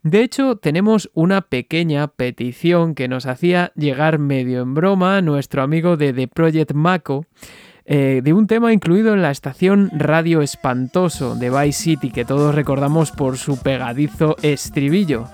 De 0.02 0.22
hecho, 0.22 0.56
tenemos 0.56 1.10
una 1.14 1.42
pequeña 1.42 2.08
petición 2.08 2.94
que 2.94 3.08
nos 3.08 3.26
hacía 3.26 3.72
llegar 3.76 4.18
medio 4.18 4.62
en 4.62 4.74
broma 4.74 5.20
nuestro 5.22 5.62
amigo 5.62 5.96
de 5.96 6.12
The 6.12 6.28
Project 6.28 6.72
Mako, 6.72 7.26
eh, 7.84 8.20
de 8.22 8.32
un 8.32 8.46
tema 8.46 8.72
incluido 8.72 9.14
en 9.14 9.22
la 9.22 9.30
estación 9.30 9.90
Radio 9.92 10.40
Espantoso 10.42 11.34
de 11.34 11.50
Vice 11.50 11.82
City, 11.82 12.10
que 12.10 12.24
todos 12.24 12.54
recordamos 12.54 13.10
por 13.10 13.38
su 13.38 13.60
pegadizo 13.60 14.36
estribillo. 14.42 15.26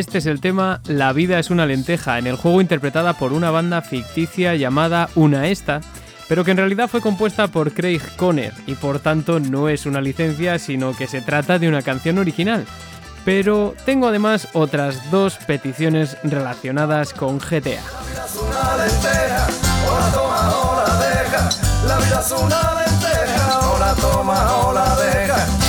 Este 0.00 0.16
es 0.16 0.24
el 0.24 0.40
tema 0.40 0.80
La 0.86 1.12
vida 1.12 1.38
es 1.38 1.50
una 1.50 1.66
lenteja, 1.66 2.18
en 2.18 2.26
el 2.26 2.36
juego 2.36 2.62
interpretada 2.62 3.12
por 3.18 3.34
una 3.34 3.50
banda 3.50 3.82
ficticia 3.82 4.54
llamada 4.54 5.10
Una 5.14 5.48
Esta, 5.48 5.82
pero 6.26 6.42
que 6.42 6.52
en 6.52 6.56
realidad 6.56 6.88
fue 6.88 7.02
compuesta 7.02 7.48
por 7.48 7.74
Craig 7.74 8.00
Conner 8.16 8.54
y 8.66 8.76
por 8.76 9.00
tanto 9.00 9.40
no 9.40 9.68
es 9.68 9.84
una 9.84 10.00
licencia, 10.00 10.58
sino 10.58 10.96
que 10.96 11.06
se 11.06 11.20
trata 11.20 11.58
de 11.58 11.68
una 11.68 11.82
canción 11.82 12.16
original. 12.16 12.64
Pero 13.26 13.74
tengo 13.84 14.08
además 14.08 14.48
otras 14.54 15.10
dos 15.10 15.36
peticiones 15.46 16.16
relacionadas 16.22 17.12
con 17.12 17.38
GTA. 17.38 17.82
La 21.86 21.98
vida 21.98 22.20
es 22.24 22.32
una 22.32 22.74
lenteja, 22.80 23.96
toma. 24.00 25.59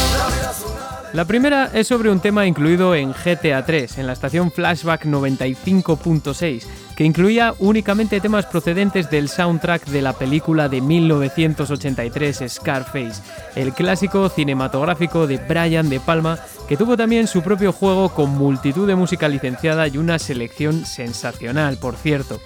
La 1.13 1.25
primera 1.25 1.69
es 1.73 1.88
sobre 1.88 2.09
un 2.09 2.21
tema 2.21 2.47
incluido 2.47 2.95
en 2.95 3.11
GTA 3.11 3.65
3, 3.65 3.97
en 3.97 4.07
la 4.07 4.13
estación 4.13 4.49
Flashback 4.49 5.03
95.6, 5.03 6.63
que 6.95 7.03
incluía 7.03 7.53
únicamente 7.59 8.21
temas 8.21 8.45
procedentes 8.45 9.09
del 9.09 9.27
soundtrack 9.27 9.88
de 9.88 10.01
la 10.01 10.13
película 10.13 10.69
de 10.69 10.79
1983 10.79 12.45
Scarface, 12.47 13.21
el 13.57 13.73
clásico 13.73 14.29
cinematográfico 14.29 15.27
de 15.27 15.35
Brian 15.35 15.89
De 15.89 15.99
Palma, 15.99 16.39
que 16.69 16.77
tuvo 16.77 16.95
también 16.95 17.27
su 17.27 17.41
propio 17.41 17.73
juego 17.73 18.07
con 18.13 18.29
multitud 18.29 18.88
de 18.88 18.95
música 18.95 19.27
licenciada 19.27 19.89
y 19.89 19.97
una 19.97 20.17
selección 20.17 20.85
sensacional, 20.85 21.75
por 21.75 21.97
cierto. 21.97 22.39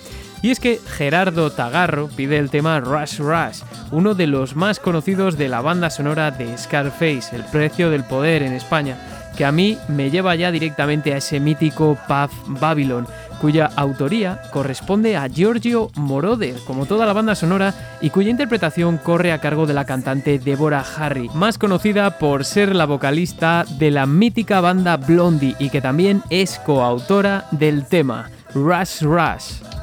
Y 0.46 0.52
es 0.52 0.60
que 0.60 0.80
Gerardo 0.86 1.50
Tagarro 1.50 2.08
pide 2.08 2.38
el 2.38 2.52
tema 2.52 2.80
Rush 2.80 3.18
Rush, 3.18 3.64
uno 3.90 4.14
de 4.14 4.28
los 4.28 4.56
más 4.56 4.80
conocidos 4.80 5.40
de 5.40 5.50
la 5.50 5.60
banda 5.60 5.90
sonora 5.90 6.30
de 6.30 6.56
Scarface, 6.56 7.36
El 7.36 7.44
precio 7.46 7.90
del 7.90 8.04
poder 8.04 8.44
en 8.44 8.54
España, 8.54 8.96
que 9.36 9.44
a 9.44 9.52
mí 9.52 9.76
me 9.88 10.12
lleva 10.12 10.36
ya 10.36 10.52
directamente 10.52 11.16
a 11.16 11.18
ese 11.18 11.40
mítico 11.40 11.98
Puff 12.08 12.32
Babylon, 12.62 13.08
cuya 13.42 13.72
autoría 13.76 14.40
corresponde 14.54 15.18
a 15.18 15.28
Giorgio 15.28 15.90
Moroder, 15.96 16.58
como 16.68 16.86
toda 16.86 17.08
la 17.08 17.14
banda 17.14 17.34
sonora, 17.34 17.74
y 18.00 18.12
cuya 18.12 18.30
interpretación 18.30 19.00
corre 19.00 19.32
a 19.32 19.42
cargo 19.42 19.66
de 19.66 19.74
la 19.74 19.86
cantante 19.86 20.38
Deborah 20.38 20.86
Harry, 20.96 21.28
más 21.34 21.58
conocida 21.58 22.20
por 22.20 22.46
ser 22.46 22.76
la 22.76 22.86
vocalista 22.86 23.66
de 23.80 23.90
la 23.90 24.06
mítica 24.06 24.62
banda 24.62 24.98
Blondie 24.98 25.56
y 25.58 25.72
que 25.72 25.82
también 25.82 26.22
es 26.30 26.60
coautora 26.60 27.46
del 27.50 27.88
tema 27.88 28.30
Rush 28.54 29.02
Rush. 29.02 29.75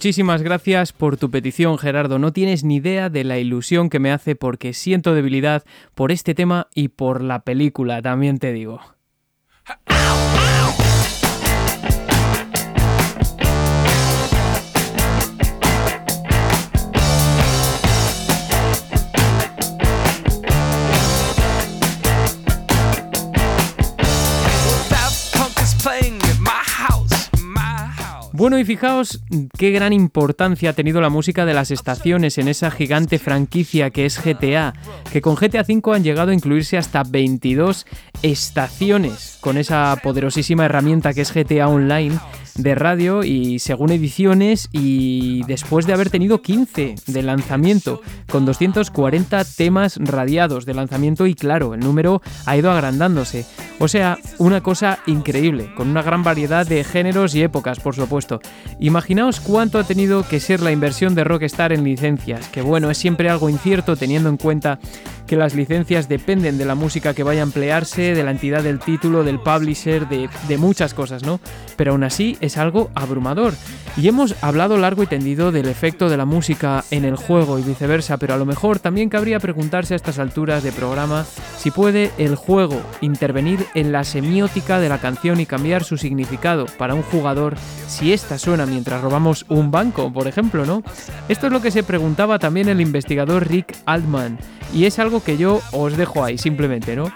Muchísimas 0.00 0.40
gracias 0.40 0.94
por 0.94 1.18
tu 1.18 1.30
petición, 1.30 1.76
Gerardo. 1.76 2.18
No 2.18 2.32
tienes 2.32 2.64
ni 2.64 2.76
idea 2.76 3.10
de 3.10 3.22
la 3.22 3.36
ilusión 3.36 3.90
que 3.90 3.98
me 3.98 4.10
hace 4.10 4.34
porque 4.34 4.72
siento 4.72 5.14
debilidad 5.14 5.62
por 5.94 6.10
este 6.10 6.34
tema 6.34 6.68
y 6.74 6.88
por 6.88 7.20
la 7.22 7.40
película, 7.40 8.00
también 8.00 8.38
te 8.38 8.54
digo. 8.54 8.80
Bueno, 28.40 28.58
y 28.58 28.64
fijaos 28.64 29.20
qué 29.58 29.70
gran 29.70 29.92
importancia 29.92 30.70
ha 30.70 30.72
tenido 30.72 31.02
la 31.02 31.10
música 31.10 31.44
de 31.44 31.52
las 31.52 31.70
estaciones 31.70 32.38
en 32.38 32.48
esa 32.48 32.70
gigante 32.70 33.18
franquicia 33.18 33.90
que 33.90 34.06
es 34.06 34.18
GTA, 34.18 34.72
que 35.12 35.20
con 35.20 35.34
GTA 35.34 35.60
V 35.68 35.94
han 35.94 36.02
llegado 36.02 36.30
a 36.30 36.34
incluirse 36.34 36.78
hasta 36.78 37.02
22 37.02 37.84
estaciones, 38.22 39.36
con 39.42 39.58
esa 39.58 39.94
poderosísima 40.02 40.64
herramienta 40.64 41.12
que 41.12 41.20
es 41.20 41.34
GTA 41.34 41.68
Online 41.68 42.18
de 42.62 42.74
radio 42.74 43.24
y 43.24 43.58
según 43.58 43.90
ediciones 43.90 44.68
y 44.72 45.42
después 45.44 45.86
de 45.86 45.92
haber 45.92 46.10
tenido 46.10 46.42
15 46.42 46.94
de 47.06 47.22
lanzamiento, 47.22 48.00
con 48.28 48.44
240 48.44 49.44
temas 49.44 49.96
radiados 49.96 50.66
de 50.66 50.74
lanzamiento 50.74 51.26
y 51.26 51.34
claro, 51.34 51.74
el 51.74 51.80
número 51.80 52.22
ha 52.46 52.56
ido 52.56 52.70
agrandándose. 52.70 53.46
O 53.78 53.88
sea, 53.88 54.18
una 54.38 54.60
cosa 54.60 54.98
increíble, 55.06 55.72
con 55.74 55.88
una 55.88 56.02
gran 56.02 56.22
variedad 56.22 56.66
de 56.66 56.84
géneros 56.84 57.34
y 57.34 57.42
épocas, 57.42 57.80
por 57.80 57.94
supuesto. 57.94 58.40
Imaginaos 58.78 59.40
cuánto 59.40 59.78
ha 59.78 59.84
tenido 59.84 60.26
que 60.28 60.40
ser 60.40 60.60
la 60.60 60.72
inversión 60.72 61.14
de 61.14 61.24
Rockstar 61.24 61.72
en 61.72 61.84
licencias, 61.84 62.48
que 62.48 62.60
bueno, 62.60 62.90
es 62.90 62.98
siempre 62.98 63.30
algo 63.30 63.48
incierto 63.48 63.96
teniendo 63.96 64.28
en 64.28 64.36
cuenta 64.36 64.78
que 65.26 65.36
las 65.36 65.54
licencias 65.54 66.08
dependen 66.08 66.58
de 66.58 66.64
la 66.64 66.74
música 66.74 67.14
que 67.14 67.22
vaya 67.22 67.40
a 67.40 67.44
emplearse, 67.44 68.14
de 68.14 68.24
la 68.24 68.32
entidad 68.32 68.64
del 68.64 68.80
título, 68.80 69.22
del 69.22 69.38
publisher, 69.38 70.08
de, 70.08 70.58
muchas 70.58 70.92
cosas, 70.92 71.22
¿no? 71.22 71.40
Pero 71.76 71.92
aún 71.92 72.02
así 72.02 72.36
algo 72.58 72.90
abrumador. 72.94 73.54
Y 73.96 74.08
hemos 74.08 74.36
hablado 74.42 74.76
largo 74.76 75.02
y 75.02 75.06
tendido 75.06 75.52
del 75.52 75.68
efecto 75.68 76.08
de 76.08 76.16
la 76.16 76.24
música 76.24 76.84
en 76.90 77.04
el 77.04 77.16
juego 77.16 77.58
y 77.58 77.62
viceversa, 77.62 78.16
pero 78.18 78.34
a 78.34 78.36
lo 78.36 78.46
mejor 78.46 78.78
también 78.78 79.08
cabría 79.08 79.40
preguntarse 79.40 79.94
a 79.94 79.96
estas 79.96 80.18
alturas 80.18 80.62
de 80.62 80.72
programa 80.72 81.26
si 81.58 81.70
puede 81.70 82.10
el 82.18 82.36
juego 82.36 82.80
intervenir 83.00 83.66
en 83.74 83.92
la 83.92 84.04
semiótica 84.04 84.78
de 84.78 84.88
la 84.88 84.98
canción 84.98 85.40
y 85.40 85.46
cambiar 85.46 85.84
su 85.84 85.96
significado 85.96 86.66
para 86.78 86.94
un 86.94 87.02
jugador 87.02 87.56
si 87.88 88.12
esta 88.12 88.38
suena 88.38 88.66
mientras 88.66 89.02
robamos 89.02 89.44
un 89.48 89.70
banco, 89.70 90.12
por 90.12 90.28
ejemplo, 90.28 90.64
¿no? 90.64 90.82
Esto 91.28 91.46
es 91.46 91.52
lo 91.52 91.60
que 91.60 91.70
se 91.70 91.82
preguntaba 91.82 92.38
también 92.38 92.68
el 92.68 92.80
investigador 92.80 93.48
Rick 93.48 93.76
Altman, 93.86 94.38
y 94.72 94.84
es 94.84 94.98
algo 94.98 95.22
que 95.22 95.36
yo 95.36 95.60
os 95.72 95.96
dejo 95.96 96.24
ahí 96.24 96.38
simplemente, 96.38 96.94
¿no? 96.96 97.12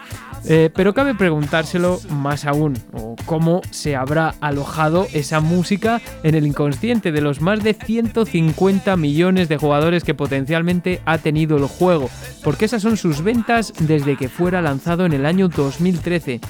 Eh, 0.46 0.70
pero 0.74 0.92
cabe 0.92 1.14
preguntárselo 1.14 2.00
más 2.10 2.44
aún, 2.44 2.74
o 2.92 3.16
cómo 3.24 3.62
se 3.70 3.96
habrá 3.96 4.34
alojado 4.40 5.06
esa 5.14 5.40
música 5.40 6.02
en 6.22 6.34
el 6.34 6.46
inconsciente 6.46 7.12
de 7.12 7.22
los 7.22 7.40
más 7.40 7.62
de 7.62 7.72
150 7.72 8.96
millones 8.96 9.48
de 9.48 9.56
jugadores 9.56 10.04
que 10.04 10.14
potencialmente 10.14 11.00
ha 11.06 11.18
tenido 11.18 11.56
el 11.56 11.64
juego, 11.64 12.10
porque 12.42 12.66
esas 12.66 12.82
son 12.82 12.96
sus 12.96 13.22
ventas 13.22 13.72
desde 13.80 14.16
que 14.16 14.28
fuera 14.28 14.60
lanzado 14.60 15.06
en 15.06 15.14
el 15.14 15.24
año 15.24 15.48
2013. 15.48 16.40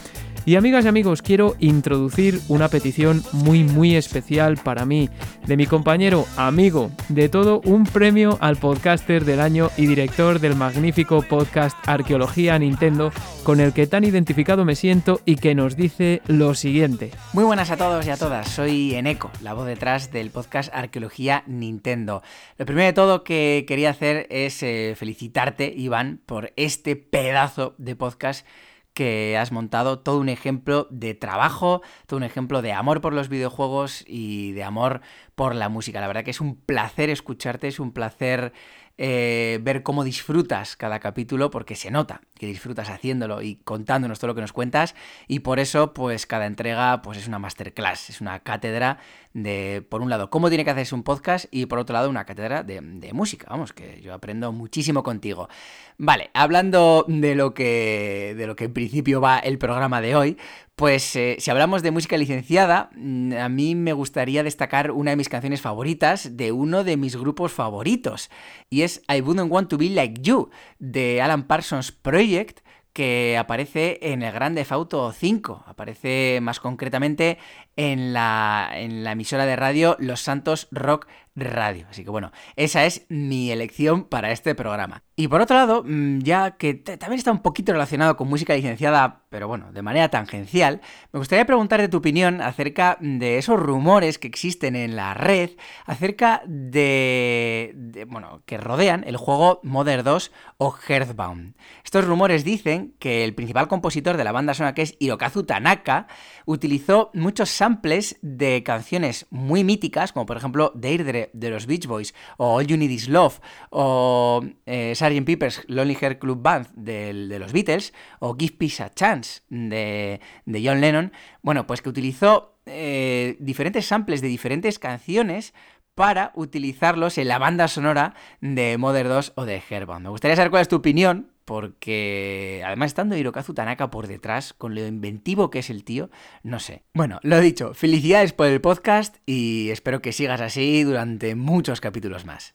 Y 0.47 0.57
amigas 0.57 0.85
y 0.85 0.89
amigos, 0.89 1.23
quiero 1.23 1.57
introducir 1.59 2.39
una 2.49 2.69
petición 2.69 3.23
muy 3.33 3.65
muy 3.65 3.97
especial 3.97 4.59
para 4.59 4.85
mí, 4.85 5.09
de 5.47 5.57
mi 5.57 5.67
compañero, 5.67 6.27
amigo, 6.37 6.91
de 7.09 7.31
todo 7.31 7.63
un 7.65 7.85
premio 7.85 8.37
al 8.43 8.57
podcaster 8.57 9.25
del 9.25 9.41
año 9.41 9.71
y 9.79 9.87
director 9.87 10.41
del 10.41 10.55
magnífico 10.55 11.23
podcast 11.23 11.79
Arqueología 11.87 12.59
Nintendo, 12.59 13.11
con 13.43 13.59
el 13.59 13.73
que 13.73 13.87
tan 13.87 14.05
identificado 14.05 14.67
me 14.67 14.77
siento 14.77 15.23
y 15.25 15.37
que 15.37 15.55
nos 15.55 15.77
dice 15.77 16.21
lo 16.27 16.53
siguiente. 16.53 17.11
Muy 17.33 17.45
buenas 17.45 17.71
a 17.71 17.79
todos 17.79 18.07
y 18.07 18.11
a 18.11 18.19
todas, 18.19 18.47
soy 18.47 18.95
Eneco, 18.95 19.31
la 19.41 19.55
voz 19.55 19.65
detrás 19.65 20.13
del 20.13 20.29
podcast 20.29 20.71
Arqueología 20.75 21.43
Nintendo. 21.47 22.23
Lo 22.59 22.67
primero 22.67 22.85
de 22.85 22.93
todo 22.93 23.25
que 23.25 23.65
quería 23.67 23.89
hacer 23.89 24.27
es 24.29 24.63
eh, 24.63 24.93
felicitarte, 24.95 25.73
Iván, 25.75 26.21
por 26.27 26.53
este 26.57 26.97
pedazo 26.97 27.75
de 27.79 27.97
podcast 27.97 28.47
que 28.95 29.37
has 29.37 29.53
montado, 29.53 29.99
todo 29.99 30.21
un 30.21 30.29
ejemplo 30.29 30.87
de 30.91 31.15
trabajo, 31.15 31.83
todo 32.07 32.17
un 32.17 32.23
ejemplo 32.23 32.63
de 32.63 32.73
amor 32.73 33.01
por 33.01 33.13
los 33.13 33.29
videojuegos 33.29 34.05
y 34.07 34.53
de 34.53 34.63
amor 34.63 35.01
por 35.35 35.55
la 35.55 35.69
música. 35.69 36.01
La 36.01 36.07
verdad 36.07 36.25
que 36.25 36.31
es 36.31 36.41
un 36.41 36.57
placer 36.57 37.11
escucharte, 37.11 37.69
es 37.69 37.81
un 37.81 37.93
placer 37.93 38.53
eh, 38.99 39.59
ver 39.63 39.83
cómo 39.83 40.05
disfrutas 40.05 40.77
cada 40.77 41.01
capítulo, 41.01 41.51
porque 41.51 41.77
se 41.77 41.91
nota 41.91 42.21
que 42.39 42.47
disfrutas 42.47 42.91
haciéndolo 42.91 43.43
y 43.43 43.57
contándonos 43.57 44.19
todo 44.19 44.29
lo 44.29 44.35
que 44.35 44.41
nos 44.41 44.53
cuentas, 44.53 44.95
y 45.29 45.41
por 45.41 45.59
eso, 45.59 45.95
pues 45.95 46.27
cada 46.27 46.47
entrega 46.47 47.03
pues 47.03 47.19
es 47.19 47.29
una 47.29 47.39
masterclass, 47.39 48.11
es 48.11 48.21
una 48.21 48.41
cátedra 48.41 48.99
de, 49.33 49.85
por 49.89 50.01
un 50.01 50.11
lado, 50.11 50.31
cómo 50.31 50.49
tiene 50.49 50.65
que 50.65 50.71
hacerse 50.71 50.95
un 50.95 51.03
podcast, 51.03 51.47
y 51.51 51.67
por 51.67 51.79
otro 51.79 51.95
lado, 51.95 52.11
una 52.11 52.25
cátedra 52.25 52.63
de, 52.63 52.81
de 52.81 53.13
música. 53.13 53.47
Vamos, 53.51 53.73
que 53.73 54.01
yo 54.01 54.15
aprendo 54.15 54.53
muchísimo 54.53 55.03
contigo. 55.03 55.49
Vale, 55.97 56.31
hablando 56.35 57.05
de 57.09 57.35
lo 57.35 57.55
que, 57.55 58.35
de 58.37 58.47
lo 58.47 58.57
que 58.57 58.65
en 58.65 58.73
principio 58.73 59.21
va 59.21 59.39
el 59.39 59.59
programa 59.59 60.01
de 60.01 60.17
hoy, 60.17 60.39
pues 60.77 61.15
eh, 61.15 61.37
si 61.39 61.51
hablamos 61.51 61.83
de 61.83 61.93
música 61.93 62.17
licenciada, 62.17 62.91
mm, 62.97 63.33
a 63.35 63.49
mí 63.49 63.75
me 63.75 63.93
gustaría 63.93 64.43
destacar 64.43 64.91
una 64.91 65.11
de 65.11 65.17
mis 65.17 65.29
canciones 65.29 65.61
favoritas 65.61 66.37
de 66.37 66.53
uno 66.53 66.83
de 66.83 66.97
mis 66.97 67.17
grupos 67.17 67.53
favoritos, 67.53 68.31
y 68.71 68.83
es 68.83 69.03
I 69.09 69.21
Wouldn't 69.21 69.53
Want 69.53 69.69
to 69.71 69.79
Be 69.79 69.91
Like 69.91 70.23
You, 70.23 70.51
de 70.79 71.23
Alan 71.23 71.47
Parsons 71.47 71.93
Project, 71.93 72.61
que 72.93 73.37
aparece 73.39 73.99
en 74.03 74.23
el 74.23 74.33
Grand 74.33 74.57
Theft 74.57 74.73
Auto 74.73 75.13
5, 75.13 75.65
aparece 75.67 76.39
más 76.41 76.61
concretamente 76.61 77.39
en 77.77 78.13
la 78.13 78.71
emisora 78.77 79.47
de 79.47 79.57
radio 79.57 79.97
Los 79.99 80.21
Santos 80.21 80.69
Rock 80.71 81.09
Radio. 81.35 81.87
Así 81.91 82.05
que 82.05 82.11
bueno, 82.11 82.31
esa 82.57 82.85
es 82.85 83.07
mi 83.09 83.51
elección 83.51 84.05
para 84.05 84.31
este 84.31 84.55
programa. 84.55 85.04
Y 85.17 85.29
por 85.29 85.41
otro 85.41 85.57
lado, 85.57 85.85
mm, 85.87 86.21
ya 86.21 86.53
que 86.57 86.75
también 86.75 87.19
está 87.19 87.31
un 87.31 87.39
poquito 87.39 87.73
relacionado 87.73 88.17
con 88.17 88.29
música 88.29 88.55
licenciada, 88.55 89.23
pero 89.29 89.47
bueno, 89.47 89.71
de 89.71 89.81
manera 89.81 90.09
tangencial, 90.09 90.81
me 91.13 91.21
gustaría 91.21 91.45
preguntarte 91.45 91.89
tu 91.89 91.99
opinión 91.99 92.41
acerca 92.41 92.99
de 93.01 93.39
esos 93.39 93.61
rumores 93.61 94.19
que 94.19 94.27
existen 94.27 94.75
en 94.75 94.97
la 94.97 95.15
red 95.15 95.51
acerca 95.87 96.43
de, 96.47 98.07
bueno, 98.09 98.43
que 98.45 98.59
rodean 98.59 99.05
el 99.07 99.17
juego 99.17 99.61
Mother 99.63 100.03
2 100.03 100.33
o 100.59 100.75
Earthbound. 100.89 101.55
Estos 101.85 102.05
rumores 102.05 102.43
dicen 102.43 102.95
que 102.99 103.23
el 103.23 103.37
principal 103.37 103.69
compositor 103.69 104.17
de 104.17 104.25
la 104.25 104.33
banda 104.33 104.53
sonora, 104.53 104.75
que 104.75 104.83
es 104.83 104.97
Hirokazu 104.99 105.45
Tanaka, 105.45 106.09
utilizó 106.45 107.13
muchos 107.15 107.51
samples 107.51 108.19
de 108.21 108.65
canciones 108.65 109.27
muy 109.31 109.63
míticas, 109.63 110.13
como 110.13 110.27
por 110.27 110.37
ejemplo 110.37 110.73
Deirdre 110.75 111.31
de 111.33 111.51
los 111.51 111.67
Beach 111.67 111.87
Boys, 111.87 112.15
o 112.37 112.57
All 112.57 112.67
You 112.67 112.77
Need 112.77 112.91
Is 112.91 113.09
Love, 113.09 113.41
o 113.71 114.43
eh, 114.67 114.95
Sgt. 115.09 115.25
Pepper's 115.25 115.63
Lonely 115.69 115.95
Heart 115.95 116.19
Club 116.19 116.43
Band 116.43 116.69
de, 116.75 117.39
los 117.39 117.53
Beatles, 117.53 117.93
o 118.21 118.37
Give 118.37 118.55
Peace 118.57 118.83
a 118.83 118.91
Chance 118.91 119.43
de, 119.49 120.21
John 120.47 120.81
Lennon. 120.81 121.13
Bueno, 121.43 121.67
pues 121.67 121.83
que 121.83 121.89
utilizó 121.89 122.59
eh, 122.67 123.37
diferentes 123.41 123.87
samples 123.87 124.21
de 124.21 124.29
diferentes 124.29 124.79
canciones 124.79 125.55
para 125.95 126.33
utilizarlos 126.35 127.19
en 127.19 127.29
la 127.29 127.39
banda 127.39 127.69
sonora 127.69 128.15
de 128.41 128.79
Mother 128.79 129.09
2 129.09 129.33
o 129.37 129.45
de 129.45 129.63
Herbound. 129.69 130.03
Me 130.05 130.11
gustaría 130.11 130.37
saber 130.37 130.51
cuál 130.51 130.63
es 130.63 130.69
tu 130.69 130.77
opinión, 130.77 131.31
porque 131.45 132.63
además 132.65 132.89
estando 132.89 133.17
Hirokazu 133.17 133.55
Tanaka 133.55 133.91
por 133.91 134.07
detrás, 134.07 134.53
con 134.55 134.75
lo 134.75 134.87
inventivo 134.87 135.51
que 135.51 135.61
es 135.61 135.71
el 135.71 135.85
tío, 135.85 136.11
no 136.43 136.59
sé. 136.59 136.85
Bueno, 136.95 137.21
lo 137.23 137.41
dicho, 137.41 137.75
felicidades 137.75 138.33
por 138.33 138.47
el 138.47 138.61
podcast 138.61 139.17
y 139.27 139.71
espero 139.71 140.03
que 140.03 140.13
sigas 140.13 140.41
así 140.41 140.83
durante 140.83 141.35
muchos 141.35 141.81
capítulos 141.81 142.25
más. 142.25 142.55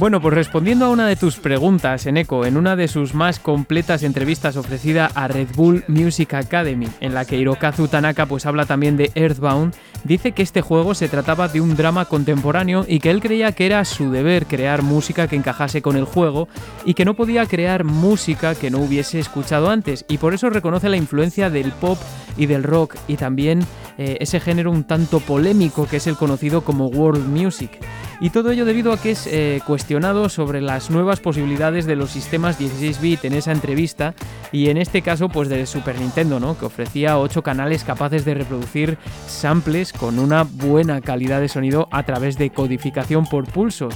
Bueno, 0.00 0.22
pues 0.22 0.32
respondiendo 0.32 0.86
a 0.86 0.88
una 0.88 1.06
de 1.06 1.14
tus 1.14 1.36
preguntas, 1.36 2.06
Eneco, 2.06 2.46
en 2.46 2.56
una 2.56 2.74
de 2.74 2.88
sus 2.88 3.12
más 3.12 3.38
completas 3.38 4.02
entrevistas 4.02 4.56
ofrecida 4.56 5.10
a 5.14 5.28
Red 5.28 5.48
Bull 5.54 5.84
Music 5.88 6.32
Academy, 6.32 6.88
en 7.00 7.12
la 7.12 7.26
que 7.26 7.36
Hirokazu 7.36 7.86
Tanaka 7.86 8.24
pues 8.24 8.46
habla 8.46 8.64
también 8.64 8.96
de 8.96 9.12
Earthbound, 9.14 9.74
dice 10.04 10.32
que 10.32 10.42
este 10.42 10.62
juego 10.62 10.94
se 10.94 11.10
trataba 11.10 11.48
de 11.48 11.60
un 11.60 11.76
drama 11.76 12.06
contemporáneo 12.06 12.86
y 12.88 13.00
que 13.00 13.10
él 13.10 13.20
creía 13.20 13.52
que 13.52 13.66
era 13.66 13.84
su 13.84 14.10
deber 14.10 14.46
crear 14.46 14.80
música 14.80 15.28
que 15.28 15.36
encajase 15.36 15.82
con 15.82 15.98
el 15.98 16.06
juego 16.06 16.48
y 16.86 16.94
que 16.94 17.04
no 17.04 17.12
podía 17.12 17.44
crear 17.44 17.84
música 17.84 18.54
que 18.54 18.70
no 18.70 18.78
hubiese 18.78 19.18
escuchado 19.18 19.68
antes 19.68 20.06
y 20.08 20.16
por 20.16 20.32
eso 20.32 20.48
reconoce 20.48 20.88
la 20.88 20.96
influencia 20.96 21.50
del 21.50 21.72
pop 21.72 21.98
y 22.38 22.46
del 22.46 22.62
rock 22.62 22.96
y 23.06 23.16
también 23.16 23.60
eh, 23.98 24.16
ese 24.20 24.40
género 24.40 24.70
un 24.70 24.84
tanto 24.84 25.20
polémico 25.20 25.86
que 25.86 25.98
es 25.98 26.06
el 26.06 26.16
conocido 26.16 26.62
como 26.62 26.86
world 26.86 27.26
music. 27.26 27.78
Y 28.22 28.28
todo 28.28 28.50
ello 28.50 28.66
debido 28.66 28.92
a 28.92 29.00
que 29.00 29.12
es 29.12 29.26
eh, 29.26 29.62
cuestionado 29.66 30.28
sobre 30.28 30.60
las 30.60 30.90
nuevas 30.90 31.20
posibilidades 31.20 31.86
de 31.86 31.96
los 31.96 32.10
sistemas 32.10 32.58
16 32.58 33.00
bit 33.00 33.24
en 33.24 33.32
esa 33.32 33.50
entrevista 33.50 34.14
y 34.52 34.68
en 34.68 34.76
este 34.76 35.00
caso 35.00 35.30
pues 35.30 35.48
de 35.48 35.64
Super 35.64 35.98
Nintendo, 35.98 36.38
¿no? 36.38 36.58
que 36.58 36.66
ofrecía 36.66 37.18
8 37.18 37.42
canales 37.42 37.82
capaces 37.82 38.26
de 38.26 38.34
reproducir 38.34 38.98
samples 39.26 39.94
con 39.94 40.18
una 40.18 40.42
buena 40.42 41.00
calidad 41.00 41.40
de 41.40 41.48
sonido 41.48 41.88
a 41.90 42.02
través 42.02 42.36
de 42.36 42.50
codificación 42.50 43.24
por 43.24 43.46
pulsos. 43.46 43.94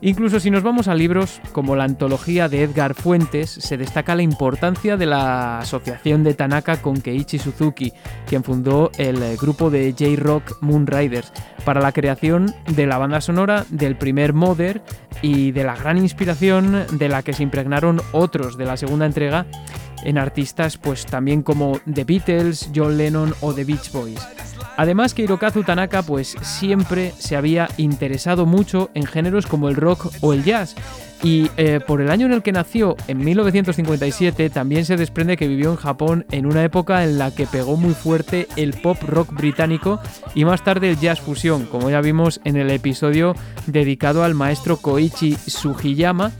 Incluso 0.00 0.38
si 0.38 0.50
nos 0.50 0.62
vamos 0.62 0.86
a 0.88 0.94
libros 0.94 1.40
como 1.52 1.76
la 1.76 1.84
antología 1.84 2.50
de 2.50 2.62
Edgar 2.62 2.92
Fuentes, 2.92 3.48
se 3.48 3.78
destaca 3.78 4.14
la 4.14 4.22
importancia 4.22 4.98
de 4.98 5.06
la 5.06 5.60
asociación 5.60 6.22
de 6.24 6.34
Tanaka 6.34 6.82
con 6.82 7.00
Keiichi 7.00 7.38
Suzuki, 7.38 7.90
quien 8.26 8.44
fundó 8.44 8.90
el 8.98 9.22
eh, 9.22 9.36
grupo 9.40 9.70
de 9.70 9.94
J-Rock 9.98 10.58
Moon 10.60 10.86
Riders, 10.86 11.32
para 11.64 11.80
la 11.80 11.92
creación 11.92 12.54
de 12.66 12.86
la 12.86 12.98
banda 12.98 13.22
sonora 13.22 13.63
del 13.70 13.96
primer 13.96 14.32
Mother 14.32 14.82
y 15.22 15.52
de 15.52 15.64
la 15.64 15.76
gran 15.76 15.98
inspiración 15.98 16.86
de 16.92 17.08
la 17.08 17.22
que 17.22 17.32
se 17.32 17.42
impregnaron 17.42 18.00
otros 18.12 18.56
de 18.56 18.64
la 18.64 18.76
segunda 18.76 19.06
entrega 19.06 19.46
en 20.04 20.18
artistas 20.18 20.76
pues 20.76 21.06
también 21.06 21.42
como 21.42 21.80
The 21.92 22.04
Beatles, 22.04 22.70
John 22.74 22.96
Lennon 22.96 23.34
o 23.40 23.54
The 23.54 23.64
Beach 23.64 23.90
Boys. 23.92 24.20
Además 24.76 25.14
que 25.14 25.22
Hirokazu 25.22 25.62
Tanaka 25.62 26.02
pues 26.02 26.36
siempre 26.42 27.12
se 27.18 27.36
había 27.36 27.68
interesado 27.76 28.46
mucho 28.46 28.90
en 28.94 29.06
géneros 29.06 29.46
como 29.46 29.68
el 29.68 29.76
rock 29.76 30.12
o 30.20 30.32
el 30.32 30.44
jazz 30.44 30.74
y 31.22 31.50
eh, 31.56 31.80
por 31.86 32.00
el 32.00 32.10
año 32.10 32.26
en 32.26 32.32
el 32.32 32.42
que 32.42 32.52
nació, 32.52 32.96
en 33.08 33.18
1957, 33.18 34.50
también 34.50 34.84
se 34.84 34.96
desprende 34.96 35.36
que 35.36 35.48
vivió 35.48 35.70
en 35.70 35.76
Japón 35.76 36.26
en 36.30 36.46
una 36.46 36.62
época 36.64 37.04
en 37.04 37.18
la 37.18 37.34
que 37.34 37.46
pegó 37.46 37.76
muy 37.76 37.94
fuerte 37.94 38.46
el 38.56 38.74
pop 38.74 38.98
rock 39.02 39.32
británico 39.32 40.00
y 40.34 40.44
más 40.44 40.62
tarde 40.62 40.90
el 40.90 40.98
jazz 40.98 41.20
fusión, 41.20 41.64
como 41.66 41.88
ya 41.88 42.00
vimos 42.00 42.40
en 42.44 42.56
el 42.56 42.70
episodio 42.70 43.34
dedicado 43.66 44.22
al 44.24 44.34
maestro 44.34 44.76
Koichi 44.76 45.34
Sugiyama 45.34 46.32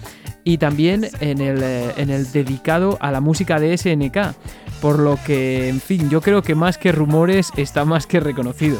y 0.44 0.58
también 0.58 1.08
en 1.20 1.40
el, 1.40 1.62
eh, 1.62 1.92
en 1.96 2.10
el 2.10 2.30
dedicado 2.30 2.98
a 3.00 3.10
la 3.10 3.20
música 3.20 3.58
de 3.58 3.76
SNK. 3.76 4.34
Por 4.80 4.98
lo 4.98 5.18
que, 5.24 5.70
en 5.70 5.80
fin, 5.80 6.10
yo 6.10 6.20
creo 6.20 6.42
que 6.42 6.54
más 6.54 6.76
que 6.76 6.92
rumores 6.92 7.50
está 7.56 7.86
más 7.86 8.06
que 8.06 8.20
reconocido. 8.20 8.78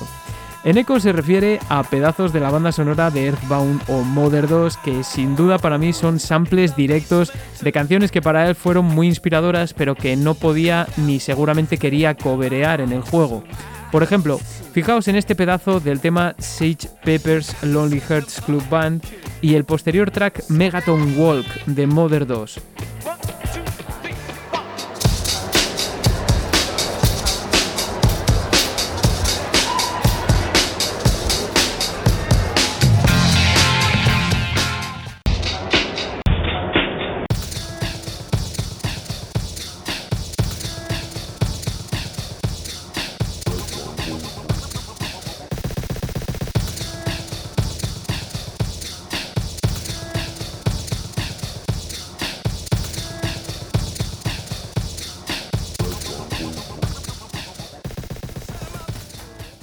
En 0.65 0.79
Echo 0.79 0.99
se 0.99 1.13
refiere 1.13 1.61
a 1.69 1.83
pedazos 1.83 2.33
de 2.33 2.41
la 2.41 2.51
banda 2.51 2.73
sonora 2.73 3.11
de 3.11 3.27
Earthbound 3.27 3.83
o 3.87 4.01
Mother 4.01 4.49
2 4.49 4.79
que 4.79 5.05
sin 5.05 5.37
duda 5.37 5.59
para 5.59 5.77
mí 5.77 5.93
son 5.93 6.19
samples 6.19 6.75
directos 6.75 7.33
de 7.61 7.71
canciones 7.71 8.11
que 8.11 8.23
para 8.23 8.49
él 8.49 8.55
fueron 8.55 8.87
muy 8.87 9.07
inspiradoras 9.07 9.75
pero 9.75 9.95
que 9.95 10.17
no 10.17 10.35
podía 10.35 10.87
ni 10.97 11.21
seguramente 11.21 11.77
quería 11.77 12.15
coberear 12.15 12.81
en 12.81 12.93
el 12.93 13.03
juego. 13.03 13.45
Por 13.93 14.03
ejemplo, 14.03 14.41
fijaos 14.73 15.07
en 15.07 15.17
este 15.17 15.35
pedazo 15.35 15.81
del 15.81 16.01
tema 16.01 16.35
Sage 16.39 16.89
Pepper's 17.05 17.55
Lonely 17.63 18.01
Hearts 18.01 18.41
Club 18.41 18.67
Band 18.71 19.05
y 19.43 19.57
el 19.57 19.65
posterior 19.65 20.11
track 20.11 20.49
Megaton 20.49 21.15
Walk 21.19 21.47
de 21.67 21.87
Mother 21.87 22.27
2. 22.27 22.61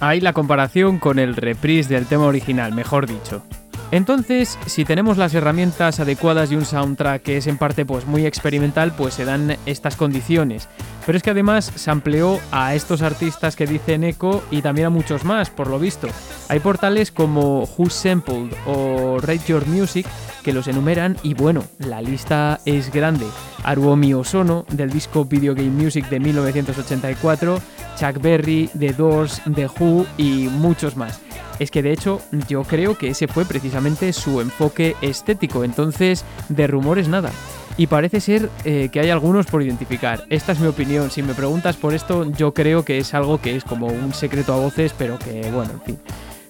Ahí 0.01 0.19
la 0.19 0.33
comparación 0.33 0.97
con 0.97 1.19
el 1.19 1.35
reprise 1.35 1.93
del 1.93 2.07
tema 2.07 2.25
original, 2.25 2.73
mejor 2.73 3.05
dicho. 3.05 3.43
Entonces, 3.91 4.57
si 4.67 4.85
tenemos 4.85 5.17
las 5.17 5.33
herramientas 5.33 5.99
adecuadas 5.99 6.49
y 6.51 6.55
un 6.55 6.63
soundtrack 6.63 7.21
que 7.21 7.37
es 7.37 7.47
en 7.47 7.57
parte 7.57 7.85
pues 7.85 8.05
muy 8.05 8.25
experimental, 8.25 8.93
pues 8.95 9.15
se 9.15 9.25
dan 9.25 9.57
estas 9.65 9.97
condiciones. 9.97 10.69
Pero 11.05 11.17
es 11.17 11.23
que 11.23 11.31
además 11.31 11.71
se 11.75 11.91
amplió 11.91 12.39
a 12.51 12.73
estos 12.73 13.01
artistas 13.01 13.57
que 13.57 13.67
dicen 13.67 14.05
Echo 14.05 14.43
y 14.49 14.61
también 14.61 14.87
a 14.87 14.91
muchos 14.91 15.25
más, 15.25 15.49
por 15.49 15.67
lo 15.67 15.77
visto. 15.77 16.07
Hay 16.47 16.59
portales 16.59 17.11
como 17.11 17.63
Who 17.77 17.89
Sampled 17.89 18.53
o 18.65 19.17
Rate 19.19 19.41
Your 19.47 19.67
Music 19.67 20.05
que 20.41 20.53
los 20.53 20.67
enumeran 20.67 21.17
y 21.21 21.33
bueno, 21.33 21.63
la 21.79 22.01
lista 22.01 22.59
es 22.65 22.91
grande. 22.91 23.25
Aruomi 23.63 24.13
Osono 24.13 24.65
del 24.69 24.89
disco 24.89 25.25
Video 25.25 25.53
Game 25.53 25.69
Music 25.69 26.07
de 26.09 26.19
1984, 26.19 27.61
Chuck 27.99 28.21
Berry, 28.21 28.69
The 28.77 28.93
Doors, 28.93 29.41
The 29.53 29.67
Who 29.67 30.05
y 30.17 30.47
muchos 30.49 30.95
más. 30.95 31.19
Es 31.59 31.71
que 31.71 31.83
de 31.83 31.91
hecho 31.91 32.21
yo 32.47 32.63
creo 32.63 32.97
que 32.97 33.09
ese 33.09 33.27
fue 33.27 33.45
precisamente 33.45 34.13
su 34.13 34.41
enfoque 34.41 34.95
estético, 35.01 35.63
entonces 35.63 36.25
de 36.49 36.67
rumores 36.67 37.07
nada. 37.07 37.31
Y 37.77 37.87
parece 37.87 38.19
ser 38.19 38.49
eh, 38.65 38.89
que 38.91 38.99
hay 38.99 39.09
algunos 39.09 39.45
por 39.45 39.63
identificar. 39.63 40.25
Esta 40.29 40.51
es 40.51 40.59
mi 40.59 40.67
opinión. 40.67 41.09
Si 41.09 41.23
me 41.23 41.33
preguntas 41.33 41.77
por 41.77 41.93
esto, 41.93 42.29
yo 42.31 42.53
creo 42.53 42.83
que 42.83 42.97
es 42.97 43.13
algo 43.13 43.39
que 43.39 43.55
es 43.55 43.63
como 43.63 43.87
un 43.87 44.13
secreto 44.13 44.53
a 44.53 44.57
voces, 44.57 44.93
pero 44.97 45.17
que 45.17 45.49
bueno, 45.51 45.71
en 45.73 45.81
fin. 45.81 45.99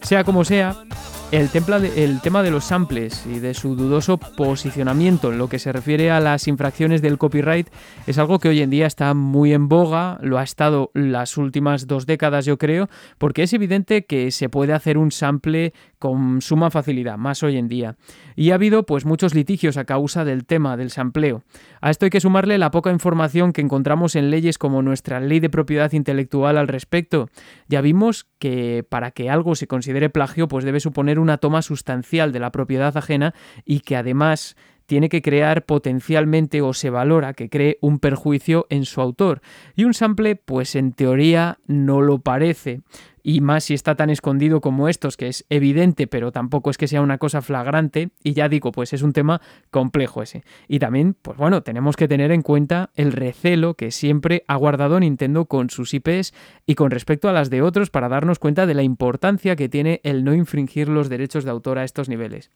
Sea 0.01 0.23
como 0.23 0.43
sea, 0.43 0.75
el, 1.31 1.49
tema 2.21 2.43
de 2.43 2.51
los 2.51 2.65
samples 2.65 3.25
y 3.25 3.39
de 3.39 3.53
su 3.53 3.75
dudoso 3.75 4.17
posicionamiento 4.17 5.31
en 5.31 5.37
lo 5.37 5.47
que 5.47 5.59
se 5.59 5.71
refiere 5.71 6.11
a 6.11 6.19
las 6.19 6.47
infracciones 6.47 7.01
del 7.01 7.17
copyright 7.17 7.67
es 8.05 8.17
algo 8.17 8.39
que 8.39 8.49
hoy 8.49 8.61
en 8.61 8.69
día 8.69 8.85
está 8.85 9.13
muy 9.13 9.53
en 9.53 9.69
boga, 9.69 10.19
lo 10.21 10.37
ha 10.37 10.43
estado 10.43 10.91
las 10.93 11.37
últimas 11.37 11.87
dos 11.87 12.05
décadas 12.05 12.45
yo 12.45 12.57
creo, 12.57 12.89
porque 13.17 13.43
es 13.43 13.53
evidente 13.53 14.05
que 14.05 14.31
se 14.31 14.49
puede 14.49 14.73
hacer 14.73 14.97
un 14.97 15.11
sample 15.11 15.73
con 16.01 16.41
suma 16.41 16.71
facilidad, 16.71 17.17
más 17.17 17.43
hoy 17.43 17.57
en 17.57 17.67
día. 17.67 17.95
Y 18.35 18.49
ha 18.51 18.55
habido 18.55 18.87
pues 18.87 19.05
muchos 19.05 19.35
litigios 19.35 19.77
a 19.77 19.85
causa 19.85 20.25
del 20.25 20.45
tema 20.45 20.75
del 20.75 20.89
sampleo. 20.89 21.43
A 21.79 21.91
esto 21.91 22.05
hay 22.05 22.09
que 22.09 22.19
sumarle 22.19 22.57
la 22.57 22.71
poca 22.71 22.91
información 22.91 23.53
que 23.53 23.61
encontramos 23.61 24.15
en 24.15 24.31
leyes 24.31 24.57
como 24.57 24.81
nuestra 24.81 25.19
ley 25.19 25.39
de 25.39 25.51
propiedad 25.51 25.91
intelectual 25.93 26.57
al 26.57 26.67
respecto. 26.67 27.29
Ya 27.69 27.81
vimos 27.81 28.25
que 28.39 28.83
para 28.89 29.11
que 29.11 29.29
algo 29.29 29.53
se 29.53 29.67
considere 29.67 30.09
plagio 30.09 30.47
pues 30.47 30.65
debe 30.65 30.79
suponer 30.79 31.19
una 31.19 31.37
toma 31.37 31.61
sustancial 31.61 32.31
de 32.31 32.39
la 32.39 32.51
propiedad 32.51 32.97
ajena 32.97 33.35
y 33.63 33.81
que 33.81 33.95
además 33.95 34.55
tiene 34.91 35.07
que 35.07 35.21
crear 35.21 35.65
potencialmente 35.65 36.61
o 36.61 36.73
se 36.73 36.89
valora 36.89 37.33
que 37.33 37.49
cree 37.49 37.77
un 37.79 37.99
perjuicio 37.99 38.67
en 38.69 38.83
su 38.83 38.99
autor. 38.99 39.39
Y 39.73 39.85
un 39.85 39.93
sample, 39.93 40.35
pues 40.35 40.75
en 40.75 40.91
teoría 40.91 41.59
no 41.65 42.01
lo 42.01 42.19
parece. 42.19 42.81
Y 43.23 43.41
más 43.41 43.65
si 43.65 43.73
está 43.73 43.95
tan 43.95 44.09
escondido 44.09 44.61
como 44.61 44.87
estos, 44.87 45.17
que 45.17 45.27
es 45.27 45.45
evidente, 45.49 46.07
pero 46.07 46.31
tampoco 46.31 46.69
es 46.69 46.77
que 46.77 46.87
sea 46.87 47.01
una 47.01 47.17
cosa 47.17 47.41
flagrante. 47.41 48.09
Y 48.23 48.33
ya 48.33 48.49
digo, 48.49 48.71
pues 48.71 48.93
es 48.93 49.01
un 49.01 49.13
tema 49.13 49.41
complejo 49.69 50.21
ese. 50.21 50.43
Y 50.67 50.79
también, 50.79 51.15
pues 51.21 51.37
bueno, 51.37 51.63
tenemos 51.63 51.95
que 51.95 52.07
tener 52.07 52.31
en 52.31 52.41
cuenta 52.41 52.91
el 52.95 53.11
recelo 53.11 53.75
que 53.75 53.91
siempre 53.91 54.43
ha 54.47 54.55
guardado 54.55 54.99
Nintendo 54.99 55.45
con 55.45 55.69
sus 55.69 55.93
IPs 55.93 56.33
y 56.65 56.75
con 56.75 56.91
respecto 56.91 57.29
a 57.29 57.33
las 57.33 57.49
de 57.49 57.61
otros 57.61 57.89
para 57.89 58.09
darnos 58.09 58.39
cuenta 58.39 58.65
de 58.65 58.73
la 58.73 58.83
importancia 58.83 59.55
que 59.55 59.69
tiene 59.69 60.01
el 60.03 60.23
no 60.23 60.33
infringir 60.33 60.89
los 60.89 61.09
derechos 61.09 61.43
de 61.43 61.51
autor 61.51 61.77
a 61.77 61.83
estos 61.83 62.09
niveles. 62.09 62.51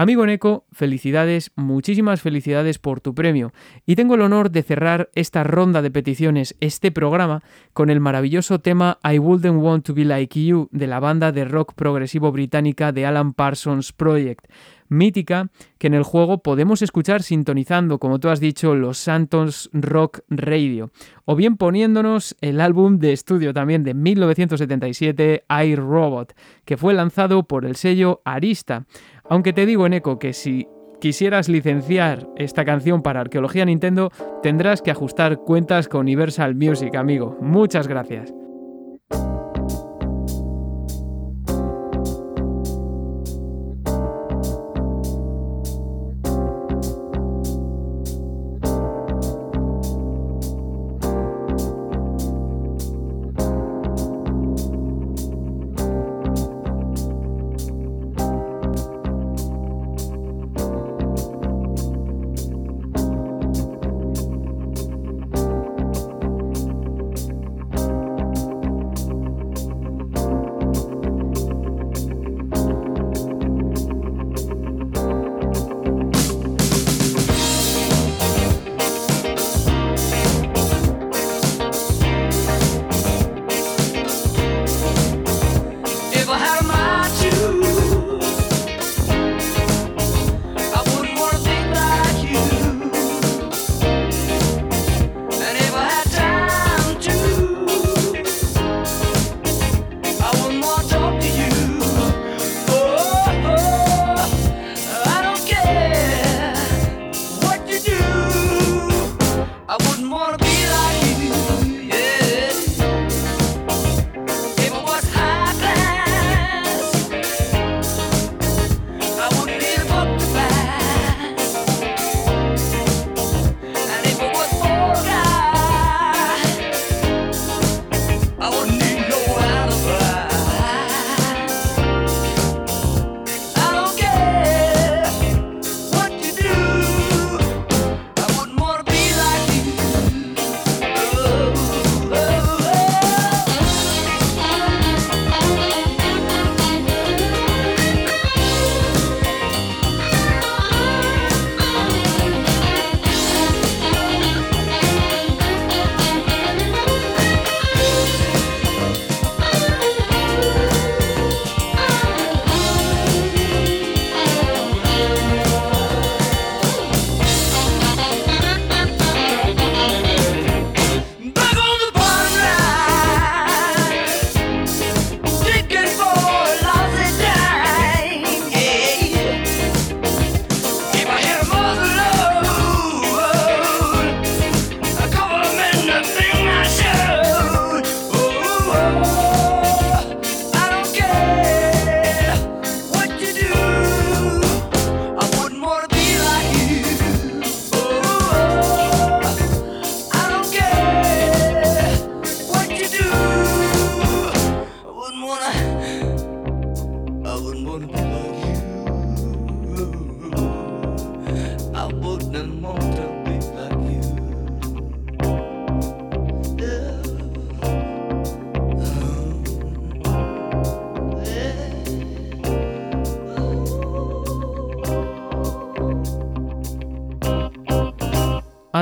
Amigo 0.00 0.24
Neko, 0.24 0.64
felicidades, 0.72 1.52
muchísimas 1.56 2.22
felicidades 2.22 2.78
por 2.78 3.02
tu 3.02 3.14
premio. 3.14 3.52
Y 3.84 3.96
tengo 3.96 4.14
el 4.14 4.22
honor 4.22 4.50
de 4.50 4.62
cerrar 4.62 5.10
esta 5.14 5.44
ronda 5.44 5.82
de 5.82 5.90
peticiones, 5.90 6.56
este 6.60 6.90
programa, 6.90 7.42
con 7.74 7.90
el 7.90 8.00
maravilloso 8.00 8.60
tema 8.60 8.98
I 9.04 9.18
Wouldn't 9.18 9.62
Want 9.62 9.84
to 9.84 9.92
Be 9.92 10.06
Like 10.06 10.42
You 10.42 10.70
de 10.72 10.86
la 10.86 11.00
banda 11.00 11.32
de 11.32 11.44
rock 11.44 11.74
progresivo 11.74 12.32
británica 12.32 12.92
de 12.92 13.04
Alan 13.04 13.34
Parsons 13.34 13.92
Project. 13.92 14.46
Mítica 14.88 15.50
que 15.78 15.86
en 15.86 15.94
el 15.94 16.02
juego 16.02 16.42
podemos 16.42 16.82
escuchar 16.82 17.22
sintonizando, 17.22 17.98
como 17.98 18.18
tú 18.18 18.28
has 18.28 18.40
dicho, 18.40 18.74
los 18.74 18.98
Santos 18.98 19.70
Rock 19.72 20.20
Radio, 20.28 20.90
o 21.26 21.36
bien 21.36 21.56
poniéndonos 21.56 22.36
el 22.40 22.60
álbum 22.60 22.98
de 22.98 23.12
estudio 23.12 23.54
también 23.54 23.84
de 23.84 23.94
1977, 23.94 25.44
I 25.48 25.76
Robot, 25.76 26.34
que 26.64 26.76
fue 26.76 26.92
lanzado 26.92 27.44
por 27.44 27.66
el 27.66 27.76
sello 27.76 28.20
Arista. 28.24 28.86
Aunque 29.30 29.52
te 29.52 29.64
digo, 29.64 29.86
Eco, 29.86 30.18
que 30.18 30.32
si 30.32 30.66
quisieras 31.00 31.48
licenciar 31.48 32.28
esta 32.36 32.64
canción 32.64 33.00
para 33.00 33.20
Arqueología 33.20 33.64
Nintendo, 33.64 34.10
tendrás 34.42 34.82
que 34.82 34.90
ajustar 34.90 35.38
cuentas 35.38 35.88
con 35.88 36.00
Universal 36.00 36.56
Music, 36.56 36.94
amigo. 36.96 37.38
Muchas 37.40 37.86
gracias. 37.86 38.34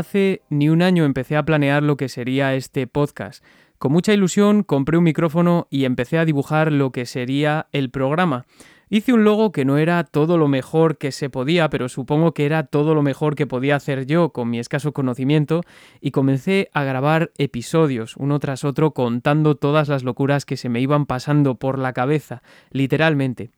Hace 0.08 0.40
ni 0.48 0.70
un 0.70 0.80
año 0.80 1.04
empecé 1.04 1.36
a 1.36 1.44
planear 1.44 1.82
lo 1.82 1.98
que 1.98 2.08
sería 2.08 2.54
este 2.54 2.86
podcast. 2.86 3.44
Con 3.76 3.92
mucha 3.92 4.14
ilusión 4.14 4.62
compré 4.62 4.96
un 4.96 5.04
micrófono 5.04 5.66
y 5.68 5.84
empecé 5.84 6.16
a 6.16 6.24
dibujar 6.24 6.72
lo 6.72 6.92
que 6.92 7.04
sería 7.04 7.66
el 7.72 7.90
programa. 7.90 8.46
Hice 8.88 9.12
un 9.12 9.24
logo 9.24 9.52
que 9.52 9.66
no 9.66 9.76
era 9.76 10.02
todo 10.04 10.38
lo 10.38 10.48
mejor 10.48 10.96
que 10.96 11.12
se 11.12 11.28
podía, 11.28 11.68
pero 11.68 11.90
supongo 11.90 12.32
que 12.32 12.46
era 12.46 12.62
todo 12.62 12.94
lo 12.94 13.02
mejor 13.02 13.34
que 13.34 13.46
podía 13.46 13.76
hacer 13.76 14.06
yo 14.06 14.30
con 14.30 14.48
mi 14.48 14.58
escaso 14.58 14.94
conocimiento 14.94 15.60
y 16.00 16.10
comencé 16.10 16.70
a 16.72 16.84
grabar 16.84 17.30
episodios, 17.36 18.16
uno 18.16 18.38
tras 18.38 18.64
otro, 18.64 18.92
contando 18.92 19.56
todas 19.56 19.88
las 19.88 20.04
locuras 20.04 20.46
que 20.46 20.56
se 20.56 20.70
me 20.70 20.80
iban 20.80 21.04
pasando 21.04 21.56
por 21.56 21.78
la 21.78 21.92
cabeza, 21.92 22.42
literalmente. 22.70 23.50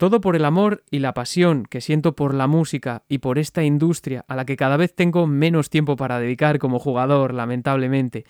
Todo 0.00 0.22
por 0.22 0.34
el 0.34 0.46
amor 0.46 0.82
y 0.90 1.00
la 1.00 1.12
pasión 1.12 1.66
que 1.68 1.82
siento 1.82 2.16
por 2.16 2.32
la 2.32 2.46
música 2.46 3.02
y 3.06 3.18
por 3.18 3.38
esta 3.38 3.64
industria 3.64 4.24
a 4.28 4.34
la 4.34 4.46
que 4.46 4.56
cada 4.56 4.78
vez 4.78 4.94
tengo 4.94 5.26
menos 5.26 5.68
tiempo 5.68 5.96
para 5.96 6.18
dedicar 6.18 6.58
como 6.58 6.78
jugador, 6.78 7.34
lamentablemente. 7.34 8.24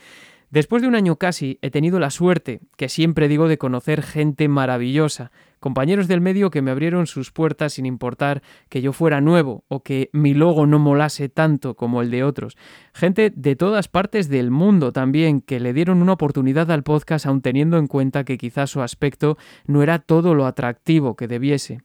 Después 0.51 0.83
de 0.83 0.89
un 0.89 0.97
año 0.97 1.15
casi 1.15 1.61
he 1.63 1.71
tenido 1.71 2.01
la 2.01 2.11
suerte, 2.11 2.59
que 2.77 2.89
siempre 2.89 3.29
digo, 3.29 3.47
de 3.47 3.57
conocer 3.57 4.03
gente 4.03 4.49
maravillosa, 4.49 5.31
compañeros 5.61 6.09
del 6.09 6.21
medio 6.21 6.51
que 6.51 6.63
me 6.63 6.71
abrieron 6.71 7.07
sus 7.07 7.31
puertas 7.31 7.75
sin 7.75 7.87
importar 7.87 8.43
que 8.69 8.83
yo 8.83 8.93
fuera 8.93 9.21
nuevo 9.21 9.65
o 9.69 9.83
que 9.83 10.11
mi 10.13 10.35
logo 10.35 10.67
no 10.67 10.79
molase 10.79 11.29
tanto 11.29 11.77
como 11.77 12.03
el 12.03 12.11
de 12.11 12.25
otros. 12.25 12.57
Gente 12.93 13.31
de 13.35 13.57
todas 13.57 13.89
partes 13.89 14.29
del 14.29 14.51
mundo 14.51 14.93
también 14.93 15.41
que 15.41 15.61
le 15.61 15.73
dieron 15.73 16.03
una 16.03 16.15
oportunidad 16.15 16.71
al 16.71 16.83
podcast 16.83 17.27
aun 17.27 17.43
teniendo 17.43 17.79
en 17.79 17.87
cuenta 17.87 18.25
que 18.25 18.39
quizás 18.39 18.71
su 18.71 18.83
aspecto 18.83 19.39
no 19.67 19.83
era 19.83 19.99
todo 19.99 20.35
lo 20.35 20.47
atractivo 20.47 21.15
que 21.15 21.29
debiese. 21.29 21.81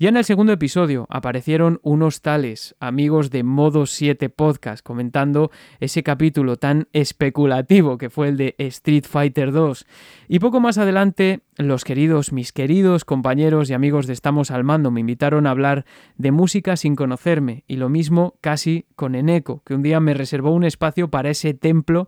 Ya 0.00 0.10
en 0.10 0.16
el 0.16 0.24
segundo 0.24 0.52
episodio 0.52 1.08
aparecieron 1.10 1.80
unos 1.82 2.22
tales 2.22 2.76
amigos 2.78 3.30
de 3.30 3.42
Modo 3.42 3.84
7 3.84 4.28
Podcast 4.28 4.84
comentando 4.84 5.50
ese 5.80 6.04
capítulo 6.04 6.56
tan 6.56 6.86
especulativo 6.92 7.98
que 7.98 8.08
fue 8.08 8.28
el 8.28 8.36
de 8.36 8.54
Street 8.58 9.04
Fighter 9.08 9.50
2. 9.50 9.86
Y 10.28 10.38
poco 10.38 10.60
más 10.60 10.78
adelante, 10.78 11.40
los 11.56 11.84
queridos, 11.84 12.32
mis 12.32 12.52
queridos 12.52 13.04
compañeros 13.18 13.68
y 13.68 13.74
amigos 13.74 14.06
de 14.06 14.12
Estamos 14.12 14.52
al 14.52 14.62
Mando 14.62 14.92
me 14.92 15.00
invitaron 15.00 15.48
a 15.48 15.50
hablar 15.50 15.84
de 16.18 16.30
música 16.30 16.76
sin 16.76 16.94
conocerme 16.94 17.64
y 17.66 17.74
lo 17.74 17.88
mismo 17.88 18.36
casi 18.40 18.86
con 18.94 19.16
Eneco, 19.16 19.60
que 19.66 19.74
un 19.74 19.82
día 19.82 19.98
me 19.98 20.14
reservó 20.14 20.52
un 20.52 20.62
espacio 20.62 21.10
para 21.10 21.28
ese 21.28 21.52
templo 21.52 22.06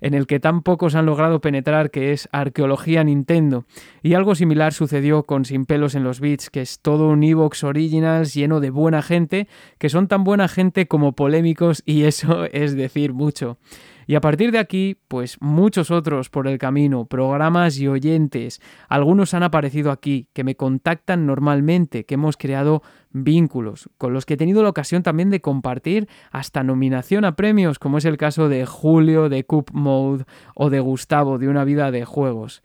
en 0.00 0.14
el 0.14 0.26
que 0.26 0.40
tan 0.40 0.62
pocos 0.62 0.94
han 0.94 1.04
logrado 1.04 1.42
penetrar 1.42 1.90
que 1.90 2.12
es 2.12 2.26
Arqueología 2.32 3.04
Nintendo. 3.04 3.66
Y 4.02 4.14
algo 4.14 4.34
similar 4.34 4.72
sucedió 4.72 5.24
con 5.24 5.44
Sin 5.44 5.66
pelos 5.66 5.94
en 5.94 6.04
los 6.04 6.20
beats, 6.20 6.48
que 6.48 6.62
es 6.62 6.80
todo 6.80 7.10
un 7.10 7.22
Evox 7.22 7.62
Originals 7.62 8.32
lleno 8.32 8.60
de 8.60 8.70
buena 8.70 9.02
gente, 9.02 9.48
que 9.76 9.90
son 9.90 10.08
tan 10.08 10.24
buena 10.24 10.48
gente 10.48 10.88
como 10.88 11.12
polémicos 11.12 11.82
y 11.84 12.04
eso 12.04 12.46
es 12.50 12.74
decir 12.74 13.12
mucho. 13.12 13.58
Y 14.06 14.14
a 14.14 14.20
partir 14.20 14.52
de 14.52 14.58
aquí, 14.58 14.98
pues 15.08 15.36
muchos 15.40 15.90
otros 15.90 16.30
por 16.30 16.46
el 16.46 16.58
camino, 16.58 17.06
programas 17.06 17.78
y 17.78 17.88
oyentes, 17.88 18.60
algunos 18.88 19.34
han 19.34 19.42
aparecido 19.42 19.90
aquí, 19.90 20.28
que 20.32 20.44
me 20.44 20.54
contactan 20.54 21.26
normalmente, 21.26 22.04
que 22.04 22.14
hemos 22.14 22.36
creado 22.36 22.82
vínculos, 23.10 23.90
con 23.98 24.12
los 24.12 24.24
que 24.24 24.34
he 24.34 24.36
tenido 24.36 24.62
la 24.62 24.68
ocasión 24.68 25.02
también 25.02 25.30
de 25.30 25.40
compartir 25.40 26.08
hasta 26.30 26.62
nominación 26.62 27.24
a 27.24 27.34
premios, 27.34 27.78
como 27.78 27.98
es 27.98 28.04
el 28.04 28.16
caso 28.16 28.48
de 28.48 28.64
Julio 28.64 29.28
de 29.28 29.44
Cup 29.44 29.70
Mode 29.72 30.24
o 30.54 30.70
de 30.70 30.80
Gustavo 30.80 31.38
de 31.38 31.48
Una 31.48 31.64
Vida 31.64 31.90
de 31.90 32.04
Juegos. 32.04 32.62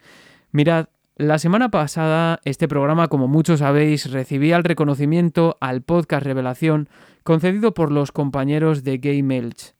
Mirad, 0.52 0.86
la 1.16 1.38
semana 1.38 1.70
pasada 1.70 2.40
este 2.44 2.68
programa, 2.68 3.08
como 3.08 3.28
muchos 3.28 3.58
sabéis, 3.58 4.10
recibía 4.12 4.56
el 4.56 4.64
reconocimiento 4.64 5.56
al 5.60 5.82
podcast 5.82 6.24
Revelación 6.24 6.88
concedido 7.22 7.74
por 7.74 7.92
los 7.92 8.12
compañeros 8.12 8.82
de 8.84 8.98
Game 8.98 9.36
Elch. 9.36 9.74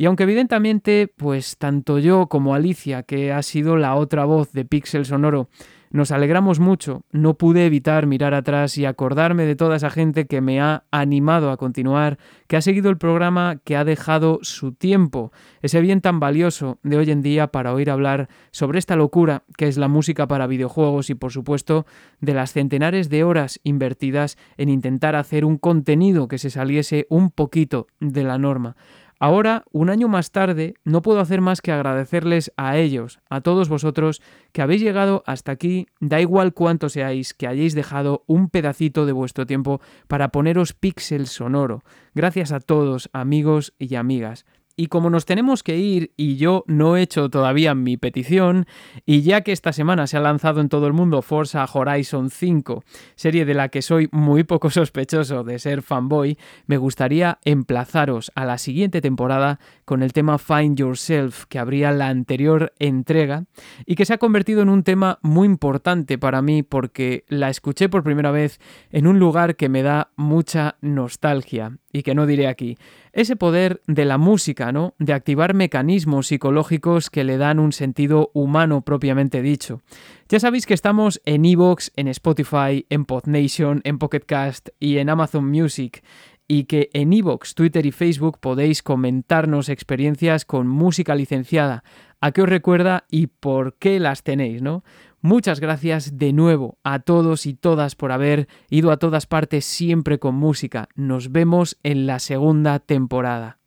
Y 0.00 0.06
aunque 0.06 0.22
evidentemente, 0.22 1.12
pues 1.16 1.56
tanto 1.58 1.98
yo 1.98 2.28
como 2.28 2.54
Alicia, 2.54 3.02
que 3.02 3.32
ha 3.32 3.42
sido 3.42 3.76
la 3.76 3.96
otra 3.96 4.24
voz 4.26 4.52
de 4.52 4.64
Pixel 4.64 5.04
Sonoro, 5.04 5.48
nos 5.90 6.12
alegramos 6.12 6.60
mucho, 6.60 7.02
no 7.10 7.34
pude 7.34 7.66
evitar 7.66 8.06
mirar 8.06 8.32
atrás 8.32 8.78
y 8.78 8.84
acordarme 8.84 9.44
de 9.44 9.56
toda 9.56 9.74
esa 9.74 9.90
gente 9.90 10.26
que 10.28 10.40
me 10.40 10.60
ha 10.60 10.84
animado 10.92 11.50
a 11.50 11.56
continuar, 11.56 12.18
que 12.46 12.56
ha 12.56 12.60
seguido 12.60 12.90
el 12.90 12.96
programa, 12.96 13.56
que 13.64 13.74
ha 13.74 13.84
dejado 13.84 14.38
su 14.42 14.70
tiempo, 14.70 15.32
ese 15.62 15.80
bien 15.80 16.00
tan 16.00 16.20
valioso 16.20 16.78
de 16.84 16.98
hoy 16.98 17.10
en 17.10 17.20
día 17.20 17.48
para 17.48 17.74
oír 17.74 17.90
hablar 17.90 18.28
sobre 18.52 18.78
esta 18.78 18.94
locura 18.94 19.42
que 19.56 19.66
es 19.66 19.78
la 19.78 19.88
música 19.88 20.28
para 20.28 20.46
videojuegos 20.46 21.10
y 21.10 21.16
por 21.16 21.32
supuesto 21.32 21.86
de 22.20 22.34
las 22.34 22.52
centenares 22.52 23.08
de 23.08 23.24
horas 23.24 23.58
invertidas 23.64 24.38
en 24.58 24.68
intentar 24.68 25.16
hacer 25.16 25.44
un 25.44 25.58
contenido 25.58 26.28
que 26.28 26.38
se 26.38 26.50
saliese 26.50 27.08
un 27.10 27.30
poquito 27.30 27.88
de 27.98 28.22
la 28.22 28.38
norma. 28.38 28.76
Ahora, 29.20 29.64
un 29.72 29.90
año 29.90 30.06
más 30.06 30.30
tarde, 30.30 30.74
no 30.84 31.02
puedo 31.02 31.18
hacer 31.18 31.40
más 31.40 31.60
que 31.60 31.72
agradecerles 31.72 32.52
a 32.56 32.76
ellos, 32.76 33.18
a 33.28 33.40
todos 33.40 33.68
vosotros, 33.68 34.22
que 34.52 34.62
habéis 34.62 34.80
llegado 34.80 35.24
hasta 35.26 35.50
aquí, 35.50 35.88
da 35.98 36.20
igual 36.20 36.54
cuánto 36.54 36.88
seáis, 36.88 37.34
que 37.34 37.48
hayáis 37.48 37.74
dejado 37.74 38.22
un 38.26 38.48
pedacito 38.48 39.06
de 39.06 39.12
vuestro 39.12 39.44
tiempo 39.44 39.80
para 40.06 40.28
poneros 40.28 40.72
píxel 40.72 41.26
sonoro. 41.26 41.82
Gracias 42.14 42.52
a 42.52 42.60
todos, 42.60 43.10
amigos 43.12 43.74
y 43.78 43.96
amigas. 43.96 44.46
Y 44.80 44.86
como 44.86 45.10
nos 45.10 45.26
tenemos 45.26 45.64
que 45.64 45.76
ir 45.76 46.12
y 46.16 46.36
yo 46.36 46.62
no 46.68 46.96
he 46.96 47.02
hecho 47.02 47.28
todavía 47.30 47.74
mi 47.74 47.96
petición, 47.96 48.64
y 49.04 49.22
ya 49.22 49.40
que 49.40 49.50
esta 49.50 49.72
semana 49.72 50.06
se 50.06 50.16
ha 50.16 50.20
lanzado 50.20 50.60
en 50.60 50.68
todo 50.68 50.86
el 50.86 50.92
mundo 50.92 51.20
Forza 51.20 51.66
Horizon 51.70 52.30
5, 52.30 52.84
serie 53.16 53.44
de 53.44 53.54
la 53.54 53.70
que 53.70 53.82
soy 53.82 54.08
muy 54.12 54.44
poco 54.44 54.70
sospechoso 54.70 55.42
de 55.42 55.58
ser 55.58 55.82
fanboy, 55.82 56.38
me 56.68 56.76
gustaría 56.76 57.40
emplazaros 57.44 58.30
a 58.36 58.44
la 58.44 58.56
siguiente 58.56 59.00
temporada 59.00 59.58
con 59.84 60.04
el 60.04 60.12
tema 60.12 60.38
Find 60.38 60.78
Yourself 60.78 61.46
que 61.46 61.58
abría 61.58 61.90
la 61.90 62.06
anterior 62.06 62.72
entrega 62.78 63.46
y 63.84 63.96
que 63.96 64.04
se 64.04 64.14
ha 64.14 64.18
convertido 64.18 64.62
en 64.62 64.68
un 64.68 64.84
tema 64.84 65.18
muy 65.22 65.46
importante 65.46 66.18
para 66.18 66.40
mí 66.40 66.62
porque 66.62 67.24
la 67.26 67.50
escuché 67.50 67.88
por 67.88 68.04
primera 68.04 68.30
vez 68.30 68.60
en 68.92 69.08
un 69.08 69.18
lugar 69.18 69.56
que 69.56 69.68
me 69.68 69.82
da 69.82 70.12
mucha 70.14 70.76
nostalgia 70.82 71.78
y 71.92 72.02
que 72.02 72.14
no 72.14 72.26
diré 72.26 72.46
aquí. 72.46 72.76
Ese 73.12 73.36
poder 73.36 73.80
de 73.86 74.04
la 74.04 74.18
música, 74.18 74.72
¿no? 74.72 74.94
De 74.98 75.12
activar 75.12 75.54
mecanismos 75.54 76.28
psicológicos 76.28 77.10
que 77.10 77.24
le 77.24 77.38
dan 77.38 77.58
un 77.58 77.72
sentido 77.72 78.30
humano 78.34 78.82
propiamente 78.82 79.42
dicho. 79.42 79.80
Ya 80.28 80.40
sabéis 80.40 80.66
que 80.66 80.74
estamos 80.74 81.20
en 81.24 81.44
Evox, 81.44 81.92
en 81.96 82.08
Spotify, 82.08 82.86
en 82.90 83.04
Podnation, 83.04 83.80
en 83.84 83.98
Pocketcast 83.98 84.68
y 84.78 84.98
en 84.98 85.08
Amazon 85.08 85.48
Music 85.50 86.02
y 86.48 86.64
que 86.64 86.88
en 86.94 87.12
Evox, 87.12 87.54
Twitter 87.54 87.84
y 87.84 87.92
Facebook 87.92 88.38
podéis 88.40 88.82
comentarnos 88.82 89.68
experiencias 89.68 90.46
con 90.46 90.66
música 90.66 91.14
licenciada, 91.14 91.84
a 92.20 92.32
qué 92.32 92.42
os 92.42 92.48
recuerda 92.48 93.04
y 93.10 93.26
por 93.26 93.74
qué 93.74 94.00
las 94.00 94.22
tenéis, 94.22 94.62
¿no? 94.62 94.82
Muchas 95.20 95.58
gracias 95.58 96.16
de 96.16 96.32
nuevo 96.32 96.78
a 96.84 97.00
todos 97.00 97.46
y 97.46 97.54
todas 97.54 97.96
por 97.96 98.12
haber 98.12 98.48
ido 98.70 98.92
a 98.92 98.98
todas 98.98 99.26
partes 99.26 99.64
siempre 99.64 100.18
con 100.18 100.36
música. 100.36 100.88
Nos 100.94 101.32
vemos 101.32 101.76
en 101.82 102.06
la 102.06 102.20
segunda 102.20 102.78
temporada. 102.78 103.58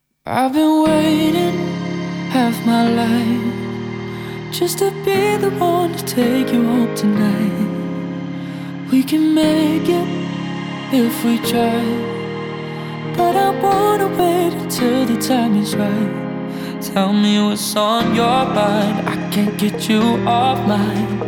But 13.18 13.36
I 13.36 13.50
wait 14.18 14.54
the 15.06 15.18
time 15.22 15.58
is 15.58 15.76
right. 15.76 16.31
Tell 16.82 17.14
me 17.14 17.40
what's 17.40 17.76
on 17.76 18.16
your 18.16 18.44
mind. 18.44 19.08
I 19.08 19.16
can't 19.30 19.56
get 19.56 19.88
you 19.88 20.02
off 20.28 20.58
mine. 20.68 21.22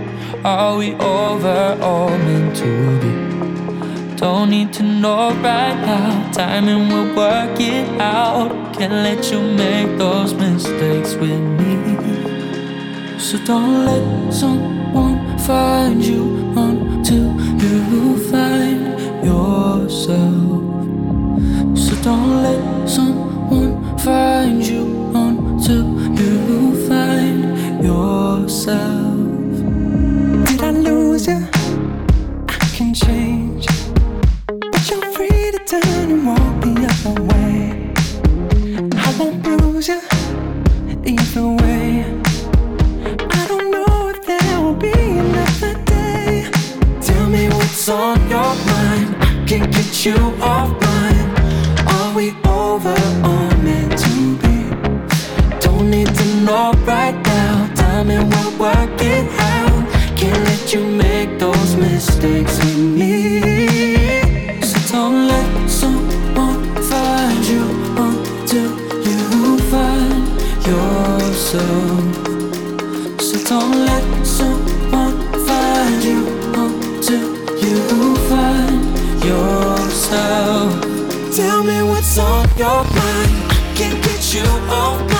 Are 0.44 0.76
we 0.78 0.96
over 0.96 1.78
or 1.80 2.10
meant 2.10 2.56
to 2.56 3.00
be? 3.00 4.16
Don't 4.16 4.50
need 4.50 4.74
to 4.74 4.84
know 4.84 5.30
right 5.30 5.76
now. 5.86 6.32
Timing 6.32 6.90
will 6.90 7.16
work 7.16 7.60
it 7.60 7.88
out. 8.02 8.74
Can't 8.74 8.94
let 8.94 9.32
you 9.32 9.42
make 9.42 9.96
those 10.00 10.34
mistakes 10.34 11.14
with 11.14 11.40
me. 11.60 13.20
So 13.20 13.38
don't 13.46 13.86
let 13.86 14.34
someone 14.34 15.38
find 15.38 16.04
you 16.04 16.52
until 16.58 17.40
you 17.62 18.18
find 18.32 19.00
yourself. 19.24 20.64
So 21.78 21.94
don't 22.02 22.42
let 22.42 22.90
someone 22.90 23.98
find 24.00 24.66
you 24.66 24.93
Did 28.66 28.72
I 30.64 30.72
lose 30.72 31.28
you? 31.28 31.46
I 32.48 32.70
can 32.74 32.94
change. 32.94 33.68
But 34.48 34.90
you're 34.90 35.02
free 35.12 35.52
to 35.52 35.60
turn 35.68 36.12
and 36.12 36.26
walk 36.26 36.62
the 36.62 36.86
other 36.92 37.22
way. 37.24 37.92
I 38.96 39.16
won't 39.20 39.44
bruise 39.44 39.90
you 39.90 40.00
either 41.04 41.48
way. 41.62 42.06
I 43.32 43.48
don't 43.50 43.70
know 43.70 44.10
if 44.16 44.26
there 44.26 44.62
will 44.62 44.76
be 44.76 44.94
another 44.94 45.74
day. 45.84 46.50
Tell 47.02 47.30
me 47.30 47.50
what's 47.50 47.90
on 47.90 48.18
your 48.30 48.56
mind. 48.72 49.14
I 49.20 49.44
can't 49.46 49.70
get 49.74 50.06
you 50.06 50.16
off 50.42 50.70
mine. 50.82 51.30
Are 51.86 52.16
we 52.16 52.32
over 52.46 52.96
or 53.26 53.58
meant 53.58 53.98
to 54.00 54.38
be? 54.38 54.54
Time 57.94 58.10
and 58.10 58.28
we'll 58.34 58.58
work 58.58 59.02
it 59.02 59.28
out. 59.40 60.18
Can't 60.18 60.44
let 60.46 60.74
you 60.74 60.84
make 60.84 61.38
those 61.38 61.76
mistakes 61.76 62.58
with 62.58 62.80
me. 62.80 63.40
So 64.62 64.78
don't 64.94 65.28
let 65.28 65.70
someone 65.70 66.64
find 66.90 67.46
you 67.46 67.64
until 68.08 68.72
you 69.08 69.60
find 69.70 70.26
yourself. 70.66 72.02
So 73.22 73.36
don't 73.52 73.86
let 73.86 74.26
someone 74.26 75.16
find 75.46 76.04
you 76.04 76.20
until 76.64 77.30
you 77.64 78.16
find 78.32 78.82
yourself. 79.24 80.82
Tell 81.36 81.64
me 81.64 81.84
what's 81.84 82.18
on 82.18 82.50
your 82.58 82.84
mind. 82.98 83.52
Can't 83.78 84.04
get 84.04 84.34
you 84.34 84.48
off 84.82 85.13